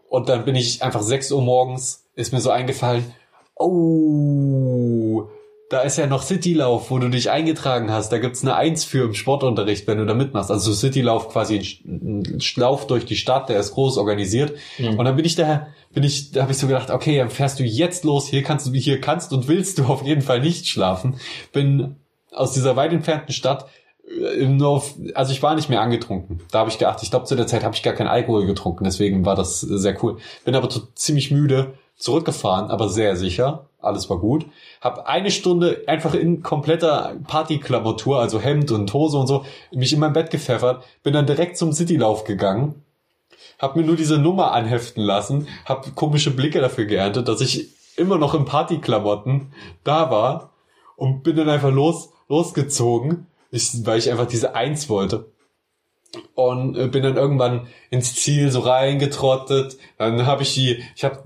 Und 0.10 0.27
dann 0.27 0.43
bin 0.43 0.56
ich 0.56 0.82
einfach 0.82 1.03
6 1.03 1.32
Uhr 1.32 1.43
morgens, 1.43 2.06
ist 2.15 2.34
mir 2.34 2.41
so 2.41 2.49
eingefallen, 2.49 3.13
oh, 3.53 5.27
da 5.69 5.82
ist 5.82 5.99
ja 5.99 6.08
noch 6.08 6.23
Citylauf, 6.23 6.89
wo 6.89 6.97
du 6.97 7.10
dich 7.10 7.29
eingetragen 7.29 7.91
hast. 7.91 8.12
Da 8.12 8.17
gibt's 8.17 8.41
eine 8.41 8.56
Eins 8.56 8.84
für 8.84 9.06
im 9.06 9.13
Sportunterricht, 9.13 9.86
wenn 9.86 9.99
du 9.99 10.06
da 10.08 10.15
mitmachst. 10.15 10.49
Also 10.49 10.73
Citylauf 10.73 11.29
quasi 11.29 11.79
ein 11.86 12.39
Lauf 12.56 12.88
durch 12.88 13.06
die 13.06 13.15
Stadt, 13.15 13.49
der 13.49 13.60
ist 13.60 13.73
groß 13.73 13.99
organisiert. 13.99 14.53
Mhm. 14.79 14.97
Und 14.97 15.06
dann 15.06 15.15
bin 15.15 15.25
ich 15.25 15.36
da, 15.36 15.67
bin 15.93 16.03
ich, 16.03 16.32
da 16.32 16.41
habe 16.41 16.53
ich 16.53 16.58
so 16.58 16.65
gedacht, 16.65 16.89
okay, 16.89 17.19
dann 17.19 17.29
fährst 17.29 17.60
du 17.60 17.63
jetzt 17.63 18.03
los. 18.03 18.27
Hier 18.27 18.41
kannst 18.41 18.65
du, 18.65 18.73
hier 18.73 18.99
kannst 18.99 19.32
und 19.32 19.47
willst 19.47 19.77
du 19.77 19.86
auf 19.86 20.03
jeden 20.03 20.23
Fall 20.23 20.41
nicht 20.41 20.67
schlafen. 20.67 21.19
Bin 21.51 21.97
aus 22.32 22.53
dieser 22.53 22.75
weit 22.75 22.93
entfernten 22.93 23.32
Stadt 23.32 23.67
nur 24.06 24.70
auf, 24.70 24.96
also 25.16 25.32
ich 25.32 25.42
war 25.42 25.56
nicht 25.56 25.70
mehr 25.70 25.82
angetrunken. 25.82 26.42
Da 26.52 26.60
habe 26.60 26.70
ich 26.70 26.78
gedacht, 26.78 27.02
ich 27.02 27.10
glaube 27.10 27.26
zu 27.26 27.36
der 27.36 27.48
Zeit 27.48 27.63
habe 27.63 27.76
ich 27.76 27.84
gar 27.84 27.94
keinen 27.94 28.08
Alkohol 28.08 28.46
getrunken, 28.46 28.84
deswegen 28.84 29.26
war 29.26 29.36
das 29.36 29.63
äh, 29.63 29.78
sehr 29.78 30.02
cool. 30.04 30.18
Bin 30.46 30.56
aber 30.56 30.70
ziemlich 30.96 31.32
müde 31.32 31.74
zurückgefahren, 31.98 32.70
aber 32.70 32.89
sehr 32.89 33.16
sicher. 33.16 33.68
Alles 33.80 34.10
war 34.10 34.18
gut. 34.18 34.46
Hab 34.82 35.08
eine 35.08 35.30
Stunde 35.30 35.84
einfach 35.88 36.13
in 36.13 36.42
kompletter 36.42 37.16
Partyklamotur, 37.28 38.20
also 38.20 38.39
Hemd 38.39 38.72
und 38.72 38.94
Hose 38.94 39.18
und 39.18 39.28
so, 39.28 39.46
mich 39.72 39.94
in 39.94 40.00
mein 40.00 40.13
Bett 40.13 40.30
gepfeffert. 40.30 40.84
Bin 41.04 41.13
dann 41.13 41.26
direkt 41.26 41.58
zum 41.58 41.74
Citylauf 41.74 42.24
gegangen. 42.24 42.84
Hab 43.60 43.76
mir 43.76 43.84
nur 43.84 43.96
diese 43.96 44.18
Nummer 44.18 44.54
anheften 44.54 45.04
lassen. 45.04 45.48
Hab 45.66 45.96
komische 45.96 46.32
Blicke 46.32 46.62
dafür 46.62 46.86
geerntet, 46.86 47.28
dass 47.28 47.42
ich 47.42 47.70
immer 47.98 48.18
noch 48.18 48.34
in 48.34 48.46
Partyklamotten 48.46 49.52
da 49.84 50.10
war. 50.10 50.52
Und 50.96 51.24
bin 51.24 51.36
dann 51.36 51.50
einfach 51.50 51.72
los, 51.72 52.10
losgezogen. 52.30 53.28
Ich, 53.54 53.86
weil 53.86 54.00
ich 54.00 54.10
einfach 54.10 54.26
diese 54.26 54.56
Eins 54.56 54.89
wollte 54.89 55.32
und 56.36 56.76
äh, 56.76 56.88
bin 56.88 57.04
dann 57.04 57.18
irgendwann 57.18 57.68
ins 57.89 58.16
Ziel 58.16 58.52
so 58.52 58.62
reingetrottet. 58.62 59.78
Dann 59.98 60.26
habe 60.26 60.44
ich 60.44 60.54
die, 60.54 60.84
ich 60.96 61.04
habe, 61.04 61.24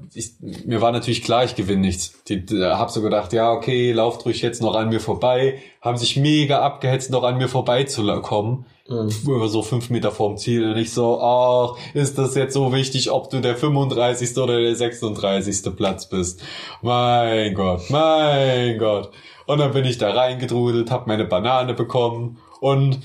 mir 0.66 0.82
war 0.82 0.92
natürlich 0.92 1.24
klar, 1.24 1.44
ich 1.44 1.56
gewinne 1.56 1.82
nichts. 1.82 2.24
Die, 2.24 2.46
die 2.46 2.64
habe 2.64 2.92
so 2.92 3.02
gedacht, 3.02 3.34
ja 3.34 3.52
okay, 3.52 3.92
lauft 3.92 4.26
ruhig 4.26 4.42
jetzt 4.42 4.62
noch 4.62 4.76
an 4.76 4.90
mir 4.90 5.00
vorbei. 5.00 5.62
Haben 5.82 5.98
sich 5.98 6.18
mega 6.18 6.62
abgehetzt, 6.62 7.12
noch 7.12 7.24
an 7.24 7.38
mir 7.38 7.48
vorbeizukommen. 7.48 8.66
Mhm. 8.90 9.10
So 9.48 9.62
fünf 9.62 9.90
Meter 9.90 10.12
vorm 10.12 10.38
Ziel 10.38 10.72
und 10.72 10.78
ich 10.78 10.94
so, 10.94 11.20
ach, 11.22 11.78
ist 11.94 12.18
das 12.18 12.36
jetzt 12.36 12.54
so 12.54 12.72
wichtig, 12.72 13.12
ob 13.12 13.30
du 13.30 13.42
der 13.42 13.56
35. 13.56 14.38
oder 14.38 14.60
der 14.60 14.76
36. 14.76 15.76
Platz 15.76 16.08
bist? 16.08 16.42
Mein 16.82 17.54
Gott, 17.54 17.90
mein 17.90 18.78
Gott. 18.78 19.12
Und 19.46 19.60
dann 19.60 19.72
bin 19.72 19.86
ich 19.86 19.98
da 19.98 20.12
reingedrudelt, 20.12 20.92
hab 20.92 21.08
meine 21.08 21.26
Banane 21.26 21.74
bekommen 21.74 22.38
und 22.62 23.00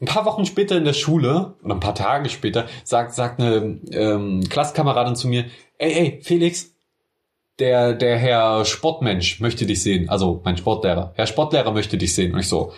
ein 0.00 0.06
paar 0.06 0.24
Wochen 0.24 0.44
später 0.44 0.76
in 0.76 0.84
der 0.84 0.94
Schule, 0.94 1.54
oder 1.62 1.74
ein 1.74 1.80
paar 1.80 1.94
Tage 1.94 2.28
später, 2.28 2.66
sagt, 2.82 3.14
sagt 3.14 3.40
eine 3.40 3.78
ähm, 3.92 4.42
Klassenkameradin 4.48 5.14
zu 5.14 5.28
mir, 5.28 5.44
ey, 5.78 5.92
ey, 5.92 6.20
Felix, 6.22 6.74
der, 7.58 7.92
der 7.92 8.18
Herr 8.18 8.64
Sportmensch 8.64 9.38
möchte 9.40 9.66
dich 9.66 9.82
sehen. 9.82 10.08
Also 10.08 10.40
mein 10.44 10.56
Sportlehrer. 10.56 11.12
Herr 11.14 11.26
Sportlehrer 11.26 11.70
möchte 11.70 11.96
dich 11.96 12.14
sehen. 12.14 12.34
Und 12.34 12.40
ich 12.40 12.48
so, 12.48 12.72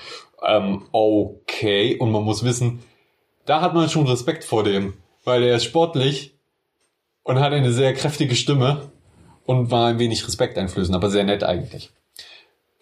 ähm, 0.46 0.82
okay. 0.92 1.96
Und 1.98 2.10
man 2.10 2.22
muss 2.22 2.44
wissen, 2.44 2.82
da 3.46 3.60
hat 3.60 3.74
man 3.74 3.88
schon 3.88 4.06
Respekt 4.06 4.44
vor 4.44 4.64
dem, 4.64 4.94
weil 5.24 5.42
er 5.42 5.56
ist 5.56 5.64
sportlich 5.64 6.34
und 7.22 7.40
hat 7.40 7.52
eine 7.52 7.72
sehr 7.72 7.94
kräftige 7.94 8.34
Stimme 8.34 8.90
und 9.46 9.70
war 9.70 9.88
ein 9.88 9.98
wenig 9.98 10.26
respekteinflößend, 10.26 10.94
aber 10.94 11.10
sehr 11.10 11.24
nett 11.24 11.44
eigentlich. 11.44 11.90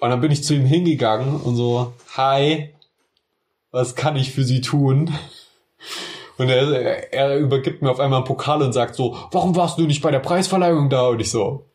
Und 0.01 0.11
dann 0.11 0.21
bin 0.21 0.33
ich 0.33 0.45
zu 0.45 0.55
ihm 0.55 0.67
hingegangen 0.67 1.41
und 1.41 1.57
so, 1.57 1.93
hi, 2.17 2.71
was 3.71 3.95
kann 3.95 4.17
ich 4.17 4.33
für 4.33 4.45
Sie 4.45 4.61
tun? 4.61 5.13
Und 6.39 6.49
er, 6.49 7.13
er 7.13 7.39
übergibt 7.39 7.83
mir 7.83 7.91
auf 7.91 8.01
einmal 8.01 8.19
einen 8.19 8.27
Pokal 8.27 8.63
und 8.63 8.73
sagt 8.73 8.97
so, 8.97 9.17
warum 9.31 9.55
warst 9.55 9.79
du 9.79 9.83
nicht 9.83 10.03
bei 10.03 10.11
der 10.11 10.19
Preisverleihung 10.19 10.91
da? 10.91 11.09
Und 11.09 11.21
ich 11.21 11.31
so, 11.31 11.67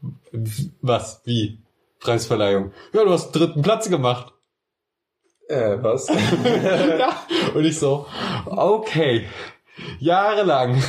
was, 0.82 1.21
wie? 1.26 1.60
Preisverleihung? 2.00 2.71
Ja, 2.93 3.04
du 3.04 3.12
hast 3.12 3.32
den 3.32 3.41
dritten 3.41 3.62
Platz 3.62 3.89
gemacht. 3.89 4.34
Äh, 5.47 5.77
was? 5.81 6.07
ja. 6.99 7.21
Und 7.53 7.63
ich 7.65 7.77
so, 7.79 8.05
okay, 8.45 9.25
jahrelang 9.99 10.81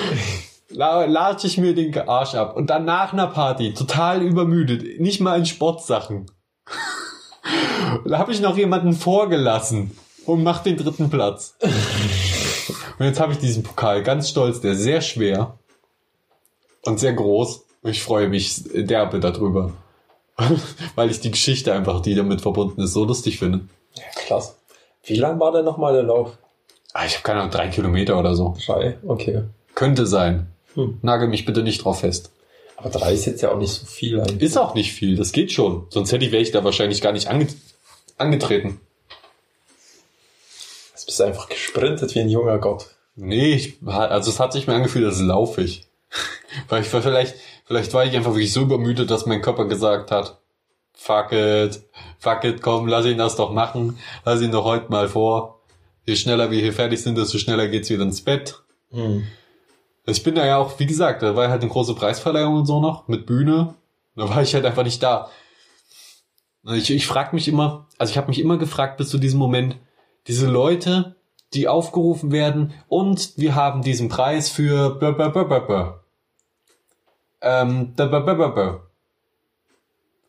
la- 0.70 1.04
latsche 1.04 1.46
ich 1.46 1.58
mir 1.58 1.74
den 1.74 1.96
Arsch 2.08 2.34
ab. 2.34 2.56
Und 2.56 2.70
dann 2.70 2.84
nach 2.84 3.12
einer 3.12 3.26
Party, 3.26 3.74
total 3.74 4.22
übermüdet, 4.22 5.00
nicht 5.00 5.20
mal 5.20 5.38
in 5.38 5.46
Sportsachen. 5.46 6.26
Da 8.06 8.18
habe 8.18 8.32
ich 8.32 8.40
noch 8.40 8.56
jemanden 8.56 8.94
vorgelassen 8.94 9.90
und 10.24 10.42
mach 10.42 10.62
den 10.62 10.76
dritten 10.76 11.10
Platz. 11.10 11.56
Und 11.60 13.04
jetzt 13.04 13.20
habe 13.20 13.32
ich 13.32 13.38
diesen 13.38 13.62
Pokal 13.64 14.02
ganz 14.02 14.30
stolz, 14.30 14.60
der 14.60 14.72
ist 14.72 14.80
sehr 14.80 15.00
schwer 15.02 15.58
und 16.86 16.98
sehr 17.00 17.12
groß. 17.12 17.64
Und 17.82 17.90
ich 17.90 18.02
freue 18.02 18.28
mich 18.28 18.62
derbe 18.72 19.20
darüber. 19.20 19.72
Weil 20.94 21.10
ich 21.10 21.20
die 21.20 21.32
Geschichte 21.32 21.72
einfach, 21.74 22.00
die 22.00 22.14
damit 22.14 22.40
verbunden 22.40 22.80
ist, 22.80 22.92
so 22.94 23.04
lustig 23.04 23.38
finde. 23.38 23.66
Ja, 23.96 24.04
krass. 24.14 24.56
Wie 25.04 25.16
lang 25.16 25.40
war 25.40 25.52
denn 25.52 25.64
nochmal 25.64 25.92
der 25.92 26.04
Lauf? 26.04 26.38
Ah, 26.92 27.06
ich 27.06 27.14
habe 27.14 27.22
keine 27.22 27.40
Ahnung, 27.40 27.50
drei 27.50 27.68
Kilometer 27.68 28.18
oder 28.18 28.34
so. 28.34 28.56
Drei? 28.66 28.98
Okay. 29.06 29.42
Könnte 29.74 30.06
sein. 30.06 30.48
Hm. 30.74 30.98
Nagel 31.02 31.28
mich 31.28 31.44
bitte 31.44 31.62
nicht 31.62 31.84
drauf 31.84 32.00
fest. 32.00 32.30
Aber 32.76 32.90
drei 32.90 33.12
ist 33.12 33.26
jetzt 33.26 33.42
ja 33.42 33.52
auch 33.52 33.58
nicht 33.58 33.72
so 33.72 33.86
viel 33.86 34.20
eigentlich. 34.20 34.42
Ist 34.42 34.58
auch 34.58 34.74
nicht 34.74 34.92
viel, 34.92 35.16
das 35.16 35.32
geht 35.32 35.52
schon. 35.52 35.86
Sonst 35.90 36.12
hätte 36.12 36.24
ich, 36.24 36.32
wäre 36.32 36.42
ich 36.42 36.50
da 36.50 36.64
wahrscheinlich 36.64 37.00
gar 37.00 37.12
nicht 37.12 37.28
ange 37.28 37.46
angetreten. 38.18 38.80
Jetzt 40.92 41.06
bist 41.06 41.20
du 41.20 41.24
einfach 41.24 41.48
gesprintet 41.48 42.14
wie 42.14 42.20
ein 42.20 42.28
junger 42.28 42.58
Gott. 42.58 42.86
Nee, 43.14 43.54
ich, 43.54 43.78
also 43.86 44.30
es 44.30 44.40
hat 44.40 44.52
sich 44.52 44.66
mir 44.66 44.74
angefühlt, 44.74 45.04
als 45.04 45.20
laufe 45.20 45.62
ich. 45.62 45.86
Weil 46.68 46.82
ich 46.82 46.92
war 46.92 47.02
vielleicht, 47.02 47.34
vielleicht 47.66 47.92
war 47.94 48.04
ich 48.04 48.16
einfach 48.16 48.32
wirklich 48.32 48.52
so 48.52 48.62
übermüdet, 48.62 49.10
dass 49.10 49.26
mein 49.26 49.42
Körper 49.42 49.66
gesagt 49.66 50.10
hat, 50.10 50.38
fuck 50.94 51.32
it, 51.32 51.82
fuck 52.18 52.44
it, 52.44 52.62
komm, 52.62 52.86
lass 52.88 53.06
ihn 53.06 53.18
das 53.18 53.36
doch 53.36 53.52
machen, 53.52 53.98
lass 54.24 54.40
ihn 54.40 54.52
doch 54.52 54.64
heute 54.64 54.90
mal 54.90 55.08
vor. 55.08 55.60
Je 56.04 56.16
schneller 56.16 56.50
wir 56.50 56.60
hier 56.60 56.72
fertig 56.72 57.02
sind, 57.02 57.16
desto 57.16 57.38
schneller 57.38 57.68
geht's 57.68 57.90
wieder 57.90 58.02
ins 58.02 58.22
Bett. 58.22 58.62
Hm. 58.90 59.24
Ich 60.06 60.22
bin 60.22 60.34
da 60.34 60.44
ja 60.44 60.56
auch, 60.58 60.78
wie 60.78 60.86
gesagt, 60.86 61.22
da 61.22 61.36
war 61.36 61.48
halt 61.48 61.62
eine 61.62 61.70
große 61.70 61.94
Preisverleihung 61.94 62.56
und 62.56 62.66
so 62.66 62.80
noch 62.80 63.06
mit 63.06 63.26
Bühne. 63.26 63.74
Da 64.16 64.28
war 64.28 64.42
ich 64.42 64.54
halt 64.54 64.64
einfach 64.64 64.82
nicht 64.82 65.02
da. 65.02 65.30
Ich, 66.64 66.90
ich 66.90 67.06
frage 67.06 67.34
mich 67.34 67.48
immer, 67.48 67.88
also 67.98 68.10
ich 68.10 68.16
habe 68.16 68.28
mich 68.28 68.40
immer 68.40 68.58
gefragt 68.58 68.96
bis 68.96 69.10
zu 69.10 69.18
diesem 69.18 69.38
Moment, 69.38 69.76
diese 70.26 70.48
Leute, 70.48 71.16
die 71.54 71.68
aufgerufen 71.68 72.32
werden 72.32 72.72
und 72.88 73.32
wir 73.36 73.54
haben 73.54 73.82
diesen 73.82 74.08
Preis 74.08 74.48
für. 74.48 74.98
Ähm, 77.40 77.94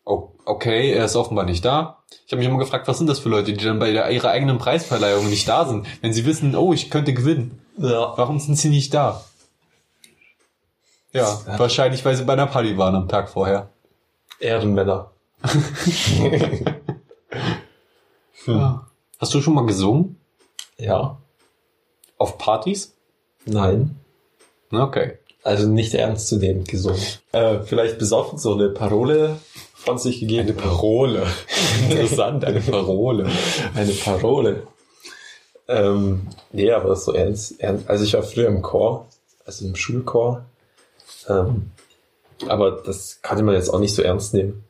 Oh, 0.06 0.32
okay, 0.46 0.92
er 0.92 1.06
ist 1.06 1.16
offenbar 1.16 1.46
nicht 1.46 1.64
da. 1.64 2.04
Ich 2.26 2.32
habe 2.32 2.40
mich 2.40 2.48
immer 2.48 2.60
gefragt, 2.60 2.88
was 2.88 2.98
sind 2.98 3.08
das 3.08 3.20
für 3.20 3.30
Leute, 3.30 3.54
die 3.54 3.64
dann 3.64 3.80
bei 3.80 3.92
der, 3.92 4.10
ihrer 4.12 4.30
eigenen 4.30 4.58
Preisverleihung 4.58 5.30
nicht 5.30 5.48
da 5.48 5.66
sind, 5.66 5.88
wenn 6.02 6.14
sie 6.14 6.26
wissen, 6.26 6.56
oh, 6.56 6.74
ich 6.74 6.90
könnte 6.90 7.14
gewinnen. 7.14 7.62
Ja. 7.78 8.14
Warum 8.18 8.40
sind 8.40 8.58
sie 8.58 8.70
nicht 8.70 8.94
da? 8.94 9.24
Ja, 11.14 11.40
wahrscheinlich, 11.58 12.04
weil 12.04 12.16
sie 12.16 12.24
bei 12.24 12.34
einer 12.34 12.48
Party 12.48 12.78
waren 12.78 12.96
am 12.96 13.08
Tag 13.08 13.30
vorher. 13.30 13.70
Ehrenmänner. 14.40 15.12
Ja. 18.48 18.86
Hast 19.20 19.34
du 19.34 19.42
schon 19.42 19.54
mal 19.54 19.66
gesungen? 19.66 20.18
Ja. 20.78 21.18
Auf 22.18 22.38
Partys? 22.38 22.94
Nein. 23.46 23.96
Okay. 24.72 25.20
Also 25.44 25.68
nicht 25.68 25.94
ernst 25.94 26.30
zu 26.30 26.38
nehmen 26.38 26.64
gesungen. 26.64 27.02
Äh, 27.32 27.60
vielleicht 27.62 28.00
besoffen 28.00 28.40
so 28.40 28.54
eine 28.56 28.70
Parole 28.70 29.38
von 29.84 29.98
sich 29.98 30.20
gegeben. 30.20 30.56
Parole. 30.56 31.28
Interessant, 31.90 32.46
eine 32.46 32.62
Parole. 32.62 33.30
Eine 33.76 33.92
Parole. 33.92 34.68
Ähm, 35.68 36.28
nee, 36.52 36.72
aber 36.72 36.90
das 36.90 37.00
ist 37.00 37.06
so 37.06 37.14
ernst, 37.14 37.60
ernst. 37.60 37.90
Also 37.90 38.04
ich 38.04 38.14
war 38.14 38.24
früher 38.24 38.48
im 38.48 38.62
Chor, 38.62 39.08
also 39.46 39.66
im 39.66 39.76
Schulchor. 39.76 40.46
Ähm, 41.28 41.72
aber 42.48 42.72
das 42.72 43.22
kann 43.22 43.44
man 43.46 43.56
jetzt 43.56 43.70
auch 43.70 43.80
nicht 43.80 43.96
so 43.96 44.02
ernst 44.02 44.34
nehmen. 44.34 44.64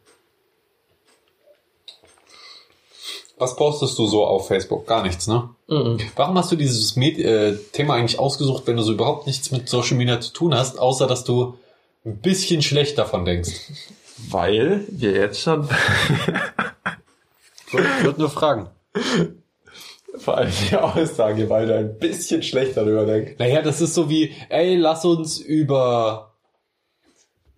Was 3.37 3.55
postest 3.55 3.97
du 3.97 4.07
so 4.07 4.25
auf 4.25 4.47
Facebook? 4.47 4.87
Gar 4.87 5.03
nichts, 5.03 5.27
ne? 5.27 5.49
Warum 6.15 6.37
hast 6.37 6.51
du 6.51 6.55
dieses 6.55 6.95
Med 6.95 7.17
äh, 7.19 7.57
Thema 7.73 7.95
eigentlich 7.95 8.19
ausgesucht, 8.19 8.63
wenn 8.67 8.77
du 8.77 8.83
so 8.83 8.93
überhaupt 8.93 9.27
nichts 9.27 9.51
mit 9.51 9.67
Social 9.67 9.97
Media 9.97 10.21
zu 10.21 10.31
tun 10.31 10.53
hast, 10.53 10.79
außer 10.79 11.07
dass 11.07 11.23
du 11.23 11.57
ein 12.05 12.17
bisschen 12.17 12.61
schlecht 12.61 12.97
davon 12.97 13.25
denkst. 13.25 13.71
Weil 14.29 14.81
wir 14.89 15.11
jetzt 15.11 15.41
schon 15.41 15.67
Ich 17.67 18.03
würde 18.03 18.19
nur 18.19 18.29
fragen. 18.29 18.69
vor 20.17 20.37
allem 20.37 20.51
die 20.69 20.75
Aussage, 20.75 21.49
weil 21.49 21.65
du 21.67 21.75
ein 21.77 21.97
bisschen 21.97 22.43
schlecht 22.43 22.77
darüber 22.77 23.05
denkst. 23.05 23.33
Naja, 23.39 23.61
das 23.63 23.81
ist 23.81 23.95
so 23.95 24.09
wie, 24.09 24.31
ey, 24.49 24.75
lass 24.75 25.03
uns 25.05 25.39
über 25.39 26.33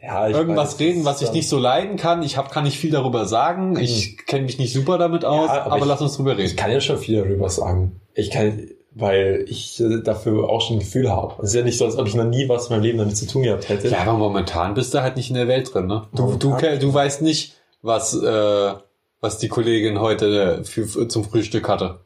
Ja, 0.02 0.30
ich 0.30 0.36
irgendwas 0.36 0.74
weiß, 0.76 0.80
reden, 0.80 1.04
was 1.06 1.22
ich 1.22 1.32
nicht 1.34 1.50
so 1.50 1.58
leiden 1.60 1.98
kann. 1.98 2.24
Ich 2.24 2.38
hab, 2.38 2.52
kann 2.52 2.64
nicht 2.64 2.78
viel 2.78 2.92
darüber 2.92 3.26
sagen. 3.26 3.78
Ich 3.78 4.26
kenne 4.26 4.44
mich 4.46 4.58
nicht 4.58 4.72
super 4.74 4.98
damit 4.98 5.26
aus, 5.26 5.50
aber 5.50 5.66
aber, 5.74 5.78
ich- 5.80 5.86
lass 5.86 6.02
uns 6.02 6.16
drüber 6.16 6.32
Ich 6.34 6.38
reden. 6.40 6.56
kann 6.56 6.72
ja 6.72 6.80
schon 6.80 6.98
viel 6.98 7.22
darüber 7.22 7.50
sagen. 7.50 8.00
Ich 8.14 8.32
kann, 8.32 8.70
weil 8.96 9.46
ich 9.48 9.80
äh, 9.82 10.02
dafür 10.02 10.50
auch 10.50 10.62
schon 10.62 10.78
ein 10.78 10.80
Gefühl 10.80 11.12
habe. 11.12 11.36
Es 11.44 11.50
ist 11.50 11.56
ja 11.56 11.62
nicht 11.64 11.78
so, 11.78 11.86
als 11.86 11.98
ob 11.98 12.08
ich 12.08 12.16
noch 12.16 12.24
nie 12.26 12.48
was 12.50 12.68
in 12.68 12.74
meinem 12.74 12.84
Leben 12.84 12.98
damit 12.98 13.18
zu 13.18 13.28
tun 13.28 13.44
gehabt 13.44 13.70
hätte. 13.70 13.90
Ja, 13.90 14.00
aber 14.00 14.14
momentan 14.14 14.74
bist 14.74 14.94
du 14.94 15.02
halt 15.04 15.18
nicht 15.18 15.30
in 15.30 15.36
der 15.36 15.48
Welt 15.48 15.74
drin, 15.74 15.86
ne? 15.88 16.08
Du, 16.16 16.36
du, 16.38 16.50
Momentan- 16.50 16.80
du 16.80 16.94
weißt 16.94 17.22
nicht, 17.22 17.54
was, 17.82 18.16
äh, 18.16 18.74
was 19.22 19.38
die 19.38 19.50
Kollegin 19.50 20.00
heute 20.00 20.64
für, 20.64 20.88
für, 20.88 21.08
zum 21.08 21.24
Frühstück 21.26 21.68
hatte. 21.68 22.00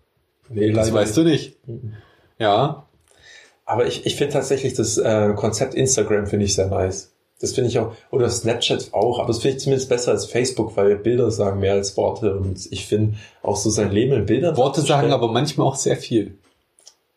nee, 0.49 0.71
Das 0.71 0.91
weißt 0.91 1.15
du 1.15 1.23
nicht. 1.23 1.55
Mhm. 1.67 1.93
Ja. 2.39 2.85
Aber 3.65 3.85
ich, 3.85 4.05
ich 4.07 4.15
finde 4.15 4.33
tatsächlich 4.33 4.73
das 4.73 4.97
äh, 4.97 5.33
Konzept 5.35 5.75
Instagram 5.75 6.25
finde 6.25 6.45
ich 6.45 6.55
sehr 6.55 6.67
nice. 6.67 7.11
Das 7.39 7.53
finde 7.53 7.69
ich 7.69 7.77
auch, 7.79 7.93
oder 8.11 8.29
Snapchat 8.29 8.89
auch, 8.93 9.19
aber 9.19 9.27
das 9.27 9.39
finde 9.39 9.57
ich 9.57 9.63
zumindest 9.63 9.87
besser 9.89 10.11
als 10.11 10.25
Facebook, 10.25 10.75
weil 10.75 10.95
Bilder 10.97 11.29
sagen 11.31 11.59
mehr 11.61 11.73
als 11.73 11.95
Worte 11.95 12.35
und 12.35 12.67
ich 12.71 12.85
finde 12.87 13.15
auch 13.43 13.55
so 13.55 13.69
sein 13.69 13.91
Leben 13.91 14.11
in 14.13 14.25
Bildern. 14.25 14.57
Worte 14.57 14.81
sagen 14.81 15.13
aber 15.13 15.31
manchmal 15.31 15.67
auch 15.67 15.75
sehr 15.75 15.95
viel. 15.95 16.37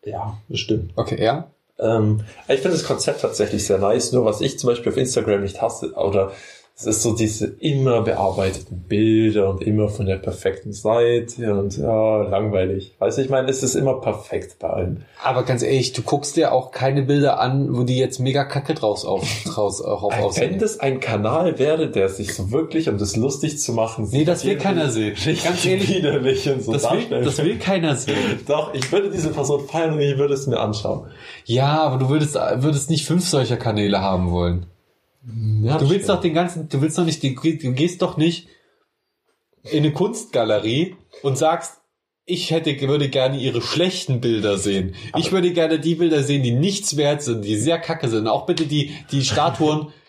Ja, 0.05 0.37
das 0.49 0.59
stimmt. 0.59 0.91
Okay, 0.95 1.23
ja? 1.23 1.51
Ähm, 1.79 2.21
ich 2.47 2.59
finde 2.59 2.77
das 2.77 2.85
Konzept 2.85 3.21
tatsächlich 3.21 3.65
sehr 3.65 3.77
nice, 3.79 4.11
nur 4.11 4.25
was 4.25 4.41
ich 4.41 4.59
zum 4.59 4.69
Beispiel 4.69 4.91
auf 4.91 4.97
Instagram 4.97 5.41
nicht 5.41 5.61
hasse, 5.61 5.93
oder 5.93 6.31
es 6.75 6.87
ist 6.87 7.03
so 7.03 7.15
diese 7.15 7.45
immer 7.45 8.01
bearbeiteten 8.01 8.85
Bilder 8.87 9.49
und 9.51 9.61
immer 9.61 9.89
von 9.89 10.07
der 10.07 10.17
perfekten 10.17 10.73
Seite 10.73 11.53
und 11.53 11.77
ja, 11.77 12.23
langweilig. 12.23 12.95
Weißt 12.97 13.19
du, 13.19 13.21
ich 13.21 13.29
meine, 13.29 13.47
es 13.47 13.61
ist 13.61 13.75
immer 13.75 14.01
perfekt 14.01 14.57
bei 14.57 14.69
allem. 14.69 14.97
Aber 15.23 15.43
ganz 15.43 15.61
ehrlich, 15.61 15.93
du 15.93 16.01
guckst 16.01 16.35
dir 16.35 16.51
auch 16.51 16.71
keine 16.71 17.03
Bilder 17.03 17.39
an, 17.39 17.77
wo 17.77 17.83
die 17.83 17.97
jetzt 17.97 18.19
mega 18.19 18.43
kacke 18.43 18.73
draus 18.73 19.05
auf, 19.05 19.23
draus 19.45 19.81
auf, 19.81 20.01
auf 20.01 20.13
Wenn 20.13 20.23
aussehen. 20.23 20.59
das 20.59 20.79
ein 20.79 20.99
Kanal 20.99 21.59
wäre, 21.59 21.91
der 21.91 22.09
sich 22.09 22.33
so 22.33 22.51
wirklich, 22.51 22.89
um 22.89 22.97
das 22.97 23.15
lustig 23.15 23.59
zu 23.59 23.73
machen, 23.73 24.07
Nee, 24.11 24.25
das 24.25 24.43
will 24.43 24.57
keiner 24.57 24.89
sehen. 24.89 25.15
Ganz 25.43 25.65
ehrlich, 25.65 25.89
widerlich 25.89 26.49
und 26.49 26.63
so 26.63 26.73
Das 26.73 26.91
will, 26.91 27.23
das 27.23 27.37
will 27.37 27.59
keiner 27.59 27.95
sehen. 27.95 28.17
Doch, 28.47 28.73
ich 28.73 28.91
würde 28.91 29.11
diese 29.11 29.29
Person 29.29 29.67
feiern 29.67 29.93
und 29.93 29.99
ich 29.99 30.17
würde 30.17 30.33
es 30.33 30.47
mir 30.47 30.59
anschauen. 30.59 31.05
Ja, 31.45 31.83
aber 31.83 31.97
du 31.97 32.09
würdest, 32.09 32.33
würdest 32.33 32.89
nicht 32.89 33.05
fünf 33.05 33.27
solcher 33.27 33.57
Kanäle 33.57 34.01
haben 34.01 34.31
wollen. 34.31 34.65
Ja, 35.61 35.77
Du 35.77 35.89
willst 35.89 36.09
doch 36.09 36.19
den 36.19 36.33
ganzen, 36.33 36.67
du 36.67 36.81
willst 36.81 36.97
doch 36.97 37.05
nicht, 37.05 37.23
du 37.23 37.33
gehst 37.73 38.01
doch 38.01 38.17
nicht 38.17 38.47
in 39.63 39.83
eine 39.83 39.93
Kunstgalerie 39.93 40.95
und 41.21 41.37
sagst, 41.37 41.79
ich 42.25 42.51
hätte, 42.51 42.79
würde 42.87 43.09
gerne 43.09 43.37
ihre 43.37 43.61
schlechten 43.61 44.21
Bilder 44.21 44.57
sehen. 44.57 44.95
ich 45.17 45.31
würde 45.31 45.51
gerne 45.51 45.79
die 45.79 45.95
Bilder 45.95 46.23
sehen, 46.23 46.43
die 46.43 46.51
nichts 46.51 46.95
wert 46.95 47.21
sind, 47.21 47.43
die 47.43 47.57
sehr 47.57 47.79
kacke 47.79 48.07
sind. 48.07 48.27
Auch 48.27 48.45
bitte 48.45 48.65
die, 48.65 48.91
die 49.11 49.23
Statuen 49.23 49.87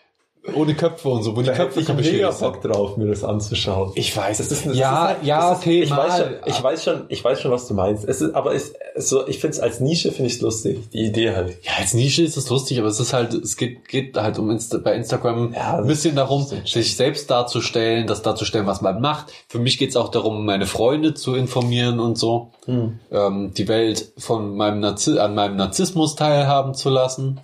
ohne 0.55 0.74
Köpfe 0.74 1.09
und 1.09 1.22
so, 1.22 1.34
wo 1.34 1.40
die 1.40 1.47
da 1.47 1.53
hätte 1.55 1.64
Köpfe 1.64 1.80
ich 1.80 1.88
mega 1.88 1.97
beschädigt 1.99 2.32
sind. 2.34 2.53
Bock 2.53 2.61
drauf, 2.62 2.97
mir 2.99 3.07
das 3.07 3.24
anzuschauen. 3.24 3.92
Ich 3.95 4.14
weiß, 4.14 4.36
Das 4.38 4.53
ist, 4.53 4.66
eine- 4.66 4.74
ja, 4.74 5.09
das 5.09 5.18
ist, 5.22 5.26
ja, 5.26 5.53
ist, 5.53 5.59
okay, 5.59 5.82
ich 5.82 5.90
mal. 5.90 6.09
weiß 6.09 6.18
schon, 6.18 6.34
ich 6.45 6.62
weiß 6.62 6.84
schon, 6.84 7.05
ich 7.09 7.24
weiß 7.24 7.40
schon, 7.40 7.51
was 7.51 7.66
du 7.66 7.74
meinst. 7.74 8.05
Es 8.07 8.20
ist, 8.20 8.34
aber 8.34 8.55
es, 8.55 8.74
so, 8.97 9.26
ich 9.26 9.38
finde 9.38 9.57
es 9.57 9.61
als 9.61 9.80
Nische 9.80 10.12
finde 10.12 10.26
ich 10.26 10.34
es 10.34 10.40
lustig, 10.42 10.90
die 10.92 11.05
Idee 11.07 11.30
halt. 11.34 11.57
Ja, 11.64 11.72
als 11.78 11.95
Nische 11.95 12.22
ist 12.22 12.36
es 12.36 12.51
lustig, 12.51 12.78
aber 12.78 12.88
es 12.88 13.01
ist 13.01 13.12
halt, 13.14 13.32
es 13.32 13.57
geht, 13.57 13.88
geht 13.88 14.16
halt 14.16 14.38
um 14.38 14.51
Insta, 14.51 14.76
bei 14.78 14.95
Instagram 14.95 15.55
Ja, 15.55 15.78
ein 15.78 15.86
bisschen 15.86 16.14
darum, 16.14 16.47
sich 16.66 16.95
selbst 16.97 17.30
darzustellen, 17.30 18.07
das 18.07 18.20
darzustellen, 18.20 18.66
was 18.66 18.82
man 18.82 19.01
macht. 19.01 19.32
Für 19.49 19.59
mich 19.59 19.78
geht 19.78 19.90
es 19.90 19.97
auch 19.97 20.11
darum, 20.11 20.45
meine 20.45 20.66
Freunde 20.66 21.14
zu 21.14 21.34
informieren 21.34 22.01
und 22.01 22.18
so, 22.18 22.51
ähm, 22.66 23.53
die 23.57 23.68
Welt 23.68 24.12
von 24.18 24.55
meinem 24.57 24.80
Narzi 24.80 25.18
an 25.18 25.34
meinem 25.34 25.57
Narzissmus 25.57 26.16
teilhaben 26.16 26.74
zu 26.74 26.90
lassen. 26.90 27.40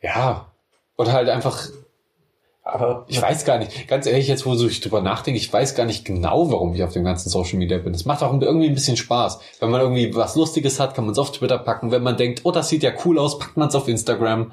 Ja. 0.00 0.46
Oder 0.96 1.12
halt 1.12 1.28
einfach, 1.28 1.68
Aber 2.70 3.06
ich 3.08 3.20
weiß 3.22 3.46
gar 3.46 3.56
nicht, 3.56 3.88
ganz 3.88 4.04
ehrlich, 4.06 4.28
jetzt 4.28 4.44
wo 4.44 4.52
ich 4.52 4.80
drüber 4.80 5.00
nachdenke, 5.00 5.38
ich 5.40 5.50
weiß 5.50 5.74
gar 5.74 5.86
nicht 5.86 6.04
genau, 6.04 6.52
warum 6.52 6.74
ich 6.74 6.82
auf 6.82 6.92
dem 6.92 7.02
ganzen 7.02 7.30
Social 7.30 7.56
Media 7.58 7.78
bin. 7.78 7.94
Es 7.94 8.04
macht 8.04 8.22
auch 8.22 8.30
irgendwie 8.38 8.68
ein 8.68 8.74
bisschen 8.74 8.98
Spaß. 8.98 9.40
Wenn 9.60 9.70
man 9.70 9.80
irgendwie 9.80 10.14
was 10.14 10.36
Lustiges 10.36 10.78
hat, 10.78 10.94
kann 10.94 11.06
man 11.06 11.12
es 11.12 11.18
auf 11.18 11.32
Twitter 11.32 11.56
packen. 11.56 11.92
Wenn 11.92 12.02
man 12.02 12.18
denkt, 12.18 12.42
oh, 12.44 12.50
das 12.52 12.68
sieht 12.68 12.82
ja 12.82 12.92
cool 13.06 13.18
aus, 13.18 13.38
packt 13.38 13.56
man 13.56 13.68
es 13.68 13.74
auf 13.74 13.88
Instagram. 13.88 14.52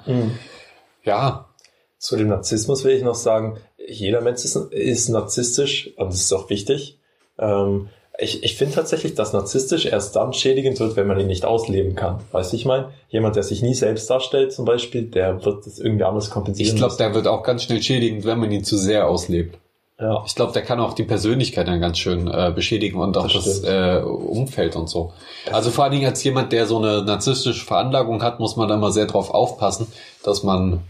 Ja, 1.03 1.49
Zu 1.97 2.15
dem 2.15 2.29
Narzissmus 2.29 2.85
will 2.85 2.95
ich 2.95 3.03
noch 3.03 3.15
sagen, 3.15 3.57
jeder 3.85 4.21
Mensch 4.21 4.45
ist, 4.45 4.55
ist 4.55 5.09
narzisstisch 5.09 5.91
und 5.97 6.07
das 6.07 6.21
ist 6.21 6.31
auch 6.33 6.49
wichtig. 6.49 6.99
Ähm, 7.37 7.89
ich 8.17 8.43
ich 8.43 8.55
finde 8.55 8.75
tatsächlich, 8.75 9.15
dass 9.15 9.33
narzisstisch 9.33 9.85
erst 9.85 10.15
dann 10.15 10.33
schädigend 10.33 10.79
wird, 10.79 10.95
wenn 10.95 11.07
man 11.07 11.19
ihn 11.19 11.27
nicht 11.27 11.45
ausleben 11.45 11.95
kann. 11.95 12.21
Weißt 12.31 12.53
du, 12.53 12.57
ich 12.57 12.65
meine? 12.65 12.89
Jemand, 13.09 13.35
der 13.35 13.43
sich 13.43 13.61
nie 13.61 13.73
selbst 13.73 14.09
darstellt 14.09 14.53
zum 14.53 14.65
Beispiel, 14.65 15.03
der 15.03 15.43
wird 15.43 15.65
das 15.65 15.79
irgendwie 15.79 16.03
anders 16.03 16.29
kompensieren. 16.29 16.75
ich 16.75 16.77
glaube, 16.77 16.95
der 16.97 17.13
wird 17.13 17.27
auch 17.27 17.43
ganz 17.43 17.63
schnell 17.63 17.81
schädigend, 17.81 18.25
wenn 18.25 18.39
man 18.39 18.51
ihn 18.51 18.63
zu 18.63 18.77
sehr 18.77 19.07
auslebt. 19.07 19.57
ja. 19.99 20.23
Ich 20.25 20.35
glaube, 20.35 20.53
der 20.53 20.61
kann 20.61 20.79
auch 20.79 20.93
die 20.93 21.03
Persönlichkeit 21.03 21.67
dann 21.67 21.79
ganz 21.81 21.97
schön 21.97 22.27
äh, 22.27 22.51
beschädigen 22.55 22.99
und 22.99 23.17
auch 23.17 23.31
Das 23.31 23.61
das, 23.61 23.63
äh, 23.63 24.01
Umfeld 24.01 24.75
und 24.75 24.89
so. 24.89 25.13
Also 25.51 25.71
vor 25.71 25.85
allen 25.85 25.93
Dingen 25.93 26.05
als 26.05 26.23
jemand, 26.23 26.51
der 26.51 26.67
so 26.67 26.77
eine 26.77 27.03
narzisstische 27.03 27.65
Veranlagung 27.65 28.21
hat, 28.23 28.39
muss 28.39 28.55
man 28.55 28.67
da 28.67 28.77
mal 28.77 28.91
sehr 28.91 29.07
drauf 29.07 29.29
aufpassen, 29.29 29.87
dass 30.23 30.43
man, 30.43 30.81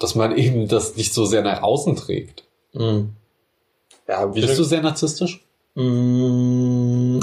dass 0.00 0.14
man 0.14 0.36
eben 0.36 0.68
das 0.68 0.96
nicht 0.96 1.14
so 1.14 1.24
sehr 1.24 1.42
nach 1.42 1.62
außen 1.62 1.96
trägt. 1.96 2.44
Mhm. 2.72 3.14
Ja, 4.06 4.34
wie 4.34 4.40
Bist 4.40 4.58
du 4.58 4.64
sehr 4.64 4.80
narzisstisch? 4.80 5.42
Mm, 5.82 7.20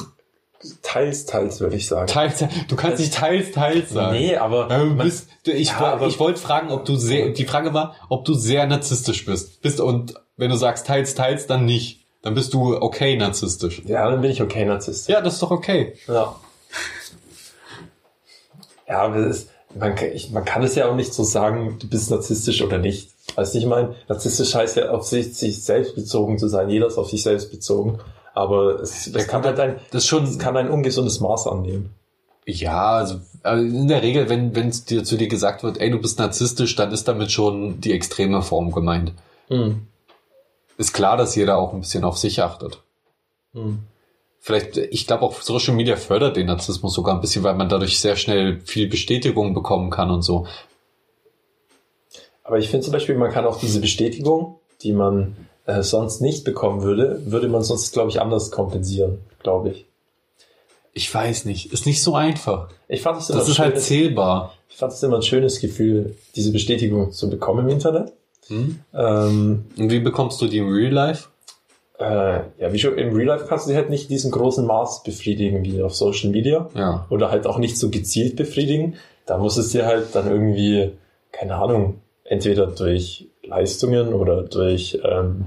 Teils, 0.82 1.26
teils, 1.26 1.60
würde 1.60 1.76
ich 1.76 1.88
sagen. 1.88 2.08
Teils, 2.08 2.44
du 2.68 2.76
kannst 2.76 3.00
nicht 3.00 3.14
teils, 3.14 3.52
teils 3.52 3.90
sagen. 3.92 4.18
Nee, 4.18 4.36
aber 4.38 4.70
Ja, 4.70 4.80
du 4.80 4.86
man- 4.86 4.98
bist, 5.06 5.28
ich, 5.44 5.68
Ja, 5.70 6.02
ich 6.08 6.20
wollte 6.20 6.40
fragen, 6.40 6.72
ob 6.72 6.86
du 6.86 6.96
sehr, 6.96 7.30
die 7.30 7.46
Frage 7.46 7.74
war, 7.74 7.96
ob 8.10 8.26
du 8.26 8.34
sehr 8.34 8.66
narzisstisch 8.66 9.26
bist. 9.26 9.62
Bist 9.62 9.80
und 9.80 10.16
wenn 10.38 10.50
du 10.50 10.56
sagst 10.58 10.88
teils, 10.88 11.14
teils, 11.14 11.46
dann 11.48 11.66
nicht. 11.66 12.06
Dann 12.24 12.34
bist 12.34 12.54
du 12.56 12.76
okay 12.76 13.16
narzisstisch. 13.18 13.84
ja, 13.86 14.10
dann 14.10 14.22
bin 14.22 14.32
ich 14.32 14.42
okay 14.42 14.66
Narzisst. 14.66 15.08
Ja, 15.08 15.22
das 15.22 15.34
ist 15.36 15.44
doch 15.44 15.52
okay. 15.52 15.94
Ja. 16.08 16.36
Ja, 18.88 19.02
aber 19.02 19.18
ist, 19.28 19.50
man, 19.76 19.94
kann- 19.96 20.12
ich, 20.14 20.32
man 20.32 20.46
kann 20.46 20.64
es 20.64 20.74
ja 20.76 20.90
auch 20.90 20.96
nicht 20.96 21.14
so 21.14 21.24
sagen, 21.24 21.78
du 21.80 21.88
bist 21.88 22.10
narzisstisch 22.10 22.62
oder 22.64 22.80
nicht. 22.80 23.12
Weißt 23.36 23.54
du, 23.54 23.60
ich 23.60 23.66
meine, 23.68 23.96
narzisstisch 24.08 24.56
heißt 24.56 24.78
ja 24.78 24.90
auf 24.90 25.04
sich, 25.06 25.36
sich 25.36 25.64
selbst 25.64 25.94
bezogen 25.96 26.40
zu 26.40 26.48
sein. 26.48 26.70
Jeder 26.70 26.88
ist 26.88 26.98
auf 26.98 27.10
sich 27.10 27.22
selbst 27.22 27.52
bezogen. 27.52 28.00
Aber 28.36 28.82
es, 28.82 29.10
das 29.14 29.28
kann 29.28 29.44
halt 29.44 29.60
ein, 29.60 29.80
Das 29.92 30.06
schon, 30.06 30.26
es 30.26 30.38
kann 30.38 30.58
ein 30.58 30.70
ungesundes 30.70 31.22
Maß 31.22 31.48
annehmen. 31.48 31.96
ja, 32.46 32.92
also 32.98 33.20
in 33.46 33.88
der 33.88 34.02
Regel, 34.04 34.28
wenn 34.30 34.56
wenn 34.56 34.68
es 34.68 34.86
dir 34.86 35.04
zu 35.04 35.18
dir 35.18 35.28
gesagt 35.28 35.64
wird, 35.64 35.80
ey, 35.80 35.90
du 35.90 36.00
bist 36.00 36.20
narzisstisch, 36.20 36.76
dann 36.76 36.92
ist 36.92 37.08
damit 37.08 37.32
schon 37.32 37.80
die 37.80 37.94
extreme 37.94 38.42
Form 38.42 38.72
gemeint. 38.72 39.14
Mhm. 39.50 39.88
Ist 40.78 40.94
klar, 40.94 41.16
dass 41.16 41.36
jeder 41.36 41.58
auch 41.58 41.74
ein 41.74 41.80
bisschen 41.80 42.04
auf 42.04 42.18
sich 42.18 42.42
achtet. 42.44 42.82
Mhm. 43.54 43.80
Vielleicht, 44.42 44.78
ich 44.78 45.08
glaube 45.08 45.24
auch 45.24 45.42
Social 45.42 45.74
Media 45.74 45.96
fördert 45.96 46.36
den 46.36 46.48
Narzissmus 46.48 46.94
sogar 46.94 47.16
ein 47.16 47.22
bisschen, 47.22 47.44
weil 47.44 47.56
man 47.56 47.70
dadurch 47.70 48.00
sehr 48.00 48.16
schnell 48.18 48.60
viel 48.66 48.88
Bestätigung 48.90 49.54
bekommen 49.54 49.90
kann 49.90 50.12
und 50.12 50.22
so. 50.24 50.46
Aber 52.44 52.60
ich 52.60 52.70
finde 52.70 52.84
zum 52.84 52.94
Beispiel, 52.94 53.16
man 53.16 53.32
kann 53.32 53.46
auch 53.46 53.60
diese 53.60 53.80
Bestätigung, 53.80 54.60
die 54.84 54.92
man 54.92 55.36
äh, 55.66 55.82
sonst 55.84 56.22
nicht 56.22 56.44
bekommen 56.44 56.82
würde, 56.84 57.22
würde 57.26 57.48
man 57.48 57.62
sonst, 57.64 57.92
glaube 57.94 58.10
ich, 58.10 58.22
anders 58.22 58.52
kompensieren, 58.52 59.20
glaube 59.42 59.70
ich. 59.70 59.86
Ich 60.94 61.14
weiß 61.14 61.46
nicht, 61.46 61.74
ist 61.74 61.86
nicht 61.86 62.02
so 62.02 62.16
einfach. 62.16 62.70
Ich 62.88 63.02
fand 63.02 63.20
es 63.22 63.30
immer, 63.30 63.40
Das 63.40 63.50
ist 63.50 63.60
halt 63.60 63.74
schönes- 63.74 63.86
zählbar. 63.88 64.54
ich 64.70 64.78
fand 64.78 64.94
es 64.94 65.04
immer 65.04 65.18
ein 65.18 65.22
schönes 65.24 65.60
Gefühl, 65.60 66.16
diese 66.36 66.52
Bestätigung 66.52 67.12
zu 67.12 67.30
bekommen 67.30 67.66
im 67.66 67.70
Internet. 67.70 68.14
Hm? 68.48 68.80
Ähm, 68.94 69.66
Und 69.78 69.90
wie 69.92 70.00
bekommst 70.00 70.42
du 70.42 70.48
die 70.48 70.58
im 70.60 70.72
Real 70.72 70.92
Life? 70.94 71.30
äh, 71.98 72.42
ja, 72.60 72.74
wie 72.74 72.78
schon 72.80 72.98
im 72.98 73.16
Real 73.16 73.28
Life 73.28 73.46
kannst 73.48 73.66
du 73.66 73.70
sie 73.70 73.76
halt 73.78 73.90
nicht 73.90 74.04
in 74.04 74.10
diesem 74.10 74.30
großen 74.30 74.66
Maß 74.66 75.04
befriedigen 75.04 75.64
wie 75.64 75.82
auf 75.82 75.96
Social 75.96 76.30
Media 76.30 76.70
Ja. 76.76 77.06
oder 77.10 77.32
halt 77.32 77.48
auch 77.48 77.58
nicht 77.58 77.78
so 77.78 77.90
gezielt 77.90 78.36
befriedigen. 78.36 78.96
Da 79.26 79.38
muss 79.38 79.56
es 79.56 79.70
dir 79.72 79.86
halt 79.86 80.14
dann 80.14 80.30
irgendwie, 80.30 80.92
keine 81.32 81.56
Ahnung, 81.56 82.02
entweder 82.26 82.68
durch 82.68 83.28
Leistungen 83.48 84.14
oder 84.14 84.44
durch 84.44 85.00
ähm, 85.04 85.46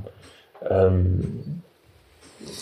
ähm, 0.68 1.62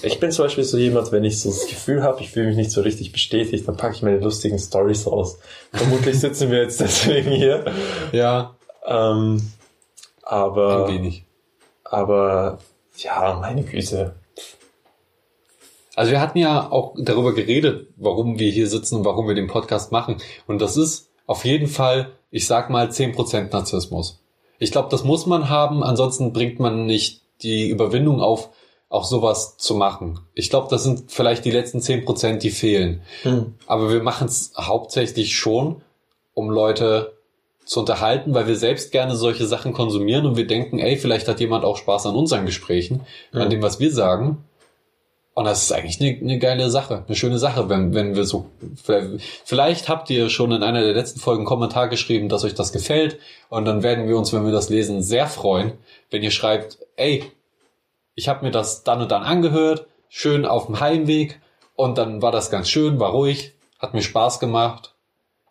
ich 0.03 0.21
bin 0.21 0.31
zum 0.31 0.45
Beispiel 0.47 0.65
so 0.65 0.79
jemand, 0.79 1.13
wenn 1.13 1.25
ich 1.25 1.41
so 1.41 1.49
das 1.49 1.67
Gefühl 1.67 2.03
habe, 2.03 2.21
ich 2.21 2.31
fühle 2.31 2.49
mich 2.49 2.57
nicht 2.57 2.71
so 2.71 2.81
richtig 2.81 3.13
bestätigt, 3.13 3.67
dann 3.67 3.77
packe 3.77 3.95
ich 3.95 4.03
meine 4.03 4.19
lustigen 4.19 4.59
Stories 4.59 5.07
raus. 5.07 5.39
Vermutlich 5.73 6.19
sitzen 6.21 6.51
wir 6.51 6.63
jetzt 6.63 6.81
deswegen 6.81 7.31
hier. 7.31 7.65
Ja, 8.13 8.57
Ähm, 8.87 9.53
aber 10.23 10.87
ein 10.87 10.95
wenig. 10.95 11.25
aber 11.85 12.59
ja, 12.97 13.39
meine 13.41 13.63
Güte. 13.63 14.15
Also 15.95 16.11
wir 16.11 16.21
hatten 16.21 16.39
ja 16.39 16.71
auch 16.71 16.95
darüber 16.99 17.35
geredet, 17.35 17.89
warum 17.97 18.39
wir 18.39 18.51
hier 18.51 18.69
sitzen 18.69 18.97
und 18.97 19.05
warum 19.05 19.29
wir 19.29 19.35
den 19.35 19.47
Podcast 19.47 19.93
machen. 19.93 20.17
Und 20.47 20.61
das 20.61 20.77
ist 20.77 21.09
auf 21.27 21.45
jeden 21.45 21.69
Fall, 21.69 22.13
ich 22.31 22.47
sag 22.47 22.71
mal, 22.71 22.89
10% 22.89 23.51
Narzissmus. 23.51 24.21
Ich 24.59 24.73
glaube, 24.73 24.89
das 24.91 25.05
muss 25.05 25.27
man 25.27 25.49
haben, 25.49 25.83
ansonsten 25.83 26.33
bringt 26.33 26.59
man 26.61 26.87
nicht 26.87 27.23
die 27.43 27.69
Überwindung 27.69 28.21
auf, 28.21 28.51
auch 28.89 29.05
sowas 29.05 29.57
zu 29.59 29.75
machen. 29.75 30.21
Ich 30.35 30.49
glaube, 30.49 30.69
das 30.71 30.85
sind 30.85 31.11
vielleicht 31.11 31.45
die 31.45 31.51
letzten 31.51 31.81
zehn 31.81 32.05
Prozent, 32.05 32.43
die 32.43 32.51
fehlen. 32.51 33.03
Hm. 33.23 33.55
Aber 33.67 33.93
wir 33.93 34.03
machen 34.03 34.29
es 34.29 34.53
hauptsächlich 34.57 35.37
schon, 35.37 35.83
um 36.35 36.51
Leute 36.51 37.13
zu 37.65 37.81
unterhalten, 37.81 38.33
weil 38.33 38.47
wir 38.47 38.57
selbst 38.57 38.93
gerne 38.93 39.17
solche 39.17 39.45
Sachen 39.47 39.73
konsumieren 39.73 40.25
und 40.25 40.37
wir 40.37 40.47
denken, 40.47 40.79
ey, 40.79 40.97
vielleicht 40.97 41.27
hat 41.27 41.41
jemand 41.41 41.65
auch 41.65 41.77
Spaß 41.77 42.07
an 42.07 42.15
unseren 42.15 42.47
Gesprächen, 42.47 43.01
Ja. 43.33 43.41
an 43.41 43.51
dem, 43.51 43.61
was 43.61 43.81
wir 43.81 43.93
sagen. 43.93 44.45
Und 45.37 45.45
das 45.45 45.65
ist 45.65 45.73
eigentlich 45.73 46.01
eine, 46.01 46.19
eine 46.19 46.39
geile 46.39 46.71
Sache, 46.71 47.05
eine 47.07 47.15
schöne 47.15 47.39
Sache, 47.39 47.69
wenn, 47.69 47.93
wenn 47.93 48.17
wir 48.17 48.25
so, 48.25 48.47
vielleicht 49.45 49.87
habt 49.87 50.09
ihr 50.09 50.31
schon 50.31 50.51
in 50.51 50.63
einer 50.63 50.81
der 50.81 50.95
letzten 50.95 51.21
Folgen 51.21 51.41
einen 51.41 51.47
Kommentar 51.47 51.89
geschrieben, 51.89 52.31
dass 52.31 52.43
euch 52.43 52.55
das 52.55 52.73
gefällt. 52.73 53.19
Und 53.51 53.67
dann 53.67 53.83
werden 53.83 54.09
wir 54.09 54.17
uns, 54.17 54.33
wenn 54.33 54.47
wir 54.47 54.53
das 54.53 54.71
lesen, 54.71 55.03
sehr 55.03 55.27
freuen, 55.27 55.73
wenn 56.11 56.23
ihr 56.23 56.31
schreibt, 56.31 56.79
ey, 56.97 57.31
ich 58.15 58.29
habe 58.31 58.47
mir 58.47 58.51
das 58.51 58.83
dann 58.83 59.03
und 59.03 59.11
dann 59.11 59.25
angehört, 59.25 59.87
schön 60.09 60.47
auf 60.47 60.67
dem 60.67 60.81
Heimweg 60.81 61.39
und 61.75 61.99
dann 61.99 62.23
war 62.23 62.33
das 62.33 62.51
ganz 62.51 62.71
schön, 62.71 62.99
war 62.99 63.11
ruhig, 63.11 63.53
hat 63.79 63.93
mir 63.93 64.01
Spaß 64.01 64.41
gemacht, 64.41 64.95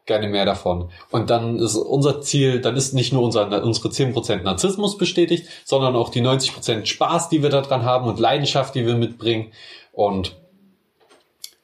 gerne 0.05 0.27
mehr 0.27 0.45
davon. 0.45 0.91
Und 1.09 1.29
dann 1.29 1.57
ist 1.59 1.75
unser 1.75 2.21
Ziel, 2.21 2.61
dann 2.61 2.75
ist 2.75 2.93
nicht 2.93 3.11
nur 3.11 3.23
unser, 3.23 3.63
unsere 3.63 3.89
10% 3.89 4.43
Narzissmus 4.43 4.97
bestätigt, 4.97 5.47
sondern 5.63 5.95
auch 5.95 6.09
die 6.09 6.21
90% 6.21 6.85
Spaß, 6.85 7.29
die 7.29 7.41
wir 7.41 7.49
daran 7.49 7.83
haben 7.83 8.07
und 8.07 8.19
Leidenschaft, 8.19 8.75
die 8.75 8.85
wir 8.85 8.95
mitbringen. 8.95 9.51
Und 9.91 10.35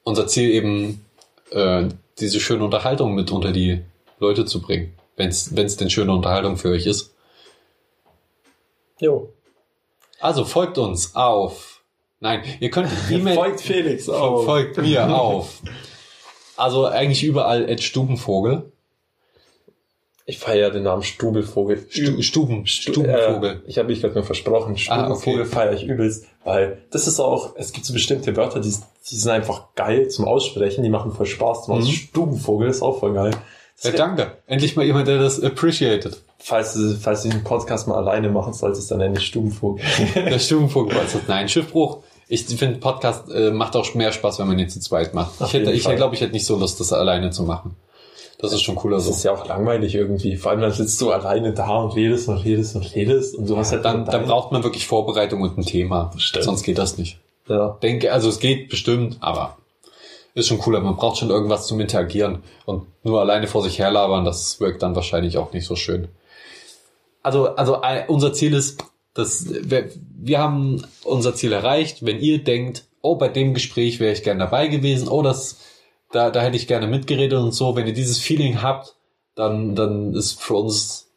unser 0.03 0.27
Ziel 0.27 0.49
eben, 0.49 1.05
äh, 1.51 1.85
diese 2.19 2.39
schöne 2.39 2.63
Unterhaltung 2.63 3.13
mit 3.13 3.31
unter 3.31 3.51
die 3.51 3.81
Leute 4.19 4.45
zu 4.45 4.61
bringen, 4.61 4.93
wenn 5.15 5.29
es 5.29 5.77
denn 5.77 5.89
schöne 5.89 6.11
Unterhaltung 6.11 6.57
für 6.57 6.69
euch 6.69 6.85
ist. 6.85 7.13
Jo. 8.99 9.33
Also 10.19 10.45
folgt 10.45 10.77
uns 10.77 11.15
auf. 11.15 11.81
Nein, 12.19 12.43
ihr 12.59 12.69
könnt 12.69 12.89
E-Mail. 13.09 13.35
Folgt 13.35 13.61
Felix 13.61 14.07
auf. 14.07 14.45
Folgt 14.45 14.77
mir 14.77 15.09
auf. 15.15 15.61
Also 16.61 16.85
eigentlich 16.85 17.23
überall 17.23 17.69
at 17.69 17.81
Stubenvogel. 17.81 18.71
Ich 20.27 20.37
feiere 20.37 20.69
den 20.69 20.83
Namen 20.83 21.01
Stubelvogel. 21.03 21.85
Stu 21.89 22.21
Stuben, 22.21 22.67
Stubenvogel. 22.67 23.63
Äh, 23.65 23.69
ich 23.69 23.77
habe 23.79 23.89
mich 23.89 24.01
gerade 24.01 24.13
nur 24.13 24.23
versprochen. 24.23 24.77
Stubenvogel 24.77 25.41
Ah, 25.41 25.45
okay. 25.45 25.51
feiere 25.51 25.73
ich 25.73 25.83
übelst, 25.83 26.25
weil 26.45 26.77
das 26.91 27.07
ist 27.07 27.19
auch, 27.19 27.55
es 27.57 27.73
gibt 27.73 27.85
so 27.85 27.93
bestimmte 27.93 28.35
Wörter, 28.37 28.59
die, 28.59 28.69
die 29.09 29.15
sind 29.15 29.31
einfach 29.31 29.73
geil 29.75 30.07
zum 30.09 30.25
Aussprechen, 30.25 30.83
die 30.83 30.89
machen 30.89 31.11
voll 31.11 31.25
Spaß 31.25 31.65
zum 31.65 31.79
Mhm. 31.79 31.85
Stubenvogel 31.85 32.69
ist 32.69 32.81
auch 32.83 32.99
voll 32.99 33.13
geil. 33.13 33.31
Ja, 33.81 33.91
danke. 33.91 34.37
Endlich 34.45 34.75
mal 34.75 34.85
jemand, 34.85 35.07
der 35.07 35.17
das 35.17 35.41
appreciated. 35.43 36.21
Falls 36.37 36.75
du, 36.75 36.95
falls 37.01 37.23
du 37.23 37.29
den 37.29 37.43
Podcast 37.43 37.87
mal 37.87 37.95
alleine 37.97 38.29
machen 38.29 38.53
solltest, 38.53 38.91
dann 38.91 38.99
nenne 38.99 39.17
ich 39.17 39.25
Stubenvogel. 39.25 39.83
Der 40.15 40.37
Stubenvogel 40.39 40.95
war 40.95 41.03
es. 41.03 41.15
Nein, 41.27 41.49
Schiffbruch. 41.49 42.03
Ich 42.33 42.45
finde, 42.45 42.79
Podcast 42.79 43.29
äh, 43.29 43.51
macht 43.51 43.75
auch 43.75 43.93
mehr 43.93 44.13
Spaß, 44.13 44.39
wenn 44.39 44.47
man 44.47 44.57
ihn 44.57 44.69
zu 44.69 44.79
zweit 44.79 45.13
macht. 45.13 45.41
Auf 45.41 45.49
ich 45.49 45.53
hätte, 45.53 45.71
ich 45.73 45.83
glaube, 45.83 46.15
ich 46.15 46.21
hätte 46.21 46.31
nicht 46.31 46.45
so 46.45 46.57
Lust, 46.57 46.79
das 46.79 46.93
alleine 46.93 47.29
zu 47.29 47.43
machen. 47.43 47.75
Das 48.39 48.53
ist 48.53 48.61
schon 48.61 48.75
cooler 48.75 48.95
Das 48.95 49.05
so. 49.07 49.11
ist 49.11 49.23
ja 49.23 49.33
auch 49.33 49.45
langweilig 49.45 49.95
irgendwie. 49.95 50.37
Vor 50.37 50.51
allem 50.51 50.61
dann 50.61 50.71
sitzt 50.71 51.01
du 51.01 51.11
alleine 51.11 51.51
da 51.51 51.81
und 51.81 51.93
redest 51.93 52.29
und 52.29 52.37
redest 52.37 52.77
und 52.77 52.95
redest 52.95 53.35
und 53.35 53.49
du 53.49 53.57
hast 53.57 53.73
halt 53.73 53.83
Dann, 53.83 54.05
dann 54.05 54.25
braucht 54.25 54.53
man 54.53 54.63
wirklich 54.63 54.87
Vorbereitung 54.87 55.41
und 55.41 55.57
ein 55.57 55.65
Thema. 55.65 56.11
Stimmt. 56.15 56.45
Sonst 56.45 56.63
geht 56.63 56.77
das 56.77 56.97
nicht. 56.97 57.19
ja. 57.49 57.77
denke, 57.83 58.13
also 58.13 58.29
es 58.29 58.39
geht 58.39 58.69
bestimmt, 58.69 59.17
aber 59.19 59.57
ist 60.33 60.47
schon 60.47 60.59
cooler. 60.59 60.79
Man 60.79 60.95
braucht 60.95 61.17
schon 61.17 61.31
irgendwas 61.31 61.67
zum 61.67 61.81
Interagieren 61.81 62.43
und 62.65 62.87
nur 63.03 63.19
alleine 63.19 63.47
vor 63.47 63.61
sich 63.61 63.77
herlabern, 63.77 64.23
das 64.23 64.61
wirkt 64.61 64.83
dann 64.83 64.95
wahrscheinlich 64.95 65.37
auch 65.37 65.51
nicht 65.51 65.65
so 65.65 65.75
schön. 65.75 66.07
Also, 67.23 67.55
also 67.55 67.81
äh, 67.83 68.05
unser 68.07 68.31
Ziel 68.31 68.53
ist, 68.53 68.85
dass 69.13 69.45
wir, 70.23 70.39
haben 70.39 70.85
unser 71.03 71.35
Ziel 71.35 71.51
erreicht. 71.51 72.05
Wenn 72.05 72.19
ihr 72.19 72.43
denkt, 72.43 72.85
oh, 73.01 73.15
bei 73.15 73.27
dem 73.27 73.53
Gespräch 73.53 73.99
wäre 73.99 74.13
ich 74.13 74.23
gern 74.23 74.39
dabei 74.39 74.67
gewesen, 74.67 75.07
oh, 75.07 75.21
das, 75.21 75.59
da, 76.11 76.29
da 76.29 76.41
hätte 76.41 76.57
ich 76.57 76.67
gerne 76.67 76.87
mitgeredet 76.87 77.39
und 77.39 77.53
so, 77.53 77.75
wenn 77.75 77.87
ihr 77.87 77.93
dieses 77.93 78.19
Feeling 78.19 78.61
habt, 78.61 78.95
dann, 79.35 79.75
dann 79.75 80.13
ist 80.13 80.41
für 80.41 80.55
uns 80.55 81.11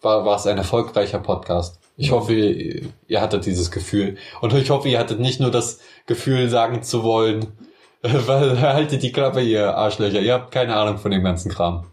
war, 0.00 0.24
war 0.24 0.36
es 0.36 0.46
ein 0.46 0.58
erfolgreicher 0.58 1.18
Podcast. 1.18 1.80
Ich 1.96 2.12
hoffe, 2.12 2.34
ihr, 2.34 2.88
ihr 3.08 3.20
hattet 3.20 3.46
dieses 3.46 3.70
Gefühl. 3.70 4.16
Und 4.40 4.52
ich 4.54 4.70
hoffe, 4.70 4.88
ihr 4.88 4.98
hattet 4.98 5.20
nicht 5.20 5.40
nur 5.40 5.50
das 5.50 5.80
Gefühl, 6.06 6.48
sagen 6.48 6.82
zu 6.82 7.02
wollen, 7.02 7.46
weil 8.02 8.60
haltet 8.60 9.02
die 9.02 9.12
Klappe, 9.12 9.42
ihr 9.42 9.76
Arschlöcher. 9.76 10.20
Ihr 10.20 10.34
habt 10.34 10.52
keine 10.52 10.76
Ahnung 10.76 10.98
von 10.98 11.10
dem 11.10 11.24
ganzen 11.24 11.50
Kram. 11.50 11.86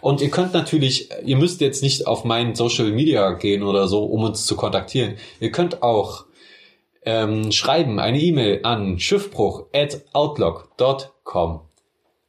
Und 0.00 0.20
ihr 0.20 0.30
könnt 0.30 0.52
natürlich, 0.52 1.10
ihr 1.24 1.36
müsst 1.36 1.60
jetzt 1.60 1.82
nicht 1.82 2.06
auf 2.06 2.24
meinen 2.24 2.54
Social 2.54 2.90
Media 2.90 3.32
gehen 3.32 3.62
oder 3.62 3.88
so, 3.88 4.04
um 4.04 4.24
uns 4.24 4.46
zu 4.46 4.56
kontaktieren. 4.56 5.16
Ihr 5.40 5.50
könnt 5.50 5.82
auch 5.82 6.26
ähm, 7.02 7.50
schreiben, 7.52 7.98
eine 7.98 8.20
E-Mail 8.20 8.60
an 8.64 8.98
schiffbruch 8.98 9.66
at 9.72 10.02
outlook.com. 10.12 11.60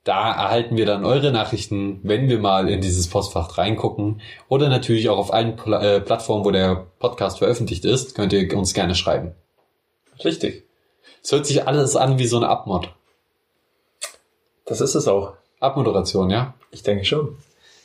Da 0.04 0.32
erhalten 0.32 0.78
wir 0.78 0.88
dann 0.88 1.06
eure 1.06 1.32
Nachrichten, 1.32 2.00
wenn 2.04 2.28
wir 2.28 2.40
mal 2.40 2.70
in 2.70 2.82
dieses 2.82 3.08
Postfach 3.08 3.58
reingucken. 3.58 4.22
Oder 4.48 4.68
natürlich 4.68 5.10
auch 5.10 5.18
auf 5.18 5.32
allen 5.32 5.56
Pla 5.56 5.82
äh, 5.82 6.02
Plattformen, 6.02 6.44
wo 6.44 6.52
der 6.52 6.88
Podcast 6.98 7.38
veröffentlicht 7.38 7.86
ist, 7.86 8.16
könnt 8.16 8.34
ihr 8.34 8.58
uns 8.58 8.74
gerne 8.74 8.96
schreiben. 8.96 9.36
Richtig. 10.24 10.66
Es 11.24 11.32
hört 11.32 11.46
sich 11.46 11.68
alles 11.68 11.96
an 11.96 12.18
wie 12.18 12.26
so 12.26 12.38
eine 12.38 12.50
Abmod. 12.50 12.94
Das 14.66 14.82
ist 14.82 14.96
es 14.96 15.08
auch. 15.08 15.34
Abmoderation, 15.62 16.30
ja? 16.30 16.54
Ich 16.72 16.84
denke 16.84 17.06
schon. 17.06 17.38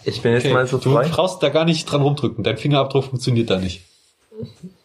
Ich 0.05 0.22
bin 0.22 0.33
jetzt 0.33 0.45
Okay. 0.45 0.55
mal 0.55 0.66
so 0.66 0.79
du 0.79 0.93
frei. 0.93 1.09
brauchst 1.09 1.43
da 1.43 1.49
gar 1.49 1.64
nicht 1.64 1.85
dran 1.91 2.03
rumdrücken. 2.03 2.43
Dein 2.45 2.59
Fingerabdruck 2.59 3.05
funktioniert 3.05 3.51
da 3.51 3.59
nicht. 3.59 3.83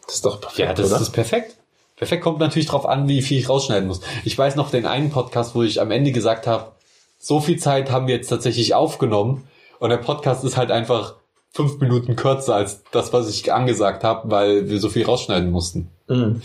Das 0.06 0.16
ist 0.16 0.26
doch 0.26 0.40
perfekt, 0.42 0.60
Ja, 0.60 0.74
das 0.74 0.92
oder? 0.92 1.02
ist 1.02 1.12
perfekt. 1.12 1.56
Perfekt 1.96 2.24
kommt 2.24 2.40
natürlich 2.40 2.68
drauf 2.68 2.86
an, 2.88 3.08
wie 3.08 3.22
viel 3.22 3.38
ich 3.40 3.48
rausschneiden 3.50 3.88
muss. 3.88 4.02
Ich 4.26 4.38
weiß 4.38 4.56
noch 4.56 4.72
den 4.72 4.86
einen 4.86 5.12
Podcast, 5.12 5.54
wo 5.56 5.62
ich 5.64 5.80
am 5.80 5.92
Ende 5.92 6.12
gesagt 6.12 6.48
habe, 6.48 6.72
so 7.20 7.40
viel 7.40 7.58
Zeit 7.60 7.92
haben 7.92 8.08
wir 8.08 8.16
jetzt 8.16 8.28
tatsächlich 8.30 8.74
aufgenommen 8.74 9.48
und 9.80 9.90
der 9.92 9.98
Podcast 9.98 10.44
ist 10.44 10.58
halt 10.58 10.72
einfach 10.72 11.16
fünf 11.54 11.80
Minuten 11.80 12.16
kürzer 12.16 12.56
als 12.56 12.82
das, 12.92 13.14
was 13.14 13.30
ich 13.30 13.54
angesagt 13.54 14.04
habe, 14.04 14.32
weil 14.32 14.70
wir 14.70 14.80
so 14.80 14.90
viel 14.90 15.06
rausschneiden 15.06 15.52
mussten. 15.52 15.90
Mhm. 16.08 16.42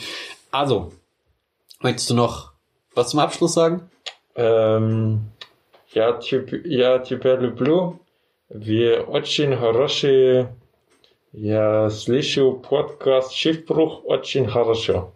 Also, 0.51 0.92
möchtest 1.80 2.11
du 2.11 2.14
noch 2.14 2.53
was 2.94 3.09
zum 3.11 3.20
Abschluss 3.20 3.55
sagen? 3.55 3.88
Эм, 4.34 5.28
я, 5.95 6.11
теб- 6.19 6.65
я 6.65 6.99
тебя 6.99 7.36
люблю. 7.36 7.99
Вы 8.49 8.99
очень 8.99 9.55
хорошие. 9.55 10.49
Я 11.34 11.89
слышу 11.89 12.53
подкаст 12.69 13.32
Schiffbruch 13.34 14.03
очень 14.03 14.47
хорошо. 14.47 15.11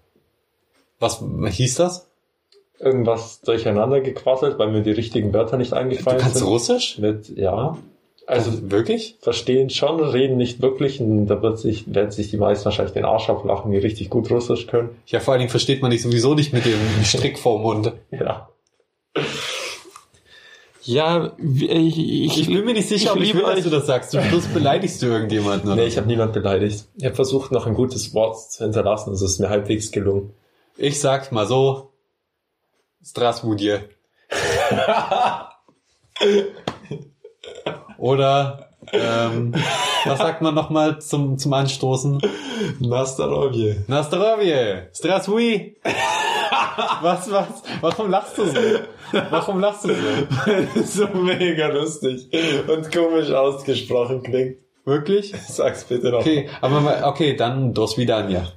Was 1.00 1.20
hieß 1.22 1.76
das? 1.76 2.08
Irgendwas 2.80 3.42
durcheinander 3.42 4.00
gequasselt, 4.02 4.58
weil 4.58 4.70
mir 4.72 4.82
die 4.82 4.92
richtigen 4.92 5.34
Wörter 5.34 5.58
nicht 5.58 5.72
Du 5.72 5.76
eingefallen 5.78 6.20
kannst 6.20 6.38
sind. 6.38 6.48
Russisch? 6.48 6.98
Mit, 7.00 7.30
ja. 7.38 7.78
Also 8.28 8.50
Also 8.52 8.72
wirklich? 8.72 9.18
verstehen 9.22 9.70
schon, 9.70 10.00
reden 10.02 10.38
nicht 10.38 10.62
wirklich. 10.62 11.00
Und 11.02 11.28
da 11.28 11.42
wird 11.42 11.60
sich, 11.60 11.94
werden 11.94 12.12
sich 12.12 12.30
die 12.32 12.38
meisten 12.38 12.66
wahrscheinlich 12.66 12.94
den 12.94 13.06
Arsch 13.06 13.30
auflachen, 13.30 13.72
die 13.72 13.78
richtig 13.78 14.10
gut 14.10 14.32
Russisch 14.32 14.68
können. 14.68 14.90
Ja, 15.08 15.20
vor 15.20 15.34
allen 15.34 15.40
Dingen 15.42 15.52
versteht 15.52 15.82
man 15.82 15.92
dich 15.92 16.02
sowieso 16.02 16.34
nicht 16.34 16.54
mit 16.54 16.66
dem 16.66 16.80
Strick 17.04 17.38
vorm 17.38 17.62
Mund. 17.62 17.92
Ja. 18.12 18.50
Ja, 20.83 21.33
ich, 21.39 21.99
Ich 22.39 22.47
bin 22.47 22.65
mir 22.65 22.73
nicht 22.73 22.89
sicher, 22.89 23.13
ob 23.13 23.21
ich 23.21 23.35
will, 23.35 23.43
dass 23.43 23.63
du 23.63 23.71
das 23.71 23.87
sagst. 23.87 24.13
Zum 24.13 24.23
Schluss 24.23 24.47
beleidigst 24.47 25.03
du 25.03 25.07
irgendjemanden. 25.07 25.69
Oder? 25.69 25.83
Nee, 25.83 25.89
ich 25.89 25.97
habe 25.97 26.07
niemand 26.07 26.33
beleidigt. 26.33 26.87
Ich 26.97 27.05
habe 27.05 27.15
versucht, 27.15 27.53
noch 27.53 27.67
ein 27.67 27.75
gutes 27.75 28.15
Wort 28.15 28.51
zu 28.51 28.65
hinterlassen. 28.65 29.13
Es 29.13 29.21
ist 29.23 29.39
mir 29.41 29.51
halbwegs 29.51 29.91
gelungen. 29.93 30.33
Ich 30.77 31.01
sag's 31.01 31.31
mal 31.31 31.47
so. 31.47 31.93
Strasbourg. 33.05 33.61
Oder 37.99 38.71
ähm, 38.93 39.55
was 40.05 40.19
sagt 40.19 40.43
man 40.43 40.55
nochmal 40.55 41.01
zum, 41.01 41.39
zum 41.39 41.53
Anstoßen? 41.53 42.21
Nastarovje. 42.81 43.85
Nastarovje! 43.87 44.89
Strasbourg! 44.95 45.77
Was, 47.03 47.31
was? 47.31 47.47
Warum 47.81 48.11
lachst 48.11 48.39
du 48.39 48.45
so? 48.47 48.55
Warum 49.31 49.61
lachst 49.61 49.85
du 49.85 49.89
so? 49.89 50.83
so 50.85 51.07
mega 51.19 51.69
lustig 51.69 52.29
und 52.69 52.93
komisch 52.93 53.31
ausgesprochen 53.31 54.23
klingt. 54.23 54.57
Wirklich? 54.85 55.33
Sag's 55.49 55.85
bitte 55.85 56.11
noch. 56.11 56.21
Okay, 56.21 56.49
aber 56.61 57.07
okay, 57.07 57.37
dann 57.37 57.75
dos 57.75 57.97
vidania. 57.99 58.51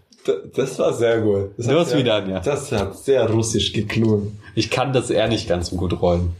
Das 0.55 0.79
war 0.79 0.93
sehr 0.93 1.19
gut. 1.21 1.51
Das 1.57 1.89
sehr- 1.89 1.97
wieder, 1.99 2.25
ja. 2.27 2.39
Das 2.39 2.71
hat 2.71 2.97
sehr 2.97 3.29
russisch 3.29 3.73
geklungen. 3.73 4.39
Ich 4.55 4.69
kann 4.69 4.93
das 4.93 5.09
eher 5.09 5.27
nicht 5.27 5.49
ganz 5.49 5.69
so 5.69 5.75
gut 5.75 6.01
rollen. 6.01 6.33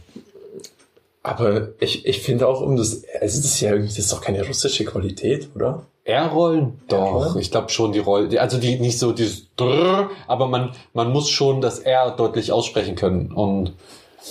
Aber 1.22 1.68
ich, 1.80 2.06
ich 2.06 2.20
finde 2.20 2.46
auch 2.46 2.60
um 2.60 2.76
das, 2.76 3.02
also 3.20 3.38
das 3.38 3.44
ist 3.46 3.60
ja 3.60 3.70
irgendwie, 3.70 3.88
das 3.88 3.98
ist 3.98 4.12
doch 4.12 4.20
keine 4.20 4.46
russische 4.46 4.84
Qualität, 4.84 5.48
oder? 5.54 5.86
R-Rollen? 6.04 6.80
Doch, 6.88 7.36
ich 7.36 7.50
glaube 7.50 7.70
schon 7.70 7.92
die 7.92 7.98
Rollen. 7.98 8.36
Also 8.38 8.58
die 8.58 8.78
nicht 8.78 8.98
so 8.98 9.12
dieses 9.12 9.54
Drrr, 9.56 10.10
aber 10.26 10.48
man, 10.48 10.72
man 10.92 11.10
muss 11.10 11.30
schon 11.30 11.60
das 11.60 11.78
R 11.78 12.10
deutlich 12.10 12.52
aussprechen 12.52 12.94
können. 12.94 13.32
Und 13.32 13.72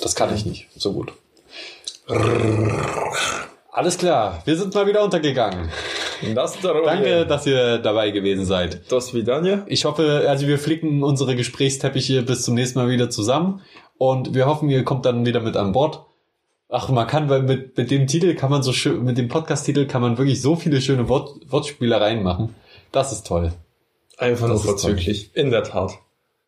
das 0.01 0.15
kann 0.15 0.33
ich 0.33 0.45
mhm. 0.45 0.51
nicht 0.51 0.67
so 0.75 0.93
gut. 0.93 1.13
Alles 3.71 3.97
klar, 3.97 4.41
wir 4.45 4.55
sind 4.55 4.75
mal 4.75 4.85
wieder 4.85 5.03
untergegangen. 5.03 5.69
Das 6.35 6.57
Danke, 6.61 7.25
dass 7.25 7.45
ihr 7.45 7.79
dabei 7.79 8.11
gewesen 8.11 8.45
seid. 8.45 8.81
Das 8.91 9.13
wie 9.13 9.23
Daniel. 9.23 9.63
Ich 9.65 9.85
hoffe, 9.85 10.25
also 10.27 10.47
wir 10.47 10.59
flicken 10.59 11.03
unsere 11.03 11.35
Gesprächsteppiche 11.35 12.21
bis 12.21 12.43
zum 12.43 12.53
nächsten 12.53 12.79
Mal 12.79 12.89
wieder 12.89 13.09
zusammen 13.09 13.61
und 13.97 14.33
wir 14.33 14.45
hoffen, 14.45 14.69
ihr 14.69 14.83
kommt 14.83 15.05
dann 15.05 15.25
wieder 15.25 15.41
mit 15.41 15.57
an 15.57 15.71
Bord. 15.71 16.05
Ach, 16.75 16.89
man 16.89 17.05
kann, 17.05 17.29
weil 17.29 17.43
mit, 17.43 17.77
mit 17.77 17.91
dem 17.91 18.07
Titel 18.07 18.33
kann 18.33 18.49
man 18.49 18.63
so 18.63 18.73
schön, 18.73 19.03
mit 19.03 19.19
dem 19.19 19.27
Podcast-Titel 19.27 19.85
kann 19.85 20.01
man 20.01 20.17
wirklich 20.17 20.41
so 20.41 20.55
viele 20.55 20.81
schöne 20.81 21.07
Wort, 21.07 21.39
Wortspielereien 21.47 22.23
machen. 22.23 22.55
Das 22.91 23.11
ist 23.11 23.27
toll. 23.27 23.53
Einfach 24.17 24.47
nur 24.47 24.59
vorzüglich. 24.59 25.29
In 25.35 25.51
der 25.51 25.63
Tat. 25.63 25.99